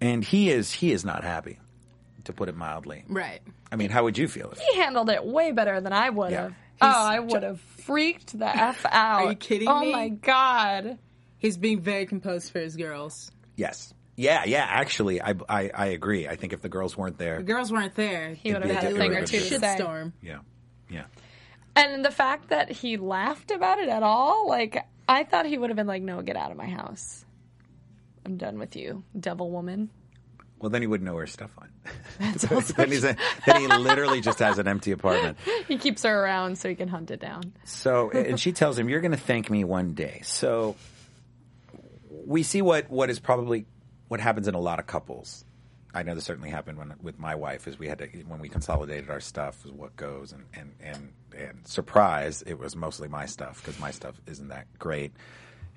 and 0.00 0.24
he 0.24 0.50
is 0.50 0.72
he 0.72 0.92
is 0.92 1.04
not 1.04 1.24
happy, 1.24 1.58
to 2.24 2.32
put 2.32 2.48
it 2.48 2.56
mildly. 2.56 3.04
Right. 3.08 3.40
I 3.70 3.76
mean, 3.76 3.90
how 3.90 4.04
would 4.04 4.18
you 4.18 4.28
feel? 4.28 4.50
If, 4.52 4.58
He 4.58 4.76
handled 4.76 5.08
it 5.10 5.24
way 5.24 5.52
better 5.52 5.80
than 5.80 5.92
I 5.92 6.10
would 6.10 6.30
Yeah. 6.32 6.42
have. 6.42 6.54
Oh, 6.82 7.06
I 7.06 7.18
would 7.20 7.42
have 7.42 7.60
freaked 7.60 8.38
the 8.38 8.46
f 8.56 8.84
out. 8.88 9.22
Are 9.24 9.30
you 9.30 9.36
kidding 9.36 9.68
oh 9.68 9.80
me? 9.80 9.88
Oh 9.88 9.92
my 9.92 10.08
god. 10.08 10.98
He's 11.38 11.56
being 11.56 11.80
very 11.80 12.06
composed 12.06 12.52
for 12.52 12.60
his 12.60 12.76
girls. 12.76 13.30
yes, 13.56 13.92
yeah, 14.16 14.44
yeah. 14.44 14.64
Actually, 14.68 15.20
I, 15.20 15.34
I 15.48 15.70
I 15.74 15.86
agree. 15.86 16.28
I 16.28 16.36
think 16.36 16.52
if 16.52 16.60
the 16.62 16.68
girls 16.68 16.96
weren't 16.96 17.18
there, 17.18 17.38
The 17.38 17.42
girls 17.44 17.72
weren't 17.72 17.94
there. 17.94 18.34
He 18.34 18.52
would 18.52 18.62
have 18.62 18.70
had 18.70 18.92
a 18.92 18.94
a 18.94 18.98
thing 18.98 19.14
or 19.16 19.24
two 19.24 19.38
to 19.40 19.58
say. 19.58 19.76
Shitstorm. 19.78 20.12
yeah, 20.22 20.38
yeah. 20.90 21.04
And 21.74 22.04
the 22.04 22.10
fact 22.10 22.50
that 22.50 22.70
he 22.70 22.96
laughed 22.98 23.50
about 23.50 23.78
it 23.78 23.88
at 23.88 24.02
all, 24.02 24.46
like 24.48 24.84
I 25.08 25.24
thought 25.24 25.46
he 25.46 25.56
would 25.58 25.70
have 25.70 25.76
been 25.76 25.86
like, 25.86 26.02
"No, 26.02 26.20
get 26.22 26.36
out 26.36 26.50
of 26.50 26.56
my 26.56 26.68
house. 26.68 27.24
I'm 28.24 28.36
done 28.36 28.58
with 28.58 28.76
you, 28.76 29.02
devil 29.18 29.50
woman." 29.50 29.90
Well, 30.62 30.70
then 30.70 30.80
he 30.80 30.86
wouldn't 30.86 31.04
know 31.04 31.14
where 31.14 31.24
his 31.24 31.32
stuff 31.32 31.50
went. 31.60 31.72
then, 32.76 32.88
he's 32.88 33.02
a, 33.02 33.16
then 33.44 33.60
he 33.60 33.66
literally 33.66 34.20
just 34.20 34.38
has 34.38 34.58
an 34.58 34.68
empty 34.68 34.92
apartment. 34.92 35.36
He 35.68 35.78
keeps 35.78 36.02
her 36.02 36.24
around 36.24 36.58
so 36.58 36.68
he 36.68 36.74
can 36.74 36.88
hunt 36.88 37.10
it 37.10 37.18
down. 37.18 37.52
So, 37.64 38.10
and 38.10 38.38
she 38.38 38.52
tells 38.52 38.78
him, 38.78 38.88
"You're 38.88 39.00
going 39.00 39.12
to 39.12 39.16
thank 39.16 39.48
me 39.48 39.64
one 39.64 39.94
day." 39.94 40.20
So, 40.24 40.76
we 42.26 42.42
see 42.42 42.62
what 42.62 42.90
what 42.90 43.10
is 43.10 43.18
probably 43.18 43.64
what 44.08 44.20
happens 44.20 44.48
in 44.48 44.54
a 44.54 44.60
lot 44.60 44.78
of 44.78 44.86
couples. 44.86 45.44
I 45.94 46.02
know 46.02 46.14
this 46.14 46.24
certainly 46.24 46.50
happened 46.50 46.78
when 46.78 46.94
with 47.00 47.18
my 47.18 47.34
wife, 47.34 47.66
is 47.66 47.78
we 47.78 47.88
had 47.88 47.98
to 47.98 48.06
when 48.26 48.38
we 48.40 48.48
consolidated 48.48 49.10
our 49.10 49.20
stuff, 49.20 49.64
is 49.64 49.72
what 49.72 49.96
goes, 49.96 50.32
and 50.32 50.44
and 50.54 50.74
and 50.80 51.12
and 51.36 51.66
surprise, 51.66 52.42
it 52.42 52.58
was 52.58 52.76
mostly 52.76 53.08
my 53.08 53.26
stuff 53.26 53.62
because 53.62 53.80
my 53.80 53.90
stuff 53.90 54.20
isn't 54.26 54.48
that 54.48 54.66
great. 54.78 55.12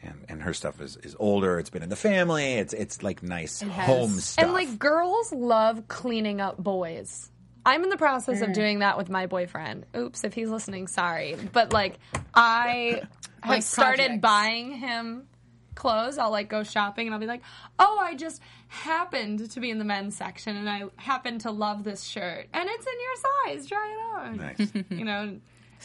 And, 0.06 0.26
and 0.30 0.42
her 0.44 0.54
stuff 0.54 0.80
is, 0.82 0.98
is 0.98 1.16
older. 1.20 1.60
It's 1.60 1.70
been 1.70 1.84
in 1.84 1.90
the 1.90 1.96
family. 1.96 2.54
It's 2.54 2.74
it's 2.74 3.02
like 3.04 3.24
nice 3.24 3.62
home 3.62 4.12
stuff. 4.12 4.44
And 4.44 4.54
like 4.54 4.78
girls 4.80 5.32
love 5.34 5.88
cleaning 5.88 6.40
up 6.42 6.58
boys. 6.58 7.32
I'm 7.66 7.84
in 7.84 7.90
the 7.90 7.98
process 7.98 8.42
of 8.42 8.54
doing 8.54 8.80
that 8.80 8.96
with 8.98 9.10
my 9.10 9.26
boyfriend. 9.26 9.88
Oops, 9.98 10.24
if 10.24 10.36
he's 10.36 10.50
listening, 10.50 10.88
sorry. 10.88 11.36
But 11.52 11.74
like 11.74 11.98
I 12.36 13.02
have 13.42 13.50
Like 13.50 13.64
started 13.64 13.98
projects. 14.06 14.22
buying 14.22 14.72
him 14.74 15.28
clothes. 15.74 16.18
I'll 16.20 16.30
like 16.32 16.48
go 16.48 16.64
shopping 16.64 17.08
and 17.08 17.14
I'll 17.16 17.20
be 17.20 17.26
like, 17.26 17.42
"Oh, 17.80 18.00
I 18.00 18.14
just 18.16 18.40
happened 18.68 19.50
to 19.52 19.60
be 19.60 19.72
in 19.72 19.80
the 19.80 19.84
men's 19.86 20.16
section 20.16 20.56
and 20.56 20.70
I 20.70 20.84
happen 20.98 21.40
to 21.40 21.52
love 21.52 21.84
this 21.84 22.04
shirt 22.04 22.48
and 22.54 22.70
it's 22.70 22.86
in 22.86 22.94
your 23.02 23.58
size. 23.58 23.68
Try 23.68 23.92
it 23.92 24.20
on." 24.20 24.38
nice. 24.38 24.86
You 24.92 25.06
know, 25.06 25.40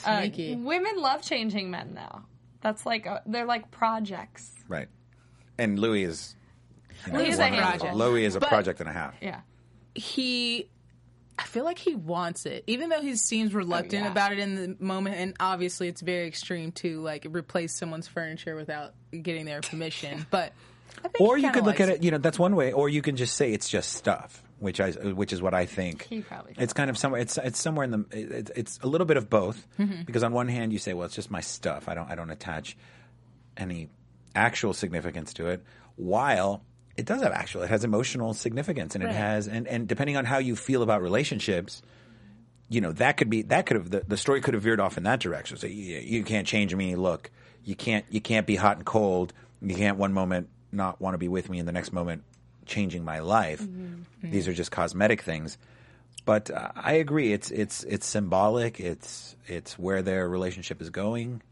uh, 0.04 0.28
women 0.58 0.96
love 0.98 1.22
changing 1.22 1.70
men 1.70 1.94
now. 1.94 2.24
That's 2.60 2.84
like 2.86 3.06
uh 3.06 3.20
they're 3.26 3.46
like 3.46 3.70
projects. 3.70 4.52
right. 4.68 4.88
And 5.58 5.78
Louis 5.78 6.04
is 6.04 6.34
you 7.06 7.12
know, 7.12 7.18
Louis 7.18 7.30
is 7.30 7.38
a 7.38 7.48
project. 7.48 7.94
Louis 7.94 8.24
is 8.24 8.36
a 8.36 8.40
But- 8.40 8.48
project 8.48 8.80
and 8.80 8.88
a 8.88 8.92
half. 8.92 9.14
Yeah. 9.20 9.40
he 9.94 10.68
I 11.38 11.44
feel 11.44 11.64
like 11.64 11.78
he 11.78 11.94
wants 11.94 12.44
it, 12.44 12.64
even 12.66 12.90
though 12.90 13.00
he 13.00 13.16
seems 13.16 13.54
reluctant 13.54 14.04
yeah. 14.04 14.10
about 14.10 14.32
it 14.32 14.38
in 14.40 14.56
the 14.56 14.76
moment. 14.78 15.16
And 15.16 15.34
obviously, 15.40 15.88
it's 15.88 16.02
very 16.02 16.26
extreme 16.26 16.70
to 16.72 17.00
like 17.00 17.26
replace 17.30 17.74
someone's 17.78 18.06
furniture 18.06 18.54
without 18.54 18.92
getting 19.10 19.46
their 19.46 19.62
permission. 19.62 20.26
But 20.30 20.52
I 20.98 21.08
think 21.08 21.20
Or 21.20 21.38
he 21.38 21.44
you 21.44 21.50
could 21.50 21.64
look 21.64 21.80
at 21.80 21.88
it, 21.88 22.02
you 22.02 22.10
know, 22.10 22.18
that's 22.18 22.38
one 22.38 22.56
way. 22.56 22.72
Or 22.72 22.90
you 22.90 23.00
can 23.00 23.16
just 23.16 23.36
say 23.36 23.54
it's 23.54 23.70
just 23.70 23.94
stuff, 23.94 24.42
which 24.60 24.80
I, 24.80 24.90
which 24.92 25.32
is 25.32 25.42
what 25.42 25.52
I 25.54 25.66
think. 25.66 26.04
He 26.04 26.20
probably 26.20 26.54
It's 26.56 26.72
kind 26.72 26.88
of 26.90 26.96
somewhere. 26.96 27.20
It's 27.20 27.36
it's 27.38 27.58
somewhere 27.60 27.84
in 27.84 27.90
the. 27.90 28.04
It's, 28.12 28.50
it's 28.54 28.78
a 28.82 28.86
little 28.86 29.06
bit 29.06 29.16
of 29.16 29.28
both, 29.28 29.66
Mm-hmm. 29.78 30.02
because 30.04 30.22
on 30.22 30.32
one 30.32 30.46
hand 30.48 30.72
you 30.72 30.78
say, 30.78 30.94
well, 30.94 31.06
it's 31.06 31.14
just 31.16 31.30
my 31.30 31.40
stuff. 31.40 31.88
I 31.88 31.94
don't 31.94 32.08
I 32.08 32.14
don't 32.14 32.30
attach 32.30 32.76
any 33.56 33.88
actual 34.34 34.72
significance 34.72 35.32
to 35.34 35.48
it, 35.48 35.64
while 35.96 36.62
it 36.96 37.06
does 37.06 37.22
have 37.22 37.32
actual. 37.32 37.62
It 37.62 37.70
has 37.70 37.82
emotional 37.84 38.34
significance, 38.34 38.94
and 38.94 39.02
it 39.02 39.10
has 39.10 39.48
and 39.48 39.66
and 39.66 39.88
depending 39.88 40.16
on 40.16 40.24
how 40.24 40.38
you 40.38 40.54
feel 40.56 40.82
about 40.82 41.02
relationships. 41.02 41.82
You 42.68 42.80
know 42.80 42.92
that 42.92 43.16
could 43.16 43.28
be 43.30 43.42
that 43.42 43.66
could 43.66 43.76
have 43.78 43.90
the, 43.90 44.04
the 44.06 44.16
story 44.16 44.40
could 44.40 44.54
have 44.54 44.62
veered 44.62 44.78
off 44.78 44.96
in 44.96 45.02
that 45.02 45.18
direction. 45.18 45.56
So 45.56 45.66
you, 45.66 45.98
you 45.98 46.22
can't 46.22 46.46
change 46.46 46.72
me. 46.74 46.94
Look, 46.94 47.30
you 47.64 47.74
can't 47.74 48.04
you 48.10 48.20
can't 48.20 48.46
be 48.46 48.54
hot 48.54 48.76
and 48.76 48.86
cold. 48.86 49.32
You 49.60 49.74
can't 49.74 49.98
one 49.98 50.12
moment 50.12 50.48
not 50.70 51.00
want 51.00 51.14
to 51.14 51.18
be 51.18 51.26
with 51.26 51.50
me, 51.50 51.58
and 51.58 51.66
the 51.66 51.72
next 51.72 51.92
moment 51.92 52.22
changing 52.70 53.04
my 53.04 53.18
life. 53.18 53.62
These 54.22 54.48
are 54.48 54.54
just 54.54 54.70
cosmetic 54.70 55.20
things. 55.22 55.58
But 56.24 56.50
uh, 56.50 56.70
I 56.76 56.94
agree. 56.94 57.32
It's 57.32 57.50
it's 57.50 57.82
it's 57.84 58.06
symbolic. 58.06 58.80
It's 58.80 59.36
it's 59.46 59.78
where 59.78 60.00
their 60.02 60.28
relationship 60.28 60.80
is 60.80 60.88
going. 60.90 61.42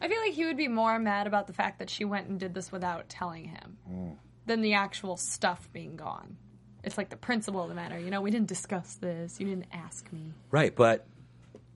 I 0.00 0.08
feel 0.08 0.20
like 0.20 0.32
he 0.34 0.44
would 0.44 0.56
be 0.56 0.68
more 0.68 0.98
mad 0.98 1.26
about 1.26 1.46
the 1.46 1.52
fact 1.54 1.78
that 1.78 1.88
she 1.90 2.04
went 2.04 2.28
and 2.28 2.38
did 2.38 2.52
this 2.54 2.70
without 2.70 3.08
telling 3.08 3.44
him 3.46 3.76
Mm. 3.90 4.16
than 4.46 4.60
the 4.62 4.74
actual 4.74 5.16
stuff 5.16 5.68
being 5.72 5.96
gone. 5.96 6.36
It's 6.82 6.98
like 6.98 7.08
the 7.08 7.16
principle 7.16 7.62
of 7.62 7.68
the 7.70 7.74
matter. 7.74 7.98
You 7.98 8.10
know, 8.10 8.20
we 8.20 8.30
didn't 8.30 8.48
discuss 8.48 8.94
this. 8.96 9.40
You 9.40 9.46
didn't 9.46 9.66
ask 9.72 10.10
me. 10.12 10.32
Right, 10.50 10.74
but 10.76 11.06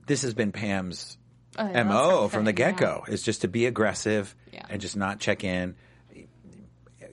this 0.05 0.21
has 0.21 0.33
been 0.35 0.51
Pam's 0.51 1.17
Oh, 1.57 1.67
yeah, 1.67 1.83
mo 1.83 2.27
from 2.27 2.45
the 2.45 2.53
get 2.53 2.77
go. 2.77 3.03
Is 3.07 3.23
just 3.23 3.41
to 3.41 3.47
be 3.47 3.65
aggressive 3.65 4.35
Yeah. 4.53 4.65
and 4.69 4.79
just 4.79 4.95
not 4.95 5.19
check 5.19 5.43
in. 5.43 5.75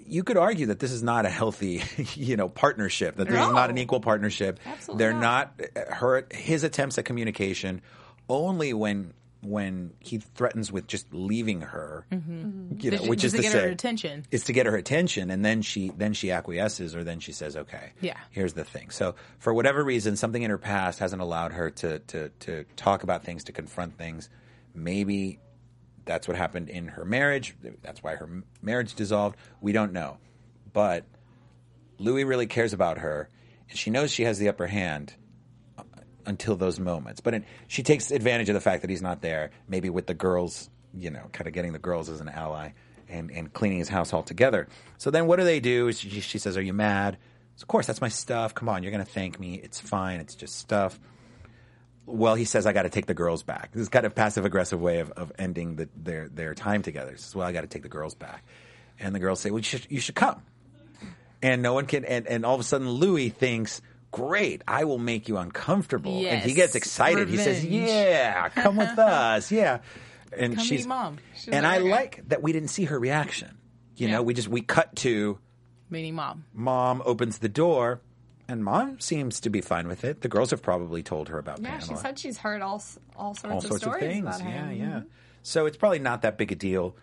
You 0.09 0.25
could 0.25 0.37
argue 0.37 0.67
that 0.67 0.79
this 0.79 0.93
is 0.93 1.03
not 1.03 1.27
a 1.27 1.31
healthy, 1.31 1.83
you 2.15 2.37
know, 2.37 2.49
partnership. 2.49 3.17
That 3.17 3.29
this 3.29 3.35
is 3.41 3.53
not 3.53 3.71
an 3.71 3.79
equal 3.79 4.01
partnership. 4.01 4.61
Absolutely 4.65 4.99
They're 5.05 5.13
not. 5.13 5.59
not 5.59 5.69
uh, 5.77 5.95
her 5.95 6.27
his 6.31 6.65
attempts 6.65 6.99
at 6.99 7.05
communication 7.05 7.83
only 8.29 8.73
when 8.73 9.13
when 9.43 9.93
he 10.01 10.19
threatens 10.19 10.73
with 10.73 10.89
just 10.89 11.07
leaving 11.13 11.61
her, 11.61 12.05
mm-hmm. 12.11 12.81
you 12.81 12.91
know, 12.91 12.97
which 13.05 13.23
is 13.23 13.33
it 13.33 13.37
to 13.37 13.43
get 13.45 13.53
say 13.53 13.61
her 13.61 13.69
attention? 13.69 14.25
is 14.33 14.43
to 14.45 14.53
get 14.53 14.67
her 14.67 14.75
attention 14.75 15.31
and 15.31 15.45
then 15.45 15.63
she 15.63 15.93
then 15.97 16.15
she 16.15 16.33
acquiesces 16.33 16.97
or 16.97 17.05
then 17.05 17.21
she 17.21 17.31
says 17.31 17.57
okay 17.57 17.93
Yeah. 18.01 18.17
here's 18.33 18.55
the 18.55 18.65
thing 18.65 18.91
so 18.91 19.15
for 19.39 19.55
whatever 19.55 19.85
reason 19.85 20.17
something 20.17 20.43
in 20.43 20.51
her 20.51 20.59
past 20.59 20.99
hasn't 20.99 21.23
allowed 21.23 21.53
her 21.53 21.71
to 21.71 22.01
to 22.01 22.31
to 22.41 22.65
talk 22.75 23.05
about 23.05 23.23
things 23.25 23.45
to 23.45 23.53
confront 23.53 23.97
things 23.97 24.29
maybe 24.75 25.39
that's 26.07 26.27
what 26.27 26.37
happened 26.37 26.71
in 26.71 26.89
her 26.89 27.05
marriage. 27.05 27.55
That's 27.83 28.03
why 28.03 28.15
her 28.15 28.43
marriage 28.63 28.95
dissolved. 28.95 29.37
We 29.61 29.73
don't 29.73 29.93
know. 29.93 30.17
But 30.73 31.05
louis 31.99 32.25
really 32.25 32.47
cares 32.47 32.73
about 32.73 32.99
her 32.99 33.29
and 33.69 33.79
she 33.79 33.91
knows 33.91 34.11
she 34.11 34.23
has 34.23 34.39
the 34.39 34.49
upper 34.49 34.67
hand 34.67 35.15
until 36.25 36.57
those 36.57 36.79
moments. 36.79 37.21
But 37.21 37.35
it, 37.35 37.45
she 37.69 37.83
takes 37.83 38.11
advantage 38.11 38.49
of 38.49 38.55
the 38.55 38.61
fact 38.61 38.83
that 38.83 38.91
he's 38.91 39.03
not 39.03 39.21
there 39.21 39.51
maybe 39.69 39.91
with 39.91 40.07
the 40.07 40.15
girls 40.15 40.71
you 40.97 41.11
know 41.11 41.29
kind 41.33 41.47
of 41.47 41.53
getting 41.53 41.73
the 41.73 41.79
girls 41.79 42.09
as 42.09 42.21
an 42.21 42.29
ally 42.29 42.71
and, 43.09 43.31
and 43.31 43.53
cleaning 43.53 43.79
his 43.79 43.89
house 43.89 44.13
all 44.13 44.23
together 44.23 44.67
so 44.97 45.11
then 45.11 45.27
what 45.27 45.37
do 45.37 45.45
they 45.45 45.61
do? 45.61 45.93
She, 45.93 46.21
she 46.21 46.39
says 46.39 46.57
are 46.57 46.63
you 46.63 46.73
mad? 46.73 47.19
Of 47.61 47.67
course 47.67 47.87
that's 47.87 48.01
my 48.01 48.09
stuff. 48.09 48.55
Come 48.55 48.69
on 48.69 48.83
you're 48.83 48.93
going 48.93 49.05
to 49.05 49.11
thank 49.11 49.41
me. 49.41 49.55
It's 49.55 49.81
fine. 49.81 50.21
It's 50.21 50.35
just 50.35 50.57
stuff 50.57 51.01
well 52.07 52.35
he 52.37 52.45
says 52.45 52.67
i 52.67 52.73
got 52.73 52.83
to 52.83 52.89
take 52.91 53.07
the 53.07 53.15
girls 53.15 53.43
back. 53.43 53.73
This 53.73 53.83
is 53.83 53.89
kind 53.89 54.07
of 54.07 54.15
passive 54.15 54.45
aggressive 54.45 54.81
way 54.81 55.01
of, 55.01 55.11
of 55.13 55.33
ending 55.39 55.77
the, 55.77 55.89
their, 55.97 56.29
their 56.29 56.55
time 56.55 56.83
together. 56.83 57.11
He 57.13 57.17
says 57.19 57.35
well 57.35 57.47
i 57.47 57.53
got 57.53 57.63
to 57.63 57.67
take 57.67 57.83
the 57.83 57.89
girls 57.89 58.15
back. 58.15 58.45
And 58.99 59.15
the 59.15 59.19
girls 59.19 59.41
say 59.41 59.51
well 59.51 59.59
you 59.59 59.65
should, 59.65 59.87
you 59.91 60.01
should 60.01 60.15
come. 60.15 60.43
And 61.43 61.63
no 61.63 61.75
one 61.75 61.87
can 61.87 62.05
and, 62.05 62.27
and 62.27 62.47
all 62.47 62.55
of 62.55 62.61
a 62.61 62.65
sudden 62.65 62.89
louis 62.89 63.29
thinks 63.29 63.83
great 64.13 64.63
i 64.67 64.85
will 64.85 64.99
make 64.99 65.29
you 65.29 65.37
uncomfortable. 65.37 66.25
And 66.27 66.43
he 66.43 66.55
gets 66.55 66.75
excited. 66.75 67.29
He 67.29 67.37
says 67.37 67.65
yeah 67.65 68.49
come 68.51 68.77
with 68.77 68.99
us 68.99 69.51
yeah. 69.53 69.81
And 70.37 70.57
Come 70.57 70.65
she's 70.65 70.87
mom. 70.87 71.19
and 71.51 71.67
I 71.67 71.79
like, 71.79 72.21
that 72.29 72.43
we 72.43 72.53
didn't 72.53 72.69
see 72.69 72.85
her 72.87 72.99
reaction. 72.99 73.57
You 73.97 74.09
Yeah. 74.09 74.15
know, 74.17 74.23
we 74.23 74.35
just 74.35 74.49
we 74.49 74.61
cut 74.61 74.95
to 74.97 75.39
Meeting 75.89 76.15
mom. 76.15 76.45
mom 76.53 77.01
opens 77.07 77.39
the 77.39 77.49
door, 77.49 78.01
and 78.49 78.65
mom 78.65 79.01
seems 79.01 79.41
to 79.41 79.51
be 79.51 79.61
fine 79.61 79.89
with 79.89 80.05
it. 80.05 80.21
The 80.21 80.29
girls 80.29 80.51
have 80.51 80.63
probably 80.63 81.03
told 81.03 81.29
her 81.29 81.39
about 81.39 81.61
Yeah, 81.61 81.71
Pamela. 81.79 81.87
she 81.89 81.95
said 81.97 82.19
she's 82.19 82.39
heard 82.39 82.63
all 82.63 82.83
all 83.17 83.35
sorts, 83.35 83.45
all 83.45 83.59
of 83.59 83.63
sorts 83.65 83.75
of 83.77 83.81
stories 83.81 84.01
things. 84.03 84.25
about 84.25 84.41
Yeah, 84.41 84.47
him. 84.69 84.73
yeah. 84.79 84.87
Mm-hmm. 84.87 85.09
So 85.43 85.67
it's 85.67 85.77
probably 85.77 85.99
not 86.01 86.23
that 86.23 86.39
big 86.39 86.53
a 86.53 86.55
deal. 86.57 86.97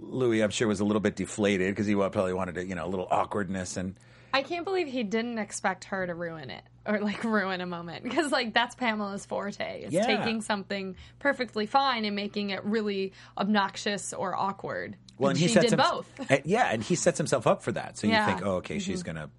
Louis, 0.00 0.42
I'm 0.42 0.50
sure, 0.50 0.68
was 0.68 0.80
a 0.80 0.84
little 0.84 1.00
bit 1.00 1.16
deflated 1.16 1.70
because 1.74 1.86
he 1.86 1.94
probably 1.94 2.32
wanted 2.32 2.56
to, 2.56 2.66
you 2.66 2.74
know, 2.74 2.86
a 2.86 2.88
little 2.88 3.08
awkwardness 3.10 3.76
and. 3.76 3.94
I 4.34 4.42
can't 4.42 4.64
believe 4.64 4.86
he 4.86 5.02
didn't 5.02 5.38
expect 5.38 5.84
her 5.84 6.06
to 6.06 6.14
ruin 6.14 6.50
it 6.50 6.62
or 6.84 7.00
like 7.00 7.24
ruin 7.24 7.60
a 7.62 7.66
moment 7.66 8.02
because 8.02 8.30
like 8.30 8.52
that's 8.52 8.74
Pamela's 8.74 9.24
forte 9.24 9.82
is 9.84 9.92
Yeah. 9.92 10.04
taking 10.06 10.42
something 10.42 10.96
perfectly 11.20 11.64
fine 11.66 12.04
and 12.04 12.14
making 12.14 12.50
it 12.50 12.62
really 12.64 13.12
obnoxious 13.38 14.12
or 14.12 14.34
awkward. 14.36 14.96
Well, 15.18 15.30
and 15.30 15.38
he 15.38 15.48
she 15.48 15.54
sets 15.54 15.70
did 15.70 15.80
hims- 15.80 15.90
both. 15.90 16.40
yeah, 16.44 16.68
and 16.70 16.82
he 16.82 16.94
sets 16.96 17.16
himself 17.16 17.46
up 17.46 17.62
for 17.62 17.72
that. 17.72 17.96
So 17.96 18.06
you 18.06 18.12
Yeah. 18.12 18.26
think, 18.26 18.42
oh, 18.44 18.56
okay, 18.56 18.78
she's 18.78 19.00
mm-hmm. 19.02 19.06
gonna 19.16 19.30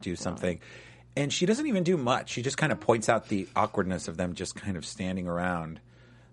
do 0.00 0.16
something, 0.16 0.60
and 1.16 1.32
she 1.32 1.46
doesn't 1.46 1.66
even 1.66 1.82
do 1.82 1.96
much. 1.96 2.30
She 2.30 2.42
just 2.42 2.56
kind 2.56 2.72
of 2.72 2.80
points 2.80 3.08
out 3.08 3.28
the 3.28 3.48
awkwardness 3.56 4.08
of 4.08 4.16
them 4.16 4.34
just 4.34 4.54
kind 4.54 4.76
of 4.76 4.84
standing 4.84 5.26
around 5.26 5.80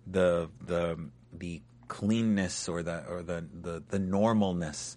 the 0.05 0.49
the 0.65 0.97
the 1.33 1.61
cleanness 1.87 2.67
or 2.69 2.83
the 2.83 3.05
or 3.07 3.21
the 3.23 3.45
the, 3.61 3.83
the 3.89 3.99
normalness 3.99 4.95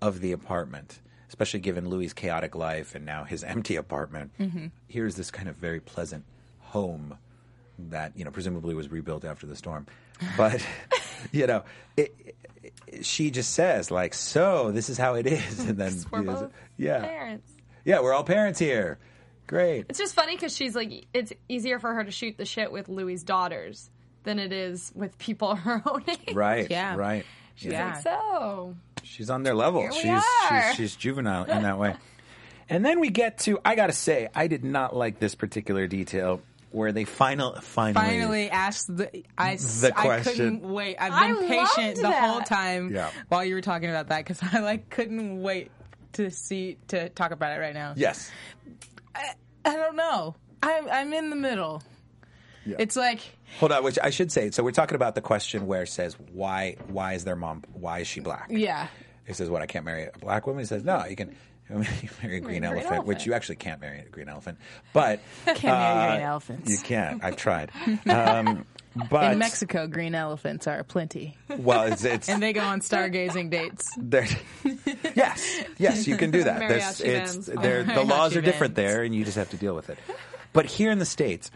of 0.00 0.20
the 0.20 0.32
apartment. 0.32 1.00
Especially 1.28 1.60
given 1.60 1.88
Louis' 1.90 2.14
chaotic 2.14 2.54
life 2.54 2.94
and 2.94 3.04
now 3.04 3.24
his 3.24 3.44
empty 3.54 3.76
apartment, 3.76 4.32
mm-hmm. 4.40 4.66
here's 4.86 5.14
this 5.14 5.30
kind 5.30 5.48
of 5.48 5.56
very 5.56 5.78
pleasant 5.80 6.24
home 6.60 7.18
that 7.78 8.12
you 8.16 8.24
know 8.24 8.30
presumably 8.30 8.74
was 8.74 8.90
rebuilt 8.90 9.24
after 9.24 9.46
the 9.46 9.54
storm. 9.56 9.86
But 10.36 10.66
you 11.32 11.46
know, 11.46 11.64
it, 11.96 12.14
it- 12.24 12.34
she 13.02 13.30
just 13.30 13.52
says 13.52 13.90
like, 13.90 14.14
"So 14.14 14.72
this 14.72 14.88
is 14.88 14.96
how 14.98 15.14
it 15.14 15.26
is," 15.26 15.60
and 15.68 15.76
then 15.78 15.94
We're 16.10 16.20
you 16.20 16.24
know, 16.24 16.50
yeah, 16.76 17.00
parents. 17.00 17.52
Yeah, 17.88 18.00
we're 18.00 18.12
all 18.12 18.22
parents 18.24 18.58
here. 18.58 18.98
Great. 19.46 19.86
It's 19.88 19.98
just 19.98 20.14
funny 20.14 20.36
because 20.36 20.54
she's 20.54 20.74
like, 20.76 21.06
it's 21.14 21.32
easier 21.48 21.78
for 21.78 21.94
her 21.94 22.04
to 22.04 22.10
shoot 22.10 22.36
the 22.36 22.44
shit 22.44 22.70
with 22.70 22.88
Louis' 22.88 23.22
daughters 23.22 23.88
than 24.24 24.38
it 24.38 24.52
is 24.52 24.92
with 24.94 25.16
people 25.16 25.54
her 25.54 25.82
own 25.86 26.04
age. 26.06 26.34
Right. 26.34 26.66
Yeah. 26.70 26.96
Right. 26.96 27.24
She's 27.54 27.72
Yeah. 27.72 27.94
like, 27.94 28.02
so 28.02 28.76
She's 29.02 29.30
on 29.30 29.42
their 29.42 29.54
level. 29.54 29.80
Here 29.80 29.90
we 29.90 29.96
she's, 30.00 30.22
are. 30.50 30.66
she's 30.68 30.76
she's 30.76 30.96
juvenile 30.96 31.44
in 31.44 31.62
that 31.62 31.78
way. 31.78 31.94
And 32.70 32.84
then 32.84 33.00
we 33.00 33.08
get 33.08 33.38
to 33.40 33.58
I 33.64 33.74
gotta 33.76 33.94
say, 33.94 34.28
I 34.34 34.46
did 34.46 34.62
not 34.62 34.94
like 34.94 35.18
this 35.18 35.34
particular 35.34 35.86
detail 35.86 36.42
where 36.70 36.92
they 36.92 37.04
final 37.04 37.54
finally 37.62 37.94
Finally 37.94 38.50
asked 38.50 38.94
the 38.94 39.24
I, 39.38 39.54
s- 39.54 39.80
The 39.80 39.98
I 39.98 40.04
question. 40.04 40.34
couldn't 40.60 40.62
wait. 40.74 40.96
I've 41.00 41.12
I 41.14 41.32
been 41.32 41.48
patient 41.48 41.96
the 41.96 42.10
whole 42.10 42.42
time 42.42 42.92
Yeah. 42.94 43.08
while 43.28 43.42
you 43.42 43.54
were 43.54 43.62
talking 43.62 43.88
about 43.88 44.08
that 44.08 44.18
because 44.26 44.38
I 44.52 44.58
like 44.58 44.90
couldn't 44.90 45.40
wait 45.40 45.70
to 46.14 46.30
see 46.30 46.76
to 46.88 47.08
talk 47.10 47.30
about 47.30 47.56
it 47.56 47.60
right 47.60 47.74
now. 47.74 47.94
Yes. 47.96 48.30
I 49.14 49.32
I 49.64 49.76
don't 49.76 49.96
know. 49.96 50.34
I'm 50.62 50.88
I'm 50.88 51.12
in 51.12 51.30
the 51.30 51.36
middle. 51.36 51.82
Yeah. 52.64 52.76
It's 52.78 52.96
like 52.96 53.20
Hold 53.60 53.72
on, 53.72 53.82
which 53.82 53.98
I 54.02 54.10
should 54.10 54.30
say. 54.30 54.50
So 54.50 54.62
we're 54.62 54.72
talking 54.72 54.94
about 54.96 55.14
the 55.14 55.22
question 55.22 55.66
where 55.66 55.82
it 55.84 55.88
says 55.88 56.16
why 56.32 56.76
why 56.88 57.14
is 57.14 57.24
their 57.24 57.36
mom 57.36 57.64
why 57.72 58.00
is 58.00 58.06
she 58.06 58.20
black? 58.20 58.48
yeah. 58.50 58.88
He 59.26 59.34
says, 59.34 59.50
"What? 59.50 59.60
I 59.60 59.66
can't 59.66 59.84
marry 59.84 60.04
a 60.04 60.18
black 60.18 60.46
woman." 60.46 60.60
He 60.60 60.66
says, 60.66 60.84
"No, 60.84 61.04
you 61.04 61.14
can." 61.16 61.36
You 61.70 61.76
marry 62.22 62.38
a 62.38 62.40
green 62.40 62.42
green 62.42 62.64
elephant, 62.64 63.04
which 63.04 63.26
you 63.26 63.34
actually 63.34 63.56
can't 63.56 63.78
marry 63.78 64.00
a 64.00 64.08
green 64.08 64.30
elephant, 64.30 64.56
but 64.94 65.20
Can't 65.44 65.64
marry 65.64 66.00
uh, 66.00 66.10
green 66.12 66.22
elephants. 66.22 66.70
You 66.70 66.78
can't. 66.78 67.22
I've 67.22 67.36
tried. 67.36 67.70
Um, 68.08 68.64
but 69.10 69.32
In 69.32 69.38
Mexico, 69.38 69.86
green 69.86 70.14
elephants 70.14 70.66
are 70.66 70.82
plenty, 70.84 71.36
well, 71.58 71.84
it's, 71.92 72.04
it's 72.04 72.28
and 72.28 72.42
they 72.42 72.52
go 72.52 72.60
on 72.62 72.80
stargazing 72.80 73.50
dates. 73.50 73.90
yes, 75.14 75.62
yes, 75.78 76.06
you 76.06 76.16
can 76.16 76.30
do 76.30 76.44
that. 76.44 76.58
There's- 76.68 77.00
it's 77.00 77.46
there. 77.46 77.84
The 77.84 78.02
laws 78.02 78.36
are 78.36 78.40
different 78.40 78.74
bands. 78.74 78.92
there, 78.92 79.02
and 79.02 79.14
you 79.14 79.24
just 79.24 79.36
have 79.36 79.50
to 79.50 79.56
deal 79.56 79.74
with 79.74 79.90
it. 79.90 79.98
But 80.52 80.66
here 80.66 80.90
in 80.90 80.98
the 80.98 81.04
states, 81.06 81.50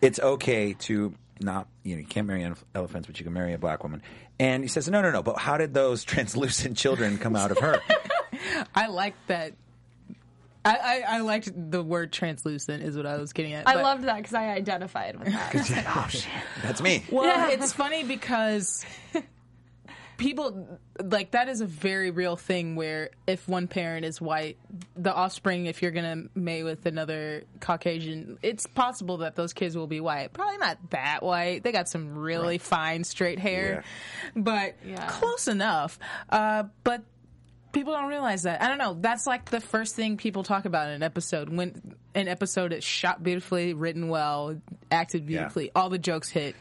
it's 0.00 0.18
okay 0.20 0.74
to 0.74 1.14
not 1.40 1.68
you 1.84 1.94
know 1.94 2.00
you 2.00 2.06
can't 2.06 2.26
marry 2.26 2.42
elef- 2.42 2.62
elephants, 2.74 3.06
but 3.06 3.18
you 3.18 3.24
can 3.24 3.32
marry 3.32 3.52
a 3.54 3.58
black 3.58 3.82
woman. 3.82 4.02
And 4.40 4.62
he 4.62 4.68
says, 4.68 4.88
no, 4.88 5.02
no, 5.02 5.10
no. 5.10 5.22
But 5.22 5.38
how 5.38 5.56
did 5.56 5.74
those 5.74 6.04
translucent 6.12 6.76
children 6.76 7.18
come 7.18 7.34
out 7.34 7.50
of 7.50 7.58
her? 7.58 7.80
I 8.74 8.86
like 8.88 9.14
that. 9.26 9.54
I, 10.68 11.02
I, 11.08 11.16
I 11.16 11.18
liked 11.20 11.50
the 11.70 11.82
word 11.82 12.12
translucent 12.12 12.82
is 12.82 12.96
what 12.96 13.06
I 13.06 13.16
was 13.16 13.32
getting 13.32 13.52
at. 13.54 13.66
I 13.68 13.80
loved 13.82 14.04
that 14.04 14.16
because 14.18 14.34
I 14.34 14.48
identified 14.50 15.18
with 15.18 15.28
that. 15.32 15.54
Like, 15.70 15.96
oh 15.96 16.06
shit. 16.10 16.26
That's 16.62 16.80
me. 16.82 17.04
Well, 17.10 17.24
Yeah. 17.24 17.50
it's 17.50 17.72
funny 17.72 18.04
because 18.04 18.84
people 20.16 20.78
like 21.00 21.30
that 21.30 21.48
is 21.48 21.60
a 21.60 21.66
very 21.66 22.10
real 22.10 22.34
thing 22.36 22.74
where 22.74 23.10
if 23.26 23.48
one 23.48 23.68
parent 23.68 24.04
is 24.04 24.20
white, 24.20 24.58
the 24.96 25.14
offspring, 25.14 25.66
if 25.66 25.80
you're 25.80 25.92
gonna 25.92 26.24
mate 26.34 26.64
with 26.64 26.84
another 26.86 27.44
Caucasian, 27.60 28.36
it's 28.42 28.66
possible 28.66 29.18
that 29.18 29.36
those 29.36 29.52
kids 29.52 29.76
will 29.76 29.86
be 29.86 30.00
white. 30.00 30.32
Probably 30.32 30.58
not 30.58 30.78
that 30.90 31.22
white. 31.22 31.62
They 31.62 31.70
got 31.70 31.88
some 31.88 32.18
really 32.18 32.58
fine 32.58 33.04
straight 33.04 33.38
hair, 33.38 33.84
but 34.34 34.74
Yeah. 34.84 35.06
close 35.08 35.46
enough. 35.46 35.98
Uh, 36.28 36.64
but 36.82 37.02
people 37.72 37.92
don't 37.92 38.08
realize 38.08 38.44
that. 38.44 38.62
I 38.62 38.68
don't 38.68 38.78
know. 38.78 38.96
That's 38.98 39.26
like 39.26 39.46
the 39.46 39.60
first 39.60 39.94
thing 39.94 40.16
people 40.16 40.42
talk 40.42 40.64
about 40.64 40.88
in 40.88 40.94
an 40.94 41.02
episode. 41.02 41.48
When 41.48 41.94
an 42.14 42.28
episode 42.28 42.72
is 42.72 42.84
shot 42.84 43.22
beautifully, 43.22 43.74
written 43.74 44.08
well, 44.08 44.60
acted 44.90 45.26
beautifully, 45.26 45.70
all 45.74 45.90
the 45.90 45.98
jokes 45.98 46.28
hit. 46.28 46.54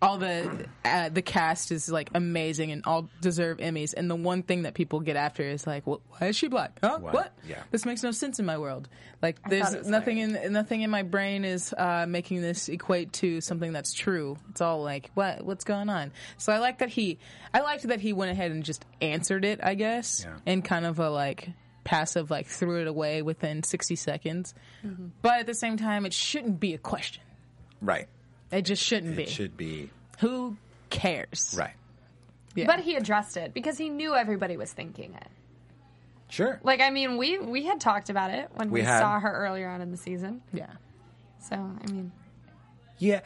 All 0.00 0.16
the 0.18 0.66
uh, 0.84 1.08
the 1.08 1.22
cast 1.22 1.72
is 1.72 1.88
like 1.90 2.10
amazing 2.14 2.70
and 2.70 2.82
all 2.86 3.08
deserve 3.20 3.58
Emmys. 3.58 3.94
And 3.96 4.08
the 4.08 4.14
one 4.14 4.44
thing 4.44 4.62
that 4.62 4.74
people 4.74 5.00
get 5.00 5.16
after 5.16 5.42
is 5.42 5.66
like, 5.66 5.82
"Wh- 5.84 5.98
why 6.20 6.28
is 6.28 6.36
she 6.36 6.46
black? 6.46 6.78
Huh? 6.80 6.98
Why? 7.00 7.10
What? 7.10 7.32
Yeah. 7.48 7.62
This 7.72 7.84
makes 7.84 8.04
no 8.04 8.12
sense 8.12 8.38
in 8.38 8.46
my 8.46 8.58
world. 8.58 8.88
Like, 9.20 9.40
thought 9.42 9.50
there's 9.50 9.72
it 9.74 9.78
was 9.80 9.88
nothing 9.88 10.18
in 10.18 10.52
nothing 10.52 10.82
in 10.82 10.90
my 10.90 11.02
brain 11.02 11.44
is 11.44 11.74
uh, 11.76 12.06
making 12.08 12.42
this 12.42 12.68
equate 12.68 13.12
to 13.14 13.40
something 13.40 13.72
that's 13.72 13.92
true. 13.92 14.38
It's 14.50 14.60
all 14.60 14.84
like, 14.84 15.10
what 15.14 15.44
what's 15.44 15.64
going 15.64 15.88
on? 15.88 16.12
So 16.36 16.52
I 16.52 16.58
like 16.58 16.78
that 16.78 16.90
he, 16.90 17.18
I 17.52 17.62
liked 17.62 17.88
that 17.88 18.00
he 18.00 18.12
went 18.12 18.30
ahead 18.30 18.52
and 18.52 18.62
just 18.62 18.84
answered 19.00 19.44
it. 19.44 19.58
I 19.64 19.74
guess, 19.74 20.24
Yeah. 20.24 20.36
and 20.46 20.64
kind 20.64 20.86
of 20.86 21.00
a 21.00 21.10
like 21.10 21.48
passive, 21.82 22.30
like 22.30 22.46
threw 22.46 22.82
it 22.82 22.86
away 22.86 23.22
within 23.22 23.64
60 23.64 23.96
seconds. 23.96 24.54
But 25.22 25.40
at 25.40 25.46
the 25.46 25.54
same 25.54 25.76
time, 25.76 26.06
it 26.06 26.12
shouldn't 26.12 26.60
be 26.60 26.74
a 26.74 26.78
question. 26.78 27.24
Right. 27.80 28.06
It 28.50 28.62
just 28.62 28.82
shouldn't 28.82 29.16
be. 29.16 29.24
It 29.24 29.28
should 29.28 29.56
be 29.56 29.90
Who 30.20 30.56
cares? 30.90 31.54
right. 31.58 31.74
Yeah. 32.54 32.66
But 32.66 32.80
he 32.80 32.96
addressed 32.96 33.36
it 33.36 33.54
because 33.54 33.78
he 33.78 33.88
knew 33.88 34.14
everybody 34.14 34.56
was 34.56 34.72
thinking 34.72 35.14
it. 35.14 35.28
Sure. 36.30 36.58
Like, 36.62 36.80
I 36.80 36.90
mean, 36.90 37.16
we 37.16 37.38
we 37.38 37.64
had 37.64 37.80
talked 37.80 38.10
about 38.10 38.30
it 38.32 38.48
when 38.54 38.70
We 38.70 38.80
we, 38.80 38.86
had. 38.86 39.00
saw 39.00 39.20
her 39.20 39.30
earlier 39.32 39.68
on 39.68 39.80
in 39.80 39.90
the 39.90 39.96
season. 39.96 40.42
yeah. 40.52 40.66
So, 41.40 41.54
I 41.56 41.90
mean, 41.92 42.10
Yeah, 42.98 43.20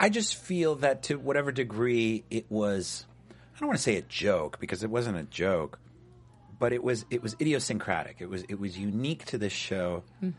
I 0.00 0.08
just 0.08 0.34
feel 0.36 0.74
that 0.76 1.04
to 1.04 1.16
whatever 1.16 1.52
degree 1.52 2.24
it 2.30 2.46
was, 2.50 3.06
I 3.54 3.58
don't 3.60 3.68
want 3.68 3.78
to 3.78 3.82
say 3.82 3.96
a 3.96 4.02
joke 4.02 4.58
because 4.58 4.82
it 4.82 4.90
wasn't 4.90 5.16
a 5.16 5.22
joke, 5.22 5.78
but 6.58 6.72
it 6.72 6.82
was 6.82 7.04
it 7.10 7.22
was 7.22 7.34
idiosyncratic. 7.40 8.16
It 8.18 8.28
was 8.28 8.42
it 8.48 8.58
was 8.58 8.76
unique 8.76 9.24
to 9.26 9.38
this 9.38 9.52
show, 9.52 10.02
hmm. 10.20 10.30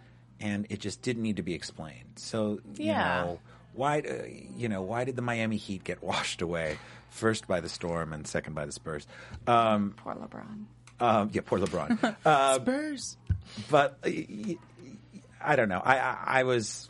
and 0.41 0.67
it 0.69 0.79
just 0.81 1.01
didn't 1.01 1.23
need 1.23 1.37
to 1.37 1.43
be 1.43 1.53
explained. 1.53 2.13
So 2.17 2.59
you 2.75 2.87
Yeah. 2.87 3.23
know 3.23 3.39
why 3.73 3.99
uh, 3.99 4.25
you 4.57 4.69
know 4.69 4.81
why 4.81 5.03
did 5.03 5.15
the 5.15 5.21
Miami 5.21 5.57
Heat 5.57 5.83
get 5.83 6.03
washed 6.11 6.41
away 6.41 6.77
first 7.09 7.47
by 7.47 7.59
the 7.61 7.69
Storm 7.69 8.13
and 8.13 8.25
second 8.27 8.53
by 8.53 8.65
the 8.65 8.71
Spurs? 8.71 9.07
Um, 9.47 9.93
poor 9.97 10.13
LeBron. 10.15 10.65
um, 10.99 11.29
yeah, 11.33 11.41
poor 11.45 11.59
LeBron. 11.59 12.15
Uh, 12.25 12.55
Spurs. 12.55 13.17
but 13.69 13.97
uh, 14.05 14.09
I 15.41 15.55
don't 15.55 15.69
know. 15.69 15.81
I, 15.83 15.97
I 15.99 16.17
I 16.25 16.43
was 16.43 16.89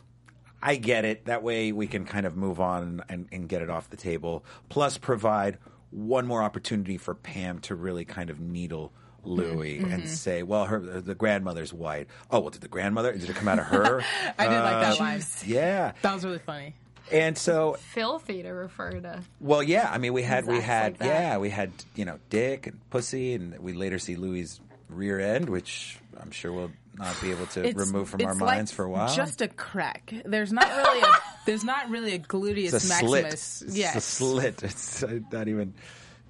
I 0.62 0.76
get 0.76 1.04
it. 1.04 1.26
That 1.26 1.42
way 1.42 1.72
we 1.72 1.86
can 1.86 2.04
kind 2.06 2.24
of 2.26 2.36
move 2.36 2.60
on 2.60 3.02
and, 3.08 3.28
and 3.32 3.48
get 3.48 3.60
it 3.62 3.68
off 3.68 3.90
the 3.90 3.96
table. 3.98 4.44
Plus, 4.70 4.96
provide 4.96 5.58
one 5.90 6.26
more 6.26 6.42
opportunity 6.42 6.96
for 6.96 7.14
Pam 7.14 7.58
to 7.60 7.74
really 7.74 8.04
kind 8.04 8.30
of 8.30 8.40
needle 8.40 8.92
Louis 9.24 9.78
and 9.78 10.08
say, 10.08 10.42
"Well, 10.42 10.64
her 10.66 10.78
the 10.80 11.14
grandmother's 11.14 11.72
white. 11.72 12.08
Oh, 12.30 12.40
well, 12.40 12.50
did 12.50 12.60
the 12.62 12.68
grandmother? 12.68 13.12
Did 13.12 13.28
it 13.30 13.36
come 13.36 13.48
out 13.48 13.58
of 13.58 13.66
her? 13.66 14.02
I 14.38 14.46
did 14.46 14.54
like 14.60 14.74
Uh, 14.74 14.80
that 14.80 15.00
line. 15.00 15.22
yeah. 15.46 15.92
That 16.02 16.14
was 16.14 16.24
really 16.24 16.38
funny. 16.38 16.74
And 17.12 17.36
so, 17.36 17.74
Filthy 17.92 18.42
to 18.42 18.50
refer 18.50 18.90
to. 18.92 19.20
well, 19.40 19.62
yeah. 19.62 19.90
I 19.92 19.98
mean, 19.98 20.12
we 20.14 20.22
had 20.22 20.46
we 20.46 20.60
had 20.60 21.00
like 21.00 21.08
yeah, 21.10 21.36
we 21.38 21.50
had 21.50 21.70
you 21.94 22.04
know 22.06 22.18
Dick 22.30 22.66
and 22.66 22.78
Pussy, 22.90 23.34
and 23.34 23.58
we 23.58 23.72
later 23.74 23.98
see 23.98 24.16
Louis' 24.16 24.58
rear 24.88 25.20
end, 25.20 25.50
which 25.50 25.98
I'm 26.18 26.30
sure 26.30 26.50
we'll 26.52 26.70
not 26.96 27.20
be 27.20 27.30
able 27.32 27.46
to 27.46 27.60
remove 27.72 28.08
from 28.08 28.22
our 28.24 28.34
minds 28.34 28.70
like 28.70 28.76
for 28.76 28.84
a 28.84 28.90
while. 28.90 29.14
Just 29.14 29.42
a 29.42 29.48
crack. 29.48 30.14
There's 30.24 30.52
not 30.52 30.66
really 30.68 31.02
a 31.02 31.06
there's 31.44 31.64
not 31.64 31.90
really 31.90 32.14
a 32.14 32.18
gluteus 32.20 32.72
it's 32.72 32.84
a 32.86 32.88
maximus. 32.88 33.40
slit. 33.42 33.68
It's 33.68 33.76
Yes. 33.76 33.96
a 33.96 34.00
slit. 34.00 34.62
It's 34.62 35.02
uh, 35.02 35.18
not 35.30 35.48
even. 35.48 35.74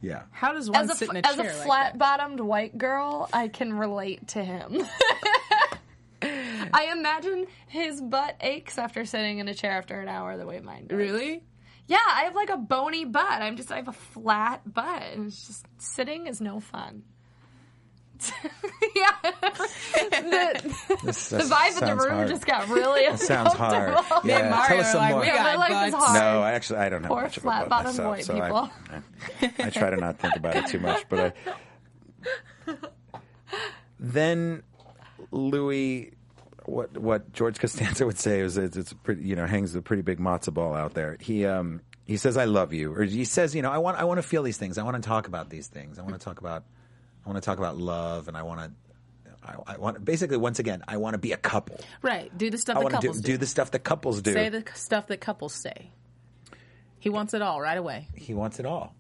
Yeah. 0.05 0.23
How 0.33 0.53
does 0.53 0.69
one 0.71 0.83
As 0.83 0.91
a, 0.91 0.95
sit 0.97 1.09
in 1.11 1.17
a 1.17 1.19
as 1.21 1.37
chair 1.37 1.47
As 1.47 1.55
a 1.57 1.59
like 1.59 1.67
flat 1.67 1.93
that? 1.93 1.99
bottomed 1.99 2.41
white 2.41 2.77
girl, 2.77 3.29
I 3.33 3.49
can 3.49 3.73
relate 3.73 4.29
to 4.29 4.45
him. 4.45 4.83
I 6.23 6.89
imagine 6.93 7.47
his 7.69 8.01
butt 8.01 8.37
aches 8.41 8.79
after 8.79 9.05
sitting 9.05 9.39
in 9.39 9.49
a 9.49 9.55
chair 9.55 9.73
after 9.73 10.01
an 10.01 10.09
hour 10.09 10.37
the 10.37 10.47
way 10.47 10.61
mine 10.61 10.87
does. 10.89 10.97
Really? 10.99 11.43
Yeah, 11.87 11.99
I 12.07 12.23
have 12.25 12.35
like 12.35 12.51
a 12.51 12.57
bony 12.57 13.05
butt. 13.05 13.31
I'm 13.43 13.57
just 13.57 13.71
I 13.71 13.77
have 13.77 13.89
a 13.89 13.93
flat 13.93 14.61
butt, 14.73 15.03
and 15.15 15.27
it's 15.27 15.47
just 15.47 15.67
sitting 15.79 16.27
is 16.27 16.41
no 16.41 16.61
fun. 16.61 17.03
yeah, 18.97 19.11
the, 19.23 20.75
This- 21.05 21.29
the 21.29 21.39
vibe 21.39 21.83
in 21.83 21.89
the 21.89 21.97
room 21.97 22.15
hard. 22.15 22.29
just 22.29 22.47
got 22.47 22.69
really 22.69 23.07
That 23.07 23.19
sounds 23.21 23.53
hard. 23.53 23.89
uncomfortable. 23.91 24.27
Me 24.27 24.33
and 24.35 24.45
Yeah, 24.45 24.51
Mario 24.51 24.69
tell 24.69 24.81
us 24.81 24.93
some 24.93 25.01
like, 25.01 25.11
more. 25.15 25.25
Yeah, 25.25 25.43
my 25.43 25.55
life 25.57 25.87
is 25.89 25.93
butts. 25.95 26.05
hard. 26.05 26.21
No, 26.21 26.43
I 26.43 26.53
actually 26.53 26.79
I 26.79 26.89
don't 26.89 27.03
have 27.03 27.09
Poor 27.11 27.23
much 27.23 27.37
of 27.37 27.43
a 27.43 27.47
flat 27.47 27.61
butt 27.61 27.69
bottom 27.71 27.87
myself, 27.87 28.09
white 28.11 28.25
so 28.25 28.35
I, 28.37 28.41
people. 28.41 28.71
I, 29.61 29.67
I 29.67 29.71
try 29.71 29.91
to 29.91 29.97
not 29.97 30.19
think 30.19 30.37
about 30.37 30.57
it 30.57 30.67
too 30.69 30.79
much. 30.81 31.05
But 31.09 31.35
I, 32.67 32.75
then 33.99 34.63
Louis, 35.31 36.13
what 36.67 36.97
what 36.97 37.33
George 37.33 37.59
Costanza 37.59 38.07
would 38.07 38.19
say 38.19 38.41
is 38.41 38.57
it's, 38.57 38.77
it's 38.77 38.93
pretty 38.93 39.23
you 39.23 39.37
know 39.37 39.47
hangs 39.47 39.75
a 39.75 39.83
pretty 39.83 40.03
big 40.03 40.19
matzo 40.19 40.53
ball 40.53 40.75
out 40.75 40.95
there. 40.95 41.17
He 41.21 41.45
um 41.47 41.81
he 42.05 42.17
says 42.17 42.37
I 42.37 42.45
love 42.45 42.73
you, 42.73 42.93
or 42.95 43.03
he 43.03 43.25
says 43.25 43.55
you 43.55 43.63
know 43.63 43.71
I 43.71 43.79
want 43.79 43.99
I 43.99 44.05
want 44.05 44.19
to 44.19 44.23
feel 44.23 44.43
these 44.43 44.57
things. 44.59 44.79
I 44.79 44.83
want 44.83 44.97
to 44.97 45.07
talk 45.07 45.27
about 45.27 45.51
these 45.51 45.67
things. 45.69 45.99
I 45.99 46.03
want 46.03 46.15
to 46.15 46.21
talk 46.21 46.41
about 46.41 46.65
I 47.25 47.31
want 47.31 47.43
to 47.43 47.47
talk 47.47 47.59
about 47.59 47.77
love, 47.79 48.29
and 48.29 48.37
I 48.37 48.43
want 48.43 48.61
to. 48.61 48.71
I, 49.47 49.75
I 49.75 49.77
want 49.77 50.05
basically 50.05 50.37
once 50.37 50.59
again. 50.59 50.83
I 50.89 50.97
want 50.97 51.15
to 51.15 51.19
be 51.19 51.33
a 51.33 51.37
couple. 51.37 51.81
Right. 52.03 52.37
Do 52.37 52.51
the 52.51 52.59
stuff 52.59 52.77
I 52.77 52.81
that 52.81 52.85
want 52.85 52.95
to 52.95 53.01
do, 53.01 53.09
couples 53.09 53.21
do 53.23 53.37
the 53.37 53.47
stuff 53.47 53.71
that 53.73 53.81
couples 53.81 54.23
do. 54.23 54.33
Say 54.33 54.49
the 54.49 54.65
stuff 54.75 55.07
that 55.09 55.21
couples 55.21 55.55
say. 55.55 55.91
He 56.99 57.11
wants 57.11 57.35
it 57.35 57.43
all 57.43 57.61
right 57.61 57.77
away. 57.77 58.09
he 58.17 58.33
wants 58.33 58.59
it 58.59 58.65
all. 58.67 58.95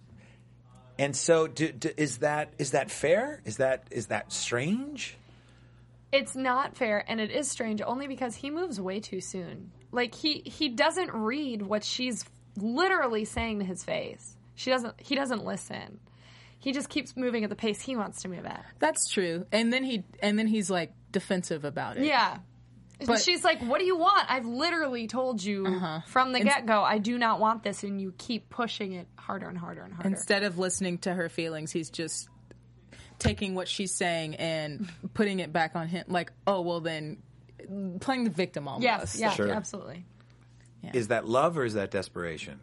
And 0.99 1.16
so, 1.16 1.47
do, 1.47 1.72
do, 1.72 1.91
is 1.97 2.18
that 2.18 2.53
is 2.59 2.72
that 2.72 2.91
fair? 2.91 3.41
Is 3.45 3.57
that 3.57 3.89
is 3.91 4.07
that 4.09 4.33
strange? 4.33 5.16
It's 6.12 6.37
not 6.37 6.77
fair, 6.77 7.05
and 7.09 7.20
it 7.20 7.31
is 7.33 7.51
strange 7.51 7.83
only 7.85 8.07
because 8.07 8.37
he 8.37 8.51
moves 8.51 8.81
way 8.81 9.01
too 9.01 9.20
soon. 9.20 9.72
Like 9.91 10.14
he 10.14 10.43
he 10.45 10.68
doesn't 10.68 11.12
read 11.12 11.62
what 11.62 11.83
she's 11.83 12.25
literally 12.57 13.25
saying 13.25 13.59
to 13.59 13.64
his 13.64 13.83
face. 13.83 14.37
She 14.55 14.70
doesn't. 14.70 15.01
He 15.01 15.14
doesn't 15.16 15.45
listen. 15.45 15.99
He 16.59 16.73
just 16.73 16.89
keeps 16.89 17.17
moving 17.17 17.45
at 17.45 17.51
the 17.51 17.57
pace 17.57 17.81
he 17.81 17.95
wants 17.95 18.23
to 18.23 18.29
move 18.29 18.47
at. 18.47 18.65
That's 18.79 19.09
true. 19.09 19.47
And 19.53 19.73
then 19.73 19.85
he 19.85 20.05
and 20.21 20.39
then 20.39 20.47
he's 20.47 20.71
like 20.71 20.93
defensive 21.13 21.65
about 21.65 21.97
it. 21.97 22.05
Yeah. 22.05 22.39
But- 23.05 23.21
She's 23.21 23.45
like, 23.45 23.61
"What 23.61 23.81
do 23.81 23.85
you 23.85 23.97
want? 23.97 24.31
I've 24.31 24.47
literally 24.47 25.09
told 25.09 25.43
you 25.43 25.67
uh-huh. 25.67 26.01
from 26.07 26.33
the 26.33 26.41
get 26.41 26.65
go, 26.65 26.83
I 26.83 26.99
do 26.99 27.19
not 27.19 27.41
want 27.41 27.63
this, 27.65 27.83
and 27.83 28.01
you 28.01 28.15
keep 28.17 28.49
pushing 28.49 28.93
it 28.93 29.09
harder 29.17 29.49
and 29.49 29.59
harder 29.59 29.83
and 29.83 29.93
harder." 29.93 30.09
Instead 30.09 30.45
of 30.45 30.59
listening 30.59 30.99
to 30.99 31.13
her 31.13 31.29
feelings, 31.29 31.73
he's 31.73 31.91
just 31.91 32.29
taking 33.19 33.55
what 33.55 33.69
she's 33.69 33.93
saying 33.93 34.37
and 34.37 34.89
putting 35.13 35.41
it 35.41 35.53
back 35.53 35.75
on 35.75 35.89
him. 35.89 36.05
Like, 36.09 36.33
oh 36.47 36.61
well, 36.63 36.81
then 36.81 37.19
playing 38.01 38.25
the 38.25 38.31
victim 38.31 38.69
almost. 38.69 38.85
yes, 38.85 39.19
yeah, 39.19 39.31
Sure. 39.31 39.51
absolutely. 39.51 40.05
Is 40.93 41.09
that 41.09 41.27
love 41.27 41.57
or 41.57 41.65
is 41.65 41.75
that 41.75 41.91
desperation? 41.91 42.61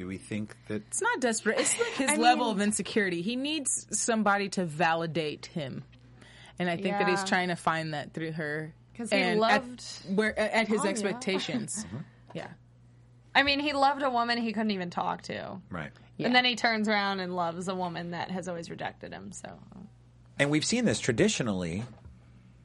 Do 0.00 0.06
we 0.06 0.16
think 0.16 0.56
that? 0.68 0.76
It's 0.86 1.02
not 1.02 1.20
desperate. 1.20 1.60
It's 1.60 1.78
like 1.78 1.92
his 1.96 2.10
I 2.12 2.16
level 2.16 2.46
mean- 2.46 2.54
of 2.56 2.62
insecurity. 2.62 3.20
He 3.20 3.36
needs 3.36 3.86
somebody 3.90 4.48
to 4.48 4.64
validate 4.64 5.44
him, 5.44 5.84
and 6.58 6.70
I 6.70 6.78
think 6.78 6.96
that 6.96 7.06
he's 7.06 7.22
trying 7.22 7.48
to 7.48 7.54
find 7.54 7.92
that 7.92 8.14
through 8.14 8.32
her. 8.32 8.72
Because 8.94 9.10
he 9.10 9.16
And 9.18 9.32
at- 9.32 9.36
loved 9.38 9.84
where 10.14 10.38
at 10.38 10.68
his 10.68 10.80
Amia. 10.80 10.86
expectations. 10.88 11.84
Uh-huh. 11.92 12.02
yeah. 12.34 12.46
I 13.34 13.42
mean, 13.42 13.60
he 13.60 13.74
loved 13.74 14.00
a 14.02 14.08
woman 14.08 14.38
he 14.38 14.54
couldn't 14.54 14.70
even 14.70 14.88
talk 14.88 15.20
to, 15.24 15.60
Right. 15.68 15.90
and 16.18 16.34
then 16.34 16.46
he 16.46 16.56
turns 16.56 16.88
around 16.88 17.20
and 17.20 17.36
loves 17.36 17.68
a 17.68 17.74
woman 17.74 18.12
that 18.12 18.30
has 18.30 18.48
always 18.48 18.70
rejected 18.70 19.12
him. 19.12 19.32
So 19.32 19.50
And 20.38 20.48
we've 20.50 20.64
seen 20.64 20.86
this 20.86 20.98
traditionally. 20.98 21.84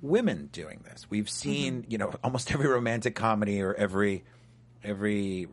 Women 0.01 0.47
doing 0.53 0.85
this. 0.85 1.05
We've 1.09 1.29
seen, 1.29 1.81
mm-hmm. 1.81 1.91
you 1.91 1.97
know, 1.97 2.13
almost 2.23 2.49
every 2.53 2.67
romantic 2.69 3.13
comedy 3.13 3.61
or 3.61 3.73
every 3.73 4.23
every 4.85 5.47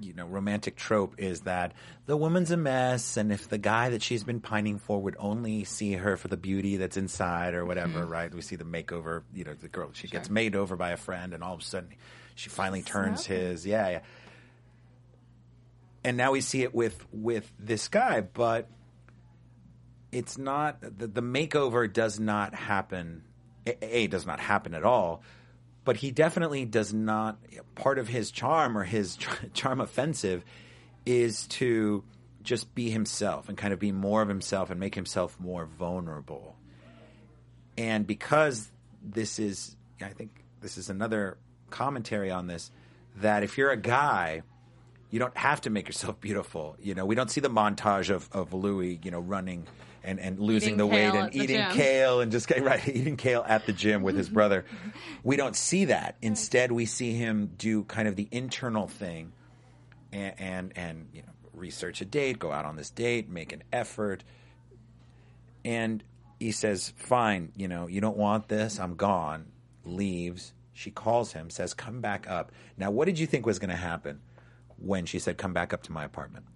you 0.00 0.14
know 0.14 0.26
romantic 0.26 0.76
trope 0.76 1.14
is 1.18 1.42
that 1.42 1.72
the 2.06 2.16
woman's 2.16 2.50
a 2.50 2.56
mess, 2.56 3.16
and 3.16 3.32
if 3.32 3.48
the 3.48 3.58
guy 3.58 3.90
that 3.90 4.02
she's 4.02 4.24
been 4.24 4.40
pining 4.40 4.78
for 4.78 5.00
would 5.00 5.16
only 5.18 5.64
see 5.64 5.92
her 5.92 6.16
for 6.16 6.28
the 6.28 6.36
beauty 6.36 6.76
that's 6.76 6.96
inside 6.96 7.54
or 7.54 7.64
whatever, 7.64 8.00
mm-hmm. 8.00 8.12
right? 8.12 8.34
We 8.34 8.42
see 8.42 8.56
the 8.56 8.64
makeover. 8.64 9.22
You 9.34 9.44
know, 9.44 9.54
the 9.54 9.68
girl 9.68 9.90
she 9.92 10.08
gets 10.08 10.30
made 10.30 10.56
over 10.56 10.76
by 10.76 10.90
a 10.90 10.96
friend, 10.96 11.34
and 11.34 11.42
all 11.42 11.54
of 11.54 11.60
a 11.60 11.64
sudden 11.64 11.90
she 12.34 12.48
finally 12.48 12.82
turns 12.82 13.26
his. 13.26 13.66
Yeah, 13.66 13.88
yeah. 13.88 14.00
And 16.02 16.16
now 16.16 16.32
we 16.32 16.40
see 16.40 16.62
it 16.62 16.74
with 16.74 17.04
with 17.12 17.50
this 17.58 17.88
guy, 17.88 18.22
but 18.22 18.68
it's 20.12 20.38
not 20.38 20.80
the, 20.80 21.06
the 21.06 21.22
makeover 21.22 21.92
does 21.92 22.18
not 22.18 22.54
happen 22.54 23.22
a, 23.66 23.96
a 23.96 24.06
does 24.06 24.26
not 24.26 24.40
happen 24.40 24.74
at 24.74 24.84
all 24.84 25.22
but 25.84 25.96
he 25.96 26.10
definitely 26.10 26.64
does 26.64 26.92
not 26.92 27.38
part 27.74 27.98
of 27.98 28.08
his 28.08 28.30
charm 28.30 28.76
or 28.76 28.84
his 28.84 29.18
charm 29.54 29.80
offensive 29.80 30.44
is 31.06 31.46
to 31.48 32.04
just 32.42 32.74
be 32.74 32.90
himself 32.90 33.48
and 33.48 33.58
kind 33.58 33.72
of 33.72 33.78
be 33.78 33.92
more 33.92 34.22
of 34.22 34.28
himself 34.28 34.70
and 34.70 34.80
make 34.80 34.94
himself 34.94 35.38
more 35.38 35.66
vulnerable 35.66 36.56
and 37.76 38.06
because 38.06 38.70
this 39.02 39.38
is 39.38 39.76
i 40.02 40.08
think 40.08 40.44
this 40.60 40.78
is 40.78 40.88
another 40.88 41.36
commentary 41.70 42.30
on 42.30 42.46
this 42.46 42.70
that 43.16 43.42
if 43.42 43.58
you're 43.58 43.70
a 43.70 43.76
guy 43.76 44.42
you 45.10 45.18
don't 45.18 45.36
have 45.36 45.60
to 45.62 45.70
make 45.70 45.86
yourself 45.86 46.20
beautiful. 46.20 46.76
You 46.80 46.94
know, 46.94 47.04
we 47.04 47.14
don't 47.14 47.30
see 47.30 47.40
the 47.40 47.50
montage 47.50 48.10
of, 48.10 48.28
of 48.32 48.54
Louis, 48.54 48.98
you 49.02 49.10
know, 49.10 49.20
running 49.20 49.66
and, 50.02 50.18
and 50.20 50.38
losing 50.38 50.70
Eating 50.70 50.78
the 50.78 50.86
weight 50.86 51.14
and 51.14 51.34
eating 51.34 51.56
gym. 51.56 51.72
kale 51.72 52.20
and 52.20 52.32
just 52.32 52.48
getting 52.48 52.64
right, 52.64 52.86
eating 52.88 53.16
kale 53.16 53.44
at 53.46 53.66
the 53.66 53.72
gym 53.72 54.02
with 54.02 54.16
his 54.16 54.26
mm-hmm. 54.26 54.34
brother. 54.34 54.64
We 55.22 55.36
don't 55.36 55.56
see 55.56 55.86
that. 55.86 56.16
Instead, 56.22 56.72
we 56.72 56.86
see 56.86 57.12
him 57.12 57.52
do 57.56 57.84
kind 57.84 58.08
of 58.08 58.16
the 58.16 58.28
internal 58.30 58.88
thing 58.88 59.32
and, 60.12 60.34
and, 60.38 60.72
and 60.76 61.08
you 61.12 61.22
know, 61.22 61.28
research 61.52 62.00
a 62.00 62.04
date, 62.04 62.38
go 62.38 62.52
out 62.52 62.64
on 62.64 62.76
this 62.76 62.90
date, 62.90 63.28
make 63.28 63.52
an 63.52 63.62
effort. 63.72 64.24
And 65.64 66.02
he 66.38 66.52
says, 66.52 66.92
fine, 66.96 67.52
you 67.56 67.68
know, 67.68 67.86
you 67.86 68.00
don't 68.00 68.16
want 68.16 68.48
this, 68.48 68.80
I'm 68.80 68.96
gone, 68.96 69.46
leaves. 69.84 70.52
She 70.72 70.90
calls 70.90 71.32
him, 71.32 71.50
says, 71.50 71.74
come 71.74 72.00
back 72.00 72.28
up. 72.28 72.52
Now, 72.78 72.90
what 72.90 73.04
did 73.04 73.18
you 73.18 73.26
think 73.26 73.44
was 73.44 73.58
going 73.58 73.70
to 73.70 73.76
happen 73.76 74.20
when 74.78 75.04
she 75.04 75.18
said, 75.18 75.36
come 75.36 75.52
back 75.52 75.74
up 75.74 75.82
to 75.84 75.92
my 75.92 76.04
apartment? 76.04 76.46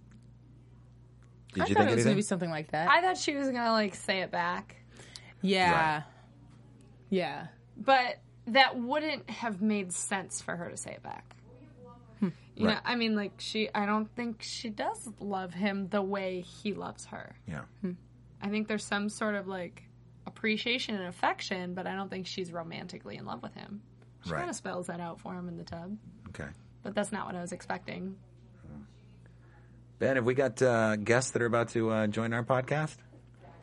Did 1.54 1.62
I 1.62 1.66
you 1.66 1.74
thought 1.74 1.80
think 1.80 1.90
it 1.92 1.94
was 1.96 1.98
anything? 1.98 2.04
gonna 2.04 2.16
be 2.16 2.22
something 2.22 2.50
like 2.50 2.70
that. 2.72 2.88
I 2.88 3.00
thought 3.00 3.16
she 3.16 3.34
was 3.34 3.48
gonna 3.48 3.72
like 3.72 3.94
say 3.94 4.20
it 4.20 4.30
back, 4.30 4.76
yeah. 5.40 5.94
Right. 5.96 6.04
Yeah. 7.10 7.46
but 7.76 8.20
that 8.48 8.78
wouldn't 8.78 9.28
have 9.30 9.62
made 9.62 9.92
sense 9.92 10.40
for 10.42 10.54
her 10.56 10.68
to 10.70 10.76
say 10.76 10.92
it 10.92 11.02
back. 11.02 11.36
Hmm. 12.20 12.28
You 12.56 12.64
know, 12.66 12.72
Right. 12.74 12.82
I 12.84 12.94
mean, 12.96 13.16
like 13.16 13.32
she. 13.38 13.68
I 13.74 13.86
don't 13.86 14.14
think 14.14 14.42
she 14.42 14.68
does 14.70 15.08
love 15.20 15.54
him 15.54 15.88
the 15.88 16.02
way 16.02 16.40
he 16.40 16.74
loves 16.74 17.06
her. 17.06 17.36
yeah. 17.48 17.62
Hmm. 17.80 17.92
I 18.42 18.48
think 18.48 18.68
there's 18.68 18.84
some 18.84 19.08
sort 19.08 19.34
of 19.36 19.46
like 19.48 19.82
appreciation 20.26 20.94
and 20.96 21.06
affection, 21.06 21.74
but 21.74 21.86
I 21.86 21.94
don't 21.94 22.10
think 22.10 22.26
she's 22.26 22.52
romantically 22.52 23.16
in 23.16 23.24
love 23.24 23.42
with 23.42 23.54
him. 23.54 23.80
She 24.24 24.30
Right. 24.30 24.38
kind 24.40 24.50
of 24.50 24.56
spells 24.56 24.86
that 24.88 25.00
out 25.00 25.20
for 25.20 25.34
him 25.34 25.48
in 25.48 25.56
the 25.56 25.64
tub, 25.64 25.96
Okay. 26.28 26.48
but 26.82 26.94
that's 26.94 27.12
not 27.12 27.26
what 27.26 27.34
I 27.36 27.40
was 27.40 27.52
expecting. 27.52 28.16
Ben, 29.98 30.16
have 30.16 30.24
we 30.24 30.34
got 30.34 30.60
uh, 30.60 30.96
guests 30.96 31.30
that 31.32 31.42
are 31.42 31.46
about 31.46 31.68
to 31.70 31.90
uh, 31.90 32.06
join 32.06 32.32
our 32.32 32.42
podcast? 32.44 32.96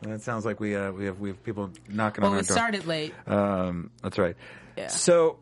That 0.02 0.22
sounds 0.22 0.44
like 0.44 0.58
we 0.58 0.74
uh, 0.74 0.90
we 0.90 1.04
have 1.04 1.20
we 1.20 1.28
have 1.28 1.42
people 1.44 1.70
knocking 1.88 2.22
Well, 2.22 2.32
on 2.32 2.38
our 2.38 2.42
door. 2.42 2.56
Well, 2.56 2.70
we 2.70 2.76
started 2.78 2.86
late. 2.86 3.14
Um, 3.26 3.90
that's 4.02 4.18
right. 4.18 4.36
Yeah. 4.76 4.88
So 4.88 5.38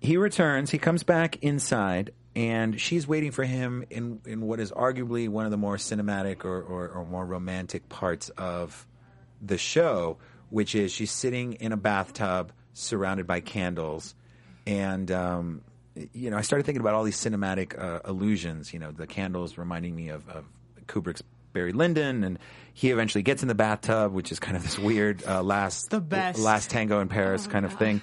he 0.00 0.16
returns. 0.16 0.70
He 0.70 0.78
comes 0.78 1.02
back 1.02 1.42
inside, 1.42 2.12
and 2.34 2.80
she's 2.80 3.06
waiting 3.06 3.32
for 3.32 3.44
him 3.44 3.84
in 3.90 4.20
in 4.24 4.40
what 4.40 4.60
is 4.60 4.72
arguably 4.72 5.28
one 5.28 5.44
of 5.44 5.50
the 5.50 5.56
more 5.58 5.76
cinematic 5.76 6.44
or, 6.44 6.62
or, 6.62 6.88
or 6.88 7.04
more 7.04 7.26
romantic 7.26 7.88
parts 7.88 8.30
of 8.30 8.86
the 9.42 9.58
show, 9.58 10.16
which 10.48 10.74
is 10.74 10.92
she's 10.92 11.10
sitting 11.10 11.54
in 11.54 11.72
a 11.72 11.76
bathtub 11.76 12.52
surrounded 12.72 13.26
by 13.26 13.40
candles, 13.40 14.14
and 14.66 15.10
um, 15.10 15.60
you 16.12 16.30
know 16.30 16.36
I 16.36 16.42
started 16.42 16.64
thinking 16.64 16.80
about 16.80 16.94
all 16.94 17.04
these 17.04 17.16
cinematic 17.18 17.78
uh, 17.80 18.00
illusions. 18.06 18.72
You 18.72 18.78
know, 18.78 18.90
the 18.92 19.06
candles 19.06 19.58
reminding 19.58 19.94
me 19.94 20.08
of, 20.10 20.28
of 20.28 20.44
Kubrick's. 20.86 21.22
Barry 21.52 21.72
Lyndon, 21.72 22.22
and 22.22 22.38
he 22.74 22.90
eventually 22.90 23.22
gets 23.22 23.40
in 23.40 23.48
the 23.48 23.54
bathtub, 23.54 24.12
which 24.12 24.30
is 24.30 24.38
kind 24.38 24.58
of 24.58 24.62
this 24.62 24.78
weird 24.78 25.24
uh, 25.26 25.42
last 25.42 25.88
The 25.88 26.02
best. 26.02 26.38
last 26.38 26.68
tango 26.68 27.00
in 27.00 27.08
Paris 27.08 27.46
kind 27.46 27.64
of 27.64 27.72
thing. 27.78 28.02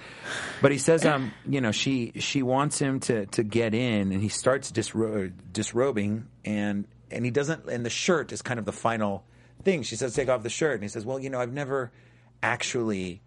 But 0.60 0.72
he 0.72 0.78
says, 0.78 1.06
um, 1.06 1.32
you 1.48 1.60
know, 1.60 1.70
she 1.70 2.14
she 2.18 2.42
wants 2.42 2.80
him 2.80 2.98
to 3.00 3.26
to 3.26 3.44
get 3.44 3.72
in, 3.72 4.10
and 4.10 4.20
he 4.20 4.28
starts 4.28 4.72
disro- 4.72 5.32
disrobing, 5.52 6.26
and 6.44 6.88
and 7.12 7.24
he 7.24 7.30
doesn't, 7.30 7.68
and 7.68 7.86
the 7.86 7.90
shirt 7.90 8.32
is 8.32 8.42
kind 8.42 8.58
of 8.58 8.64
the 8.66 8.72
final 8.72 9.22
thing. 9.62 9.84
She 9.84 9.94
says, 9.94 10.16
take 10.16 10.28
off 10.28 10.42
the 10.42 10.50
shirt, 10.50 10.74
and 10.74 10.82
he 10.82 10.88
says, 10.88 11.06
well, 11.06 11.20
you 11.20 11.30
know, 11.30 11.38
I've 11.38 11.52
never 11.52 11.92
actually. 12.42 13.22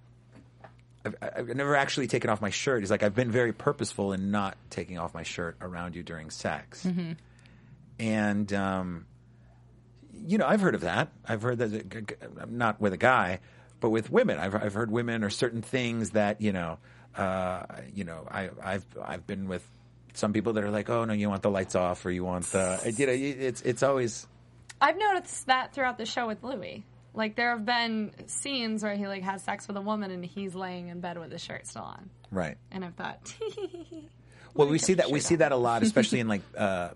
I've, 1.07 1.49
I've 1.49 1.55
never 1.55 1.75
actually 1.75 2.07
taken 2.07 2.29
off 2.29 2.41
my 2.41 2.49
shirt. 2.49 2.81
He's 2.81 2.91
like, 2.91 3.03
I've 3.03 3.15
been 3.15 3.31
very 3.31 3.53
purposeful 3.53 4.13
in 4.13 4.31
not 4.31 4.57
taking 4.69 4.97
off 4.97 5.13
my 5.13 5.23
shirt 5.23 5.57
around 5.61 5.95
you 5.95 6.03
during 6.03 6.29
sex. 6.29 6.85
And, 7.99 8.53
um, 8.53 9.05
you 10.13 10.37
know, 10.37 10.45
I've 10.45 10.61
heard 10.61 10.75
of 10.75 10.81
that. 10.81 11.09
I've 11.27 11.41
heard 11.41 11.59
that, 11.59 12.49
not 12.49 12.79
with 12.79 12.93
a 12.93 12.97
guy, 12.97 13.39
but 13.79 13.89
with 13.89 14.11
women. 14.11 14.39
I've, 14.39 14.55
I've 14.55 14.73
heard 14.73 14.91
women 14.91 15.23
or 15.23 15.29
certain 15.29 15.61
things 15.61 16.11
that, 16.11 16.41
you 16.41 16.51
know, 16.51 16.79
uh, 17.15 17.63
you 17.93 18.03
know, 18.03 18.27
I, 18.29 18.49
I've, 18.63 18.85
I've 19.01 19.25
been 19.25 19.47
with 19.47 19.67
some 20.17 20.33
people 20.33 20.53
that 20.53 20.63
are 20.63 20.71
like, 20.71 20.89
oh 20.89 21.05
no, 21.05 21.13
you 21.13 21.29
want 21.29 21.43
the 21.43 21.49
lights 21.49 21.75
off 21.75 22.05
or 22.05 22.11
you 22.11 22.23
want 22.23 22.45
the 22.45 22.93
you 22.97 23.05
know 23.05 23.13
it's 23.13 23.61
it's 23.61 23.83
always 23.83 24.27
I've 24.81 24.97
noticed 24.97 25.47
that 25.47 25.73
throughout 25.73 25.97
the 25.97 26.05
show 26.05 26.27
with 26.27 26.43
Louis. 26.43 26.83
Like 27.17 27.35
there 27.35 27.49
have 27.49 27.65
been 27.65 28.11
scenes 28.27 28.83
where 28.83 28.95
he 28.95 29.07
like 29.07 29.23
has 29.23 29.43
sex 29.43 29.67
with 29.67 29.75
a 29.75 29.81
woman 29.81 30.11
and 30.11 30.23
he's 30.23 30.53
laying 30.55 30.87
in 30.89 30.99
bed 31.01 31.17
with 31.17 31.31
his 31.31 31.43
shirt 31.43 31.65
still 31.65 31.81
on, 31.81 32.09
right. 32.31 32.57
and 32.71 32.85
I've 32.85 32.93
thought, 32.93 33.33
Well, 34.53 34.67
we 34.67 34.77
see 34.79 34.93
that 34.95 35.09
we 35.11 35.19
see 35.19 35.35
that 35.35 35.51
a 35.51 35.55
lot, 35.55 35.83
especially 35.83 36.19
in 36.23 36.27
like 36.27 36.41
uh, 36.57 36.61
uh, 36.61 36.91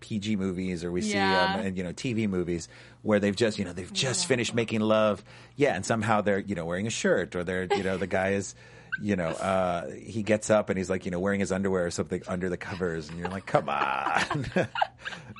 PG 0.00 0.36
movies, 0.36 0.84
or 0.84 0.90
we 0.90 1.02
see 1.02 1.12
Yeah. 1.14 1.54
um, 1.54 1.60
and, 1.66 1.76
you 1.76 1.84
know 1.84 1.92
TV 1.92 2.28
movies 2.28 2.68
where 3.02 3.20
they've 3.20 3.36
just 3.36 3.58
you 3.58 3.64
know 3.64 3.72
they've 3.72 3.92
just 3.92 4.26
finished 4.26 4.54
making 4.54 4.80
love, 4.80 5.22
yeah, 5.56 5.74
and 5.74 5.84
somehow 5.86 6.20
they're 6.22 6.40
you 6.40 6.54
know 6.54 6.64
wearing 6.64 6.86
a 6.86 6.90
shirt, 6.90 7.36
or 7.36 7.44
they're 7.44 7.64
you 7.64 7.82
know 7.82 7.96
the 7.98 8.06
guy 8.06 8.30
is. 8.30 8.54
You 9.00 9.16
know, 9.16 9.28
uh, 9.28 9.90
he 9.92 10.22
gets 10.22 10.50
up 10.50 10.70
and 10.70 10.78
he's 10.78 10.90
like, 10.90 11.04
you 11.04 11.10
know, 11.10 11.20
wearing 11.20 11.40
his 11.40 11.52
underwear 11.52 11.86
or 11.86 11.90
something 11.90 12.22
under 12.26 12.48
the 12.48 12.56
covers, 12.56 13.08
and 13.08 13.18
you're 13.18 13.28
like, 13.28 13.46
"Come 13.46 13.68
on!" 13.68 14.46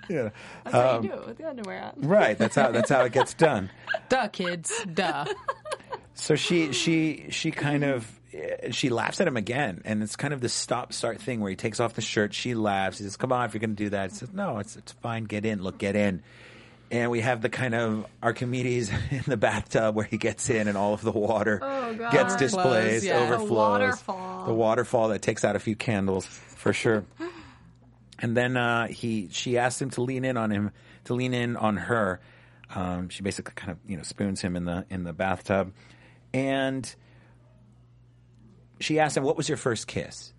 yeah, 0.08 0.30
that's 0.64 0.74
how 0.74 1.00
you 1.02 1.08
do 1.08 1.14
it 1.14 1.26
with 1.26 1.38
the 1.38 1.48
underwear 1.48 1.82
on. 1.82 2.08
right. 2.08 2.38
That's 2.38 2.54
how 2.54 2.70
that's 2.70 2.90
how 2.90 3.02
it 3.04 3.12
gets 3.12 3.34
done. 3.34 3.70
Duh, 4.08 4.28
kids. 4.28 4.72
Duh. 4.94 5.24
So 6.20 6.34
she 6.34 6.72
she 6.72 7.26
she 7.30 7.52
kind 7.52 7.84
of 7.84 8.10
eh, 8.34 8.72
she 8.72 8.88
laughs 8.90 9.20
at 9.20 9.28
him 9.28 9.36
again, 9.36 9.82
and 9.84 10.02
it's 10.02 10.16
kind 10.16 10.34
of 10.34 10.40
the 10.40 10.48
stop 10.48 10.92
start 10.92 11.20
thing 11.20 11.38
where 11.40 11.48
he 11.50 11.54
takes 11.54 11.78
off 11.78 11.94
the 11.94 12.00
shirt. 12.00 12.34
She 12.34 12.54
laughs. 12.56 12.98
He 12.98 13.04
says, 13.04 13.16
"Come 13.16 13.30
on, 13.32 13.44
if 13.46 13.54
you're 13.54 13.60
going 13.60 13.76
to 13.76 13.84
do 13.84 13.90
that." 13.90 14.10
He 14.10 14.16
says, 14.16 14.32
"No, 14.32 14.58
it's 14.58 14.74
it's 14.74 14.90
fine. 14.90 15.24
Get 15.24 15.46
in. 15.46 15.62
Look, 15.62 15.78
get 15.78 15.94
in." 15.94 16.24
And 16.90 17.10
we 17.10 17.20
have 17.20 17.42
the 17.42 17.50
kind 17.50 17.74
of 17.74 18.06
Archimedes 18.22 18.90
in 19.10 19.22
the 19.26 19.36
bathtub 19.36 19.94
where 19.94 20.06
he 20.06 20.16
gets 20.16 20.48
in, 20.48 20.68
and 20.68 20.76
all 20.78 20.94
of 20.94 21.02
the 21.02 21.12
water 21.12 21.60
Oh, 21.62 21.94
gets 22.10 22.36
displaced, 22.36 23.04
yeah. 23.04 23.18
The 23.18 23.24
overflows. 23.34 23.50
waterfall. 23.50 24.46
The 24.46 24.54
waterfall 24.54 25.08
that 25.08 25.20
takes 25.22 25.44
out 25.44 25.54
a 25.54 25.58
few 25.58 25.76
candles 25.76 26.24
for 26.24 26.72
sure. 26.72 27.04
And 28.18 28.36
then 28.36 28.56
uh, 28.56 28.86
he, 28.88 29.28
she 29.30 29.58
asked 29.58 29.80
him 29.82 29.90
to 29.90 30.02
lean 30.02 30.24
in 30.24 30.36
on 30.36 30.50
him, 30.50 30.70
to 31.04 31.14
lean 31.14 31.34
in 31.34 31.56
on 31.56 31.76
her. 31.76 32.20
Um, 32.74 33.08
she 33.10 33.22
basically 33.22 33.52
kind 33.54 33.70
of, 33.72 33.78
you 33.86 33.96
know, 33.96 34.02
spoons 34.02 34.40
him 34.40 34.56
in 34.56 34.64
the 34.64 34.84
in 34.90 35.04
the 35.04 35.12
bathtub, 35.14 35.72
and 36.34 36.92
she 38.80 38.98
asked 39.00 39.16
him, 39.16 39.22
"What 39.24 39.36
was 39.38 39.48
your 39.48 39.56
first 39.56 39.86
kiss?" 39.86 40.32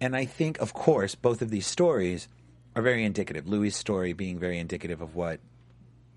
And 0.00 0.16
I 0.16 0.24
think, 0.24 0.58
of 0.58 0.72
course, 0.74 1.14
both 1.14 1.40
of 1.42 1.50
these 1.50 1.66
stories 1.66 2.26
are 2.74 2.82
very 2.82 3.04
indicative. 3.04 3.46
Louis' 3.48 3.70
story 3.76 4.12
being 4.12 4.38
very 4.40 4.58
indicative 4.58 5.00
of 5.00 5.14
what 5.14 5.38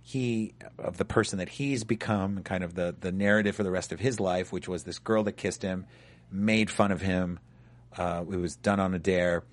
he 0.01 0.53
of 0.77 0.97
the 0.97 1.05
person 1.05 1.39
that 1.39 1.49
he's 1.49 1.83
become, 1.83 2.41
kind 2.43 2.63
of 2.63 2.75
the 2.75 2.95
the 2.99 3.11
narrative 3.11 3.55
for 3.55 3.63
the 3.63 3.71
rest 3.71 3.91
of 3.91 3.99
his 3.99 4.19
life, 4.19 4.51
which 4.51 4.67
was 4.67 4.83
this 4.83 4.99
girl 4.99 5.23
that 5.23 5.33
kissed 5.33 5.61
him, 5.61 5.85
made 6.31 6.69
fun 6.69 6.91
of 6.91 7.01
him. 7.01 7.39
Uh, 7.95 8.23
it 8.31 8.37
was 8.37 8.55
done 8.55 8.79
on 8.79 8.93
a 8.93 8.99
dare, 8.99 9.43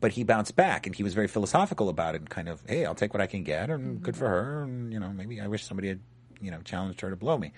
but 0.00 0.12
he 0.12 0.24
bounced 0.24 0.56
back, 0.56 0.86
and 0.86 0.94
he 0.94 1.02
was 1.02 1.14
very 1.14 1.28
philosophical 1.28 1.88
about 1.88 2.14
it, 2.14 2.22
and 2.22 2.30
kind 2.30 2.48
of, 2.48 2.62
hey, 2.66 2.84
I'll 2.84 2.94
take 2.94 3.14
what 3.14 3.20
I 3.20 3.26
can 3.26 3.44
get, 3.44 3.70
and 3.70 4.02
good 4.02 4.16
for 4.16 4.28
her, 4.28 4.62
and 4.62 4.92
you 4.92 4.98
know, 4.98 5.10
maybe 5.10 5.40
I 5.40 5.46
wish 5.46 5.64
somebody 5.64 5.88
had, 5.88 6.00
you 6.40 6.50
know, 6.50 6.60
challenged 6.62 7.00
her 7.02 7.10
to 7.10 7.16
blow 7.16 7.38
me. 7.38 7.52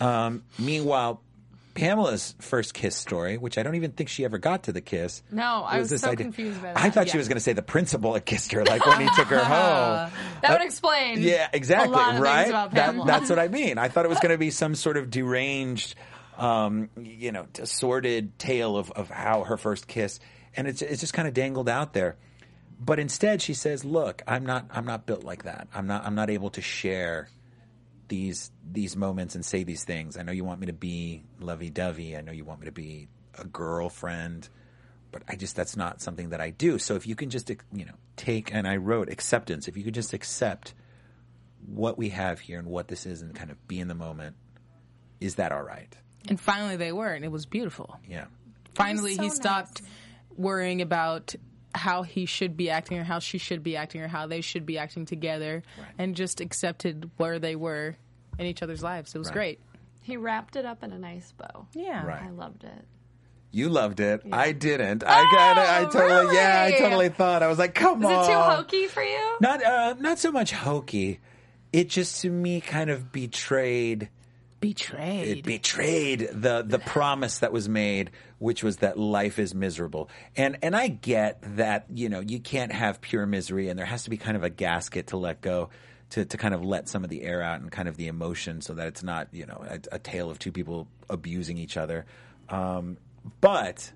Um, 0.00 0.44
meanwhile, 0.58 1.20
Pamela's 1.76 2.34
first 2.40 2.74
kiss 2.74 2.96
story, 2.96 3.38
which 3.38 3.58
I 3.58 3.62
don't 3.62 3.74
even 3.76 3.92
think 3.92 4.08
she 4.08 4.24
ever 4.24 4.38
got 4.38 4.64
to 4.64 4.72
the 4.72 4.80
kiss. 4.80 5.22
No, 5.30 5.62
I 5.66 5.78
was 5.78 5.88
so 6.00 6.16
confused 6.16 6.60
by 6.62 6.72
that. 6.72 6.78
I 6.78 6.90
thought 6.90 7.08
she 7.08 7.18
was 7.18 7.28
going 7.28 7.36
to 7.36 7.40
say 7.42 7.52
the 7.52 7.62
principal 7.62 8.14
had 8.14 8.24
kissed 8.26 8.52
her, 8.52 8.64
like 8.64 8.84
when 8.84 9.00
he 9.00 9.08
took 9.14 9.28
her 9.28 9.38
home. 9.44 10.10
That 10.42 10.50
would 10.50 10.62
explain. 10.62 11.22
Yeah, 11.22 11.48
exactly. 11.52 11.92
A 11.94 11.96
lot 11.96 12.14
of 12.14 12.20
right. 12.20 12.72
That- 12.72 13.06
that's 13.06 13.30
what 13.30 13.38
I 13.38 13.48
mean. 13.48 13.78
I 13.78 13.88
thought 13.88 14.04
it 14.04 14.08
was 14.08 14.18
going 14.20 14.32
to 14.32 14.38
be 14.38 14.50
some 14.50 14.74
sort 14.74 14.96
of 14.96 15.10
deranged, 15.10 15.94
um, 16.38 16.90
you 17.00 17.32
know, 17.32 17.46
sordid 17.64 18.38
tale 18.38 18.76
of, 18.76 18.90
of 18.92 19.08
how 19.10 19.44
her 19.44 19.56
first 19.56 19.86
kiss, 19.86 20.18
and 20.56 20.66
it's 20.66 20.82
it's 20.82 21.00
just 21.00 21.12
kind 21.14 21.28
of 21.28 21.34
dangled 21.34 21.68
out 21.68 21.92
there. 21.92 22.16
But 22.78 22.98
instead, 22.98 23.40
she 23.40 23.54
says, 23.54 23.84
"Look, 23.84 24.22
I'm 24.26 24.44
not 24.44 24.66
I'm 24.70 24.84
not 24.84 25.06
built 25.06 25.24
like 25.24 25.44
that. 25.44 25.68
I'm 25.74 25.86
not 25.86 26.04
I'm 26.04 26.14
not 26.14 26.28
able 26.30 26.50
to 26.50 26.60
share." 26.60 27.28
These 28.08 28.50
these 28.70 28.96
moments 28.96 29.34
and 29.34 29.44
say 29.44 29.64
these 29.64 29.84
things. 29.84 30.16
I 30.16 30.22
know 30.22 30.32
you 30.32 30.44
want 30.44 30.60
me 30.60 30.66
to 30.66 30.72
be 30.72 31.24
lovey 31.40 31.70
dovey. 31.70 32.16
I 32.16 32.20
know 32.20 32.32
you 32.32 32.44
want 32.44 32.60
me 32.60 32.66
to 32.66 32.72
be 32.72 33.08
a 33.38 33.44
girlfriend, 33.44 34.48
but 35.10 35.22
I 35.28 35.36
just 35.36 35.56
that's 35.56 35.76
not 35.76 36.00
something 36.00 36.30
that 36.30 36.40
I 36.40 36.50
do. 36.50 36.78
So 36.78 36.94
if 36.94 37.06
you 37.06 37.16
can 37.16 37.30
just 37.30 37.50
you 37.50 37.84
know 37.84 37.94
take 38.16 38.52
and 38.52 38.66
I 38.66 38.76
wrote 38.76 39.08
acceptance. 39.08 39.68
If 39.68 39.76
you 39.76 39.84
could 39.84 39.94
just 39.94 40.12
accept 40.12 40.74
what 41.66 41.98
we 41.98 42.10
have 42.10 42.40
here 42.40 42.58
and 42.58 42.68
what 42.68 42.88
this 42.88 43.06
is 43.06 43.22
and 43.22 43.34
kind 43.34 43.50
of 43.50 43.68
be 43.68 43.78
in 43.78 43.88
the 43.88 43.94
moment, 43.94 44.36
is 45.20 45.36
that 45.36 45.52
all 45.52 45.62
right? 45.62 45.94
And 46.28 46.40
finally 46.40 46.76
they 46.76 46.92
were, 46.92 47.08
and 47.08 47.24
it 47.24 47.30
was 47.30 47.46
beautiful. 47.46 47.98
Yeah. 48.08 48.26
Finally 48.74 49.14
so 49.14 49.22
he 49.22 49.28
nice. 49.28 49.36
stopped 49.36 49.82
worrying 50.36 50.82
about 50.82 51.34
how 51.76 52.02
he 52.02 52.26
should 52.26 52.56
be 52.56 52.70
acting 52.70 52.98
or 52.98 53.04
how 53.04 53.18
she 53.18 53.38
should 53.38 53.62
be 53.62 53.76
acting 53.76 54.00
or 54.00 54.08
how 54.08 54.26
they 54.26 54.40
should 54.40 54.66
be 54.66 54.78
acting 54.78 55.04
together 55.04 55.62
Right. 55.78 55.86
and 55.98 56.16
just 56.16 56.40
accepted 56.40 57.10
where 57.16 57.38
they 57.38 57.54
were 57.56 57.96
in 58.38 58.46
each 58.46 58.62
other's 58.62 58.82
lives. 58.82 59.14
It 59.14 59.18
was 59.18 59.28
Right. 59.28 59.34
great. 59.34 59.60
He 60.02 60.16
wrapped 60.16 60.56
it 60.56 60.64
up 60.66 60.82
in 60.82 60.92
a 60.92 60.98
nice 60.98 61.32
bow. 61.32 61.66
Yeah. 61.74 62.04
Right. 62.04 62.22
I 62.22 62.30
loved 62.30 62.64
it. 62.64 62.84
You 63.52 63.68
loved 63.70 64.00
it. 64.00 64.22
I 64.32 64.52
didn't. 64.52 65.02
I 65.06 65.22
got 65.32 65.56
it. 65.58 65.68
I 65.88 65.90
totally 65.90 66.36
yeah, 66.36 66.62
I 66.68 66.78
totally 66.78 67.08
thought. 67.08 67.42
I 67.42 67.46
was 67.48 67.58
like, 67.58 67.74
come 67.74 68.02
Is 68.02 68.08
on. 68.10 68.24
it 68.24 68.26
too 68.26 68.32
hokey 68.40 68.86
for 68.88 69.02
you? 69.02 69.36
Not 69.40 69.64
uh 69.64 69.94
not 69.98 70.18
so 70.18 70.30
much 70.30 70.52
hokey. 70.52 71.20
It 71.72 71.88
just 71.88 72.20
to 72.22 72.30
me 72.30 72.60
kind 72.60 72.90
of 72.90 73.10
betrayed 73.12 74.10
Betrayed. 74.60 75.38
it 75.38 75.44
betrayed 75.44 76.28
the 76.32 76.62
the 76.66 76.78
promise 76.94 77.38
that 77.38 77.52
was 77.52 77.68
made, 77.68 78.10
which 78.38 78.62
was 78.62 78.78
that 78.78 78.98
life 78.98 79.38
is 79.38 79.54
miserable. 79.54 80.10
And 80.36 80.58
and 80.62 80.76
I 80.76 80.88
get 80.88 81.38
that 81.56 81.86
you 81.92 82.08
know 82.08 82.20
you 82.20 82.40
can't 82.40 82.72
have 82.72 83.00
pure 83.00 83.26
misery, 83.26 83.68
and 83.68 83.78
there 83.78 83.86
has 83.86 84.04
to 84.04 84.10
be 84.10 84.16
kind 84.16 84.36
of 84.36 84.44
a 84.44 84.50
gasket 84.50 85.08
to 85.08 85.16
let 85.16 85.40
go. 85.40 85.70
To, 86.10 86.24
to 86.24 86.36
kind 86.36 86.54
of 86.54 86.64
let 86.64 86.88
some 86.88 87.02
of 87.02 87.10
the 87.10 87.22
air 87.22 87.42
out 87.42 87.60
and 87.60 87.68
kind 87.68 87.88
of 87.88 87.96
the 87.96 88.06
emotion 88.06 88.60
so 88.60 88.74
that 88.74 88.86
it's 88.86 89.02
not 89.02 89.26
you 89.32 89.44
know 89.44 89.64
a, 89.68 89.96
a 89.96 89.98
tale 89.98 90.30
of 90.30 90.38
two 90.38 90.52
people 90.52 90.86
abusing 91.10 91.58
each 91.58 91.76
other 91.76 92.06
um, 92.48 92.96
but 93.40 93.92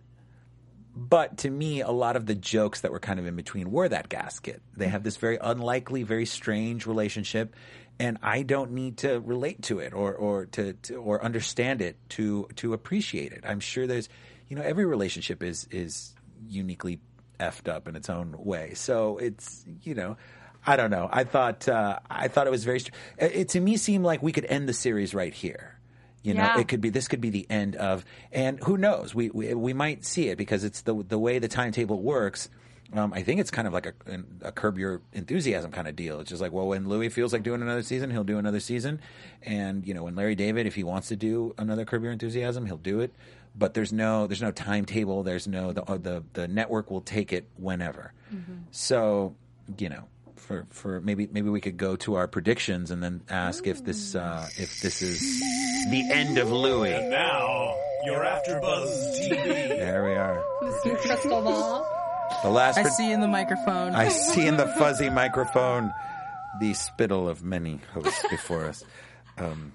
but 0.94 1.38
to 1.38 1.50
me, 1.50 1.82
a 1.82 1.90
lot 1.90 2.16
of 2.16 2.26
the 2.26 2.34
jokes 2.34 2.80
that 2.80 2.90
were 2.90 2.98
kind 2.98 3.20
of 3.20 3.26
in 3.26 3.36
between 3.36 3.70
were 3.70 3.88
that 3.88 4.08
gasket. 4.08 4.60
They 4.76 4.88
have 4.88 5.02
this 5.02 5.16
very 5.16 5.38
unlikely, 5.40 6.02
very 6.02 6.26
strange 6.26 6.86
relationship, 6.86 7.54
and 7.98 8.18
I 8.22 8.42
don't 8.42 8.72
need 8.72 8.98
to 8.98 9.20
relate 9.20 9.62
to 9.64 9.78
it 9.78 9.92
or 9.94 10.14
or 10.14 10.46
to, 10.46 10.72
to 10.72 10.96
or 10.96 11.24
understand 11.24 11.80
it 11.80 11.96
to 12.10 12.48
to 12.56 12.72
appreciate 12.72 13.32
it. 13.32 13.44
I'm 13.46 13.60
sure 13.60 13.86
there's, 13.86 14.08
you 14.50 14.56
know, 14.56 14.62
every 14.62 14.84
relationship 14.84 15.42
is 15.42 15.66
is 15.70 16.12
uniquely 16.46 17.00
effed 17.38 17.68
up 17.68 17.88
in 17.88 17.96
its 17.96 18.10
own 18.10 18.34
way. 18.38 18.74
So 18.74 19.16
it's 19.16 19.64
you 19.82 19.94
know. 19.94 20.18
I 20.66 20.76
don't 20.76 20.90
know. 20.90 21.08
I 21.10 21.24
thought 21.24 21.66
uh, 21.68 22.00
I 22.10 22.28
thought 22.28 22.46
it 22.46 22.50
was 22.50 22.64
very. 22.64 22.80
Str- 22.80 22.92
it, 23.16 23.32
it 23.34 23.48
to 23.50 23.60
me 23.60 23.78
seemed 23.78 24.04
like 24.04 24.22
we 24.22 24.30
could 24.30 24.44
end 24.44 24.68
the 24.68 24.74
series 24.74 25.14
right 25.14 25.32
here. 25.32 25.78
You 26.22 26.34
know, 26.34 26.42
Yeah. 26.42 26.60
it 26.60 26.68
could 26.68 26.82
be 26.82 26.90
this 26.90 27.08
could 27.08 27.22
be 27.22 27.30
the 27.30 27.46
end 27.48 27.76
of, 27.76 28.04
and 28.30 28.62
who 28.64 28.76
knows? 28.76 29.14
We 29.14 29.30
we, 29.30 29.54
we 29.54 29.72
might 29.72 30.04
see 30.04 30.28
it 30.28 30.36
because 30.36 30.62
it's 30.62 30.82
the 30.82 31.02
the 31.02 31.18
way 31.18 31.38
the 31.38 31.48
timetable 31.48 32.02
works. 32.02 32.50
Um, 32.92 33.14
I 33.14 33.22
think 33.22 33.40
it's 33.40 33.50
kind 33.50 33.66
of 33.68 33.72
like 33.72 33.86
a, 33.86 33.94
a 34.42 34.52
curb 34.52 34.76
your 34.76 35.00
enthusiasm 35.14 35.70
kind 35.70 35.88
of 35.88 35.96
deal. 35.96 36.20
It's 36.20 36.28
just 36.28 36.42
like, 36.42 36.52
well, 36.52 36.66
when 36.66 36.88
Louis 36.90 37.08
feels 37.08 37.32
like 37.32 37.42
doing 37.42 37.62
another 37.62 37.82
season, 37.84 38.10
he'll 38.10 38.24
do 38.24 38.36
another 38.36 38.60
season, 38.60 39.00
and 39.42 39.86
you 39.86 39.94
know, 39.94 40.02
when 40.02 40.14
Larry 40.14 40.34
David, 40.34 40.66
if 40.66 40.74
he 40.74 40.84
wants 40.84 41.08
to 41.08 41.16
do 41.16 41.54
another 41.56 41.86
curb 41.86 42.02
your 42.02 42.12
enthusiasm, 42.12 42.66
he'll 42.66 42.76
do 42.76 43.00
it. 43.00 43.14
But 43.56 43.74
there's 43.74 43.92
no 43.92 44.26
there's 44.26 44.42
no 44.42 44.52
timetable. 44.52 45.22
There's 45.22 45.46
no 45.48 45.72
the 45.72 45.82
uh, 45.84 45.96
the 45.98 46.22
the 46.32 46.48
network 46.48 46.90
will 46.90 47.00
take 47.02 47.32
it 47.32 47.48
whenever. 47.56 48.12
So 48.70 49.34
you 49.78 49.88
know, 49.88 50.04
for 50.36 50.66
for 50.70 51.00
maybe 51.00 51.28
maybe 51.30 51.50
we 51.50 51.60
could 51.60 51.76
go 51.76 51.96
to 51.96 52.14
our 52.14 52.28
predictions 52.28 52.90
and 52.90 53.02
then 53.02 53.22
ask 53.28 53.66
if 53.66 53.84
this 53.84 54.14
uh, 54.14 54.48
if 54.56 54.80
this 54.80 55.02
is 55.02 55.20
the 55.90 56.08
end 56.12 56.38
of 56.38 56.50
Louis. 56.50 56.92
And 56.92 57.10
Now, 57.10 57.74
your 58.04 58.24
AfterBuzz 58.24 59.18
TV. 59.18 59.44
There 59.68 60.04
we 60.04 60.14
are. 60.14 60.42
Crystal 60.98 61.42
ball. 61.42 61.86
The 62.42 62.50
last. 62.50 62.78
I 62.78 62.84
pred- 62.84 62.90
see 62.90 63.12
in 63.12 63.20
the 63.20 63.28
microphone. 63.28 63.94
I 63.94 64.08
see 64.08 64.46
in 64.46 64.56
the 64.56 64.66
fuzzy 64.66 65.10
microphone 65.10 65.92
the 66.60 66.72
spittle 66.74 67.28
of 67.28 67.42
many 67.44 67.80
hosts 67.92 68.24
before 68.30 68.64
us. 68.66 68.84
Um, 69.38 69.72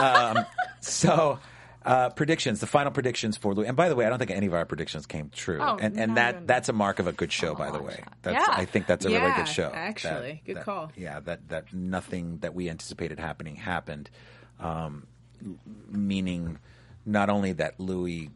um, 0.00 0.38
so, 0.80 1.38
uh, 1.84 2.10
predictions, 2.10 2.60
the 2.60 2.66
final 2.66 2.90
predictions 2.92 3.36
for 3.36 3.54
Louis. 3.54 3.66
And 3.68 3.76
by 3.76 3.88
the 3.88 3.96
way, 3.96 4.04
I 4.04 4.08
don't 4.08 4.18
think 4.18 4.30
any 4.30 4.46
of 4.46 4.54
our 4.54 4.64
predictions 4.64 5.06
came 5.06 5.30
true. 5.30 5.58
Oh, 5.60 5.78
and 5.80 5.98
and 5.98 6.16
that 6.16 6.46
that's 6.46 6.68
a 6.68 6.72
mark 6.72 6.98
of 6.98 7.06
a 7.06 7.12
good 7.12 7.32
show, 7.32 7.54
by 7.54 7.70
the 7.70 7.80
way. 7.82 8.02
That's, 8.22 8.34
Yeah. 8.34 8.54
I 8.54 8.64
think 8.64 8.86
that's 8.86 9.04
a 9.04 9.08
really 9.10 9.32
good 9.34 9.48
show. 9.48 9.70
actually. 9.72 10.42
Good 10.44 10.56
that- 10.56 10.64
call. 10.64 10.92
Yeah, 10.96 11.20
that 11.20 11.48
that 11.48 11.72
nothing 11.72 12.38
that 12.38 12.54
we 12.54 12.68
anticipated 12.68 13.18
happening 13.20 13.56
happened. 13.56 14.10
Um, 14.60 15.06
meaning, 15.88 16.58
not 17.06 17.30
only 17.30 17.52
that 17.52 17.78
Louis 17.78 18.30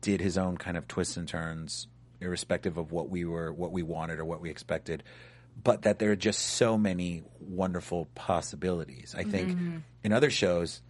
did 0.00 0.20
his 0.20 0.36
own 0.38 0.56
kind 0.56 0.76
of 0.76 0.88
twists 0.88 1.16
and 1.16 1.28
turns, 1.28 1.86
irrespective 2.20 2.76
of 2.76 2.90
what 2.92 3.08
we 3.08 3.24
were, 3.24 3.52
what 3.52 3.70
we 3.72 3.82
wanted, 3.82 4.18
or 4.18 4.24
what 4.24 4.40
we 4.40 4.50
expected. 4.50 5.02
But 5.62 5.82
that 5.82 5.98
there 5.98 6.10
are 6.10 6.16
just 6.16 6.40
so 6.40 6.78
many 6.78 7.22
wonderful 7.38 8.06
possibilities. 8.14 9.14
I 9.16 9.24
think 9.24 9.58
in 10.02 10.12
other 10.12 10.30
shows, 10.30 10.80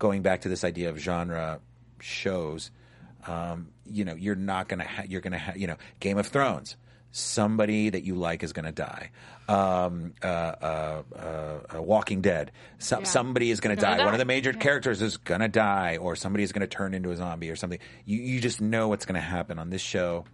going 0.00 0.22
back 0.22 0.40
to 0.40 0.48
this 0.48 0.64
idea 0.64 0.88
of 0.88 0.98
genre 0.98 1.60
shows, 2.00 2.72
um, 3.28 3.68
you 3.86 4.04
know, 4.04 4.14
you're 4.16 4.34
not 4.34 4.66
going 4.68 4.80
to, 4.80 4.86
ha- 4.86 5.04
you're 5.08 5.20
going 5.20 5.32
to 5.34 5.38
have, 5.38 5.56
you 5.56 5.68
know, 5.68 5.76
Game 6.00 6.18
of 6.18 6.26
Thrones. 6.26 6.76
Somebody 7.12 7.90
that 7.90 8.02
you 8.04 8.14
like 8.14 8.42
is 8.42 8.52
going 8.52 8.64
to 8.66 8.72
die. 8.72 9.10
Um, 9.48 10.14
uh, 10.22 10.26
uh, 10.26 11.02
uh, 11.14 11.76
uh, 11.76 11.82
Walking 11.82 12.20
Dead. 12.22 12.52
Some, 12.78 13.00
Yeah. 13.00 13.06
Somebody 13.06 13.50
is 13.50 13.60
going 13.60 13.76
to 13.76 13.80
Gonna 13.82 13.98
die. 13.98 14.04
One 14.04 14.14
of 14.14 14.18
the 14.18 14.24
major 14.24 14.50
Yeah. 14.52 14.58
characters 14.60 15.02
is 15.02 15.16
going 15.16 15.40
to 15.40 15.48
die, 15.48 15.96
or 15.96 16.14
somebody 16.16 16.44
is 16.44 16.52
going 16.52 16.60
to 16.60 16.68
turn 16.68 16.94
into 16.94 17.10
a 17.10 17.16
zombie 17.16 17.50
or 17.50 17.56
something. 17.56 17.80
You, 18.04 18.18
you 18.18 18.40
just 18.40 18.60
know 18.60 18.88
what's 18.88 19.06
going 19.06 19.16
to 19.20 19.26
happen 19.26 19.58
on 19.58 19.70
this 19.70 19.82
show. 19.82 20.24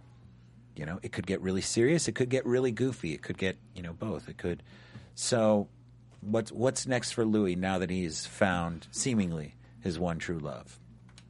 You 0.75 0.85
know, 0.85 0.99
it 1.01 1.11
could 1.11 1.25
get 1.25 1.41
really 1.41 1.61
serious. 1.61 2.07
It 2.07 2.13
could 2.13 2.29
get 2.29 2.45
really 2.45 2.71
goofy. 2.71 3.13
It 3.13 3.23
could 3.23 3.37
get, 3.39 3.57
you 3.75 3.81
know, 3.81 3.93
both. 3.93 4.29
It 4.29 4.37
could. 4.37 4.61
So, 5.15 5.67
what's 6.21 6.51
what's 6.51 6.85
next 6.85 7.11
for 7.13 7.25
Louis 7.25 7.55
now 7.55 7.79
that 7.79 7.89
he's 7.89 8.27
found 8.27 8.87
seemingly 8.91 9.55
his 9.81 9.97
one 9.99 10.19
true 10.19 10.39
love? 10.39 10.79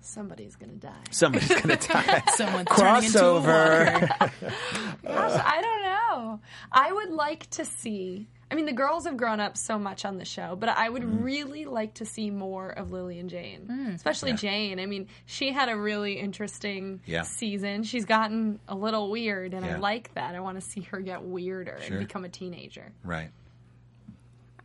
Somebody's 0.01 0.55
gonna 0.55 0.73
die. 0.73 0.93
Somebody's 1.11 1.49
going 1.49 1.77
to 1.77 1.87
die. 1.87 2.23
Someone 2.35 2.65
turning 2.65 3.03
into 3.03 3.19
a 3.19 3.41
Crossover. 3.41 4.01
walker. 4.09 4.31
Gosh, 5.03 5.41
I 5.45 5.61
don't 5.61 5.81
know. 5.83 6.39
I 6.71 6.91
would 6.93 7.09
like 7.11 7.49
to 7.51 7.65
see. 7.65 8.27
I 8.49 8.55
mean, 8.55 8.65
the 8.65 8.71
girls 8.71 9.05
have 9.05 9.17
grown 9.17 9.41
up 9.41 9.57
so 9.57 9.77
much 9.77 10.05
on 10.05 10.17
the 10.17 10.23
show, 10.23 10.55
but 10.55 10.69
I 10.69 10.87
would 10.87 11.01
Mm-hmm. 11.03 11.23
really 11.23 11.65
like 11.65 11.95
to 11.95 12.05
see 12.05 12.29
more 12.31 12.69
of 12.69 12.91
Lily 12.93 13.19
and 13.19 13.29
Jane, 13.29 13.69
especially 13.93 14.31
Jane. 14.31 14.79
I 14.79 14.85
mean, 14.85 15.07
she 15.25 15.51
had 15.51 15.67
a 15.67 15.75
really 15.75 16.13
interesting 16.13 17.01
Yeah. 17.05 17.23
season. 17.23 17.83
She's 17.83 18.05
gotten 18.05 18.61
a 18.69 18.75
little 18.75 19.11
weird, 19.11 19.53
and 19.53 19.65
I 19.65 19.75
like 19.77 20.13
that. 20.13 20.33
I 20.35 20.39
want 20.39 20.57
to 20.57 20.65
see 20.65 20.81
her 20.83 21.01
get 21.01 21.23
weirder 21.23 21.79
Sure. 21.81 21.97
and 21.97 22.07
become 22.07 22.23
a 22.23 22.29
teenager. 22.29 22.93
right. 23.03 23.31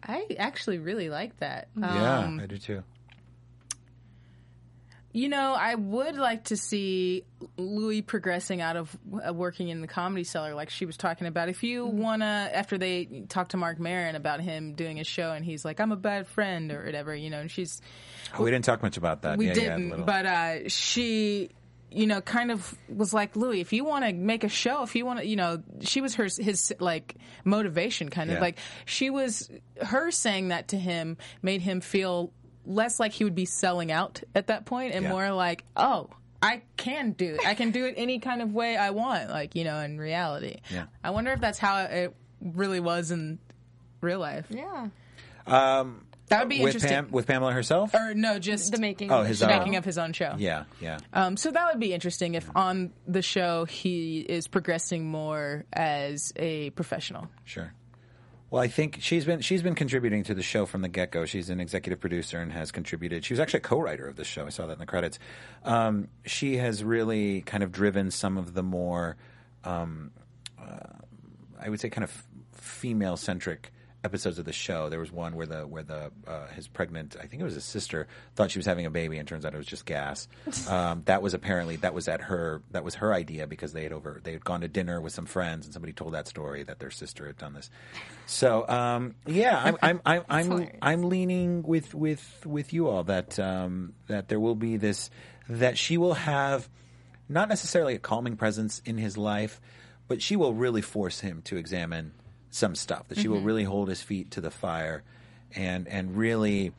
I 0.05 0.27
actually 0.39 0.79
really 0.79 1.09
like 1.09 1.37
that. 1.39 1.69
Yeah, 1.77 2.19
Um, 2.21 2.41
I 2.41 2.47
do 2.47 2.59
too. 2.59 2.83
You 5.15 5.29
know, 5.29 5.55
I 5.59 5.75
would 5.75 6.17
like 6.17 6.45
to 6.45 6.57
see 6.57 7.25
Louis 7.59 8.01
progressing 8.01 8.63
out 8.63 8.77
of 8.77 8.97
uh, 9.29 9.33
working 9.35 9.69
in 9.69 9.83
the 9.83 9.87
comedy 9.87 10.25
cellar, 10.25 10.55
like 10.55 10.71
she 10.71 10.87
was 10.87 10.97
talking 10.97 11.27
about. 11.27 11.51
If 11.51 11.63
you 11.63 11.87
Mm-hmm. 11.87 11.99
wanna, 11.99 12.51
after 12.55 12.79
they 12.79 13.25
talked 13.29 13.51
to 13.51 13.59
Marc 13.59 13.79
Maron 13.79 14.15
about 14.17 14.41
him 14.41 14.73
doing 14.73 15.01
a 15.01 15.05
show, 15.05 15.33
and 15.33 15.45
he's 15.45 15.65
like, 15.67 15.81
"I'm 15.81 15.93
a 15.93 15.97
bad 15.97 16.27
friend" 16.29 16.73
or 16.73 16.85
whatever, 16.87 17.15
you 17.15 17.29
know, 17.29 17.41
and 17.41 17.51
she's 17.51 17.83
Oh, 18.39 18.43
we 18.43 18.51
didn't 18.51 18.65
talk 18.65 18.83
much 18.83 18.97
about 18.97 19.23
that. 19.23 19.37
we 19.37 19.49
yeah, 19.49 19.53
yeah, 19.55 19.61
didn't, 19.77 19.91
little. 19.91 20.07
but 20.07 20.25
uh, 20.25 20.69
she, 20.71 21.51
you 21.91 22.07
know, 22.07 22.23
kind 22.23 22.51
of 22.51 22.75
was 22.89 23.13
like 23.13 23.37
Louis. 23.37 23.61
If 23.61 23.75
you 23.75 23.85
want 23.85 24.07
to 24.07 24.15
make 24.15 24.45
a 24.45 24.49
show, 24.49 24.83
if 24.83 24.95
you 24.97 25.05
want 25.05 25.19
to, 25.19 25.27
you 25.27 25.37
know, 25.37 25.63
she 25.83 26.01
was 26.01 26.15
her 26.15 26.25
his 26.25 26.73
like 26.81 27.17
motivation, 27.45 28.09
kind 28.09 28.31
of 28.31 28.37
Yeah. 28.37 28.41
like 28.41 28.59
she 28.87 29.11
was 29.11 29.51
her 29.83 30.11
saying 30.11 30.49
that 30.49 30.69
to 30.69 30.79
him 30.79 31.19
made 31.43 31.61
him 31.61 31.83
feel 31.83 32.33
less 32.67 32.99
like 33.01 33.13
he 33.13 33.25
would 33.25 33.35
be 33.35 33.45
selling 33.45 33.91
out 33.93 34.23
at 34.35 34.47
that 34.49 34.65
point, 34.67 34.95
and 34.95 35.05
Yeah. 35.05 35.11
more 35.11 35.31
like, 35.33 35.65
oh. 35.77 36.09
I 36.45 36.63
can 36.77 37.13
do 37.13 37.35
it. 37.37 37.47
I 37.47 37.55
can 37.55 37.71
do 37.71 37.85
it 37.87 37.95
any 37.97 38.19
kind 38.19 38.43
of 38.43 38.53
way 38.53 38.77
I 38.77 38.91
want, 38.91 39.31
like, 39.31 39.55
you 39.55 39.63
know, 39.63 39.79
in 39.79 39.97
reality. 39.99 40.57
Yeah. 40.73 40.87
I 41.05 41.11
wonder 41.11 41.31
if 41.31 41.41
that's 41.41 41.59
how 41.61 41.85
it 41.85 42.13
really 42.41 42.81
was 42.81 43.13
in 43.13 43.39
real 44.01 44.19
life. 44.19 44.47
Yeah, 44.51 44.89
That 45.47 46.41
would 46.41 46.49
be 46.49 46.59
with 46.63 46.75
interesting. 46.75 46.91
Pam, 46.91 47.11
with 47.13 47.27
Pamela 47.29 47.53
herself. 47.53 47.95
or 47.95 48.15
no, 48.15 48.39
just 48.41 48.73
the 48.73 48.79
making. 48.81 49.13
Oh, 49.13 49.19
of 49.19 49.23
the 49.25 49.29
his 49.29 49.43
own. 49.43 49.51
making 49.51 49.77
of 49.77 49.85
his 49.85 49.99
own 49.99 50.13
show. 50.15 50.35
yeah, 50.39 50.65
yeah. 50.81 50.99
Um, 51.13 51.37
so 51.37 51.51
that 51.53 51.67
would 51.71 51.79
be 51.81 51.93
interesting 51.93 52.35
if 52.35 52.51
on 52.57 52.93
the 53.07 53.23
show 53.23 53.65
he 53.65 54.21
is 54.21 54.49
progressing 54.49 55.07
more 55.07 55.65
as 55.73 56.33
a 56.35 56.71
professional. 56.71 57.29
Sure. 57.45 57.73
Well, 58.53 58.63
I 58.63 58.69
think 58.69 58.99
she's 59.01 59.25
been 59.25 59.41
she's 59.41 59.63
been 59.63 59.75
contributing 59.75 60.25
to 60.25 60.35
the 60.35 60.43
show 60.43 60.67
from 60.67 60.83
the 60.83 60.89
get 60.91 61.11
go. 61.11 61.25
She's 61.25 61.49
an 61.49 61.59
executive 61.59 62.01
producer 62.01 62.39
and 62.39 62.53
has 62.53 62.71
contributed. 62.71 63.25
She 63.25 63.33
was 63.33 63.41
actually 63.41 63.59
a 63.59 63.63
co-writer 63.63 64.07
of 64.07 64.17
the 64.17 64.25
show. 64.25 64.45
I 64.45 64.51
saw 64.51 64.67
that 64.67 64.75
in 64.75 64.79
the 64.79 64.85
credits. 64.85 65.19
Um, 65.65 66.09
she 66.27 66.59
has 66.59 66.85
really 66.85 67.41
kind 67.41 67.63
of 67.63 67.73
driven 67.73 68.11
some 68.11 68.37
of 68.37 68.53
the 68.53 68.63
more, 68.63 69.17
um, 69.65 70.11
uh, 70.61 70.99
I 71.59 71.71
would 71.71 71.81
say, 71.81 71.89
kind 71.89 72.05
of 72.05 72.27
female 72.53 73.17
centric 73.17 73.73
episodes 74.05 74.39
of 74.39 74.45
the 74.45 74.53
show. 74.53 74.89
There 74.89 74.99
was 74.99 75.13
one 75.13 75.37
where 75.37 75.47
the 75.47 75.67
where 75.67 75.83
the 75.83 76.11
uh, 76.27 76.47
his 76.49 76.69
pregnant, 76.69 77.17
I 77.19 77.27
think 77.27 77.41
it 77.41 77.45
was 77.45 77.55
his 77.55 77.65
sister, 77.65 78.07
thought 78.35 78.51
she 78.51 78.59
was 78.59 78.67
having 78.67 78.87
a 78.87 78.91
baby, 78.91 79.19
and 79.19 79.27
turns 79.27 79.45
out 79.45 79.55
it 79.55 79.59
was 79.59 79.67
just 79.67 79.87
gas. 79.87 80.29
Um, 80.73 81.03
that 81.07 81.23
was 81.23 81.35
apparently 81.35 81.77
that 81.77 81.93
was 81.93 82.09
at 82.09 82.21
her 82.23 82.63
that 82.71 82.85
was 82.85 82.95
her 82.97 83.13
idea 83.13 83.47
because 83.47 83.73
they 83.73 83.83
had 83.83 83.93
over 83.93 84.21
they 84.23 84.33
had 84.33 84.45
gone 84.45 84.61
to 84.61 84.69
dinner 84.69 85.01
with 85.01 85.13
some 85.13 85.27
friends, 85.27 85.67
and 85.67 85.73
somebody 85.73 85.93
told 85.93 86.15
that 86.15 86.29
story 86.29 86.63
that 86.63 86.79
their 86.79 86.91
sister 86.91 87.27
had 87.27 87.37
done 87.37 87.53
this. 87.53 87.69
So 88.27 88.67
um, 88.69 89.15
yeah, 89.27 89.61
I'm 89.63 89.77
I'm 89.83 90.01
I'm 90.05 90.25
I'm, 90.29 90.45
hilarious. 90.45 90.79
I'm 90.81 91.03
leaning 91.03 91.63
with 91.63 91.95
with 91.95 92.47
with 92.47 92.73
you 92.73 92.89
all 92.89 93.03
that 93.05 93.39
um, 93.39 93.95
that 94.07 94.29
there 94.29 94.41
will 94.41 94.55
be 94.55 94.77
this 94.77 95.11
that 95.49 95.77
she 95.77 95.99
will 95.99 96.15
have 96.15 96.69
not 97.29 97.49
necessarily 97.49 97.95
a 97.95 97.99
calming 97.99 98.37
presence 98.37 98.81
in 98.85 98.99
his 98.99 99.19
life, 99.19 99.61
but 100.07 100.23
she 100.23 100.37
will 100.37 100.55
really 100.55 100.83
force 100.83 101.21
him 101.21 101.43
to 101.43 101.57
examine 101.57 102.13
some 102.53 102.77
stuff. 102.77 103.09
That 103.09 103.19
she 103.19 103.27
will 103.27 103.41
really 103.41 103.65
hold 103.65 103.89
his 103.89 104.01
feet 104.01 104.31
to 104.33 104.41
the 104.41 104.51
fire, 104.51 105.03
and 105.57 105.89
and 105.89 106.17
really, 106.17 106.73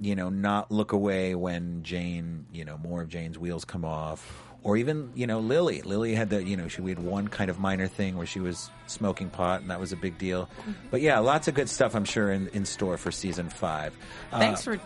you 0.00 0.16
know, 0.16 0.30
not 0.30 0.72
look 0.72 0.92
away 0.92 1.34
when 1.34 1.82
Jane, 1.82 2.46
you 2.52 2.64
know, 2.64 2.78
more 2.78 3.02
of 3.02 3.08
Jane's 3.08 3.38
wheels 3.38 3.66
come 3.66 3.84
off. 3.84 4.42
Or 4.62 4.76
even, 4.76 5.12
you 5.14 5.28
know, 5.28 5.38
Lily. 5.38 5.82
Lily 5.82 6.16
had 6.16 6.30
the, 6.30 6.42
you 6.42 6.56
know, 6.56 6.66
she 6.66 6.80
we 6.80 6.90
had 6.90 6.98
one 6.98 7.28
kind 7.28 7.50
of 7.50 7.60
minor 7.60 7.86
thing 7.86 8.16
where 8.16 8.26
she 8.26 8.40
was 8.40 8.68
smoking 8.88 9.30
pot, 9.30 9.60
and 9.60 9.70
that 9.70 9.78
was 9.78 9.92
a 9.92 9.96
big 9.96 10.18
deal. 10.18 10.48
But 10.90 11.02
yeah, 11.02 11.20
lots 11.20 11.46
of 11.46 11.54
good 11.54 11.68
stuff, 11.68 11.94
I'm 11.94 12.04
sure, 12.04 12.32
in, 12.32 12.48
in 12.48 12.64
store 12.64 12.96
for 12.96 13.12
season 13.12 13.48
five. 13.48 13.96
Uh, 14.32 14.40
Thanks 14.40 14.64
for 14.64 14.80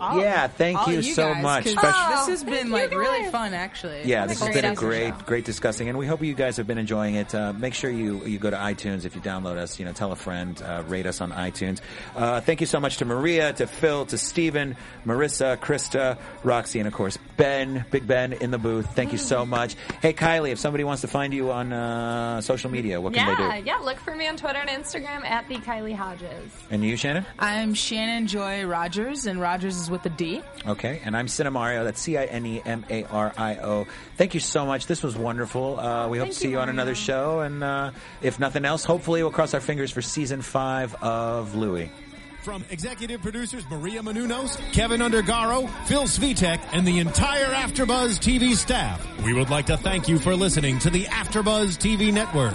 all, 0.00 0.18
yeah, 0.20 0.46
thank 0.48 0.78
all 0.78 0.92
you 0.92 0.98
of 1.00 1.04
so 1.04 1.32
guys, 1.34 1.42
much. 1.42 1.64
'cause 1.64 1.72
Spec- 1.72 2.10
this 2.16 2.26
has 2.28 2.44
been 2.44 2.66
you 2.68 2.72
like 2.72 2.90
really 2.90 3.30
fun, 3.30 3.54
actually. 3.54 4.02
Yeah, 4.04 4.26
this 4.26 4.40
has 4.40 4.54
been 4.54 4.64
a 4.64 4.74
great 4.74 5.10
great, 5.12 5.26
great 5.26 5.44
discussing, 5.44 5.88
and 5.88 5.96
we 5.98 6.06
hope 6.06 6.22
you 6.22 6.34
guys 6.34 6.56
have 6.56 6.66
been 6.66 6.78
enjoying 6.78 7.14
it. 7.14 7.34
Uh, 7.34 7.52
make 7.52 7.74
sure 7.74 7.90
you 7.90 8.24
you 8.24 8.38
go 8.38 8.50
to 8.50 8.56
iTunes 8.56 9.04
if 9.04 9.14
you 9.14 9.20
download 9.20 9.56
us. 9.56 9.78
You 9.78 9.84
know, 9.84 9.92
tell 9.92 10.10
a 10.12 10.16
friend, 10.16 10.60
uh, 10.62 10.82
rate 10.88 11.06
us 11.06 11.20
on 11.20 11.32
iTunes. 11.32 11.80
Uh, 12.16 12.40
thank 12.40 12.60
you 12.60 12.66
so 12.66 12.80
much 12.80 12.96
to 12.98 13.04
Maria, 13.04 13.52
to 13.52 13.66
Phil, 13.66 14.06
to 14.06 14.18
Stephen, 14.18 14.76
Marissa, 15.06 15.56
Krista, 15.58 16.18
Roxy, 16.42 16.78
and 16.80 16.88
of 16.88 16.94
course 16.94 17.18
Ben, 17.36 17.84
Big 17.90 18.06
Ben 18.06 18.32
in 18.32 18.50
the 18.50 18.58
booth. 18.58 18.94
Thank 18.94 19.12
you 19.12 19.18
so 19.18 19.44
much. 19.46 19.76
Hey, 20.02 20.12
Kylie, 20.12 20.50
if 20.50 20.58
somebody 20.58 20.84
wants 20.84 21.02
to 21.02 21.08
find 21.08 21.32
you 21.32 21.50
on 21.52 21.72
uh, 21.72 22.40
social 22.40 22.70
media, 22.70 23.00
what 23.00 23.14
can 23.14 23.26
Yeah, 23.26 23.50
they 23.52 23.60
do? 23.60 23.66
yeah. 23.66 23.76
Look 23.78 23.98
for 23.98 24.14
me 24.14 24.26
on 24.28 24.36
Twitter 24.36 24.58
and 24.58 24.68
Instagram 24.70 25.24
at 25.24 25.48
the 25.48 25.56
Kylie 25.56 25.94
Hodges. 25.96 26.52
And 26.70 26.84
you, 26.84 26.96
Shannon? 26.96 27.24
I'm 27.38 27.74
Shannon 27.74 28.26
Joy 28.26 28.64
Rodgers, 28.64 29.26
and 29.26 29.40
Rodgers 29.40 29.76
is 29.76 29.89
with 29.90 30.04
a 30.06 30.08
D. 30.08 30.42
Okay, 30.66 31.00
and 31.04 31.16
I'm 31.16 31.26
Cinemario. 31.26 31.84
That's 31.84 32.00
C 32.00 32.16
I 32.16 32.24
N 32.24 32.46
E 32.46 32.62
M 32.64 32.84
A 32.88 33.04
R 33.04 33.32
I 33.36 33.56
O. 33.56 33.86
Thank 34.16 34.34
you 34.34 34.40
so 34.40 34.66
much. 34.66 34.86
This 34.86 35.02
was 35.02 35.16
wonderful. 35.16 35.78
Uh, 35.78 36.08
we 36.08 36.18
hope 36.18 36.28
to 36.28 36.34
see 36.34 36.46
you, 36.46 36.52
you, 36.52 36.58
on 36.58 36.66
Mario. 36.66 36.74
another 36.74 36.94
show, 36.94 37.40
and 37.40 37.62
uh, 37.62 37.90
if 38.22 38.38
nothing 38.38 38.64
else, 38.64 38.84
hopefully 38.84 39.22
we'll 39.22 39.32
cross 39.32 39.54
our 39.54 39.60
fingers 39.60 39.90
for 39.90 40.02
season 40.02 40.42
five 40.42 40.94
of 41.02 41.54
Louie. 41.54 41.90
From 42.42 42.64
executive 42.70 43.20
producers 43.20 43.64
Maria 43.70 44.00
Menounos, 44.00 44.56
Kevin 44.72 45.00
Undergaro, 45.00 45.68
Phil 45.84 46.04
Svitek, 46.04 46.58
and 46.72 46.88
the 46.88 46.98
entire 46.98 47.52
AfterBuzz 47.52 48.18
TV 48.18 48.54
staff, 48.54 49.06
we 49.22 49.34
would 49.34 49.50
like 49.50 49.66
to 49.66 49.76
thank 49.76 50.08
you 50.08 50.18
for 50.18 50.34
listening 50.34 50.78
to 50.78 50.88
the 50.88 51.04
AfterBuzz 51.04 51.76
TV 51.76 52.12
network. 52.12 52.54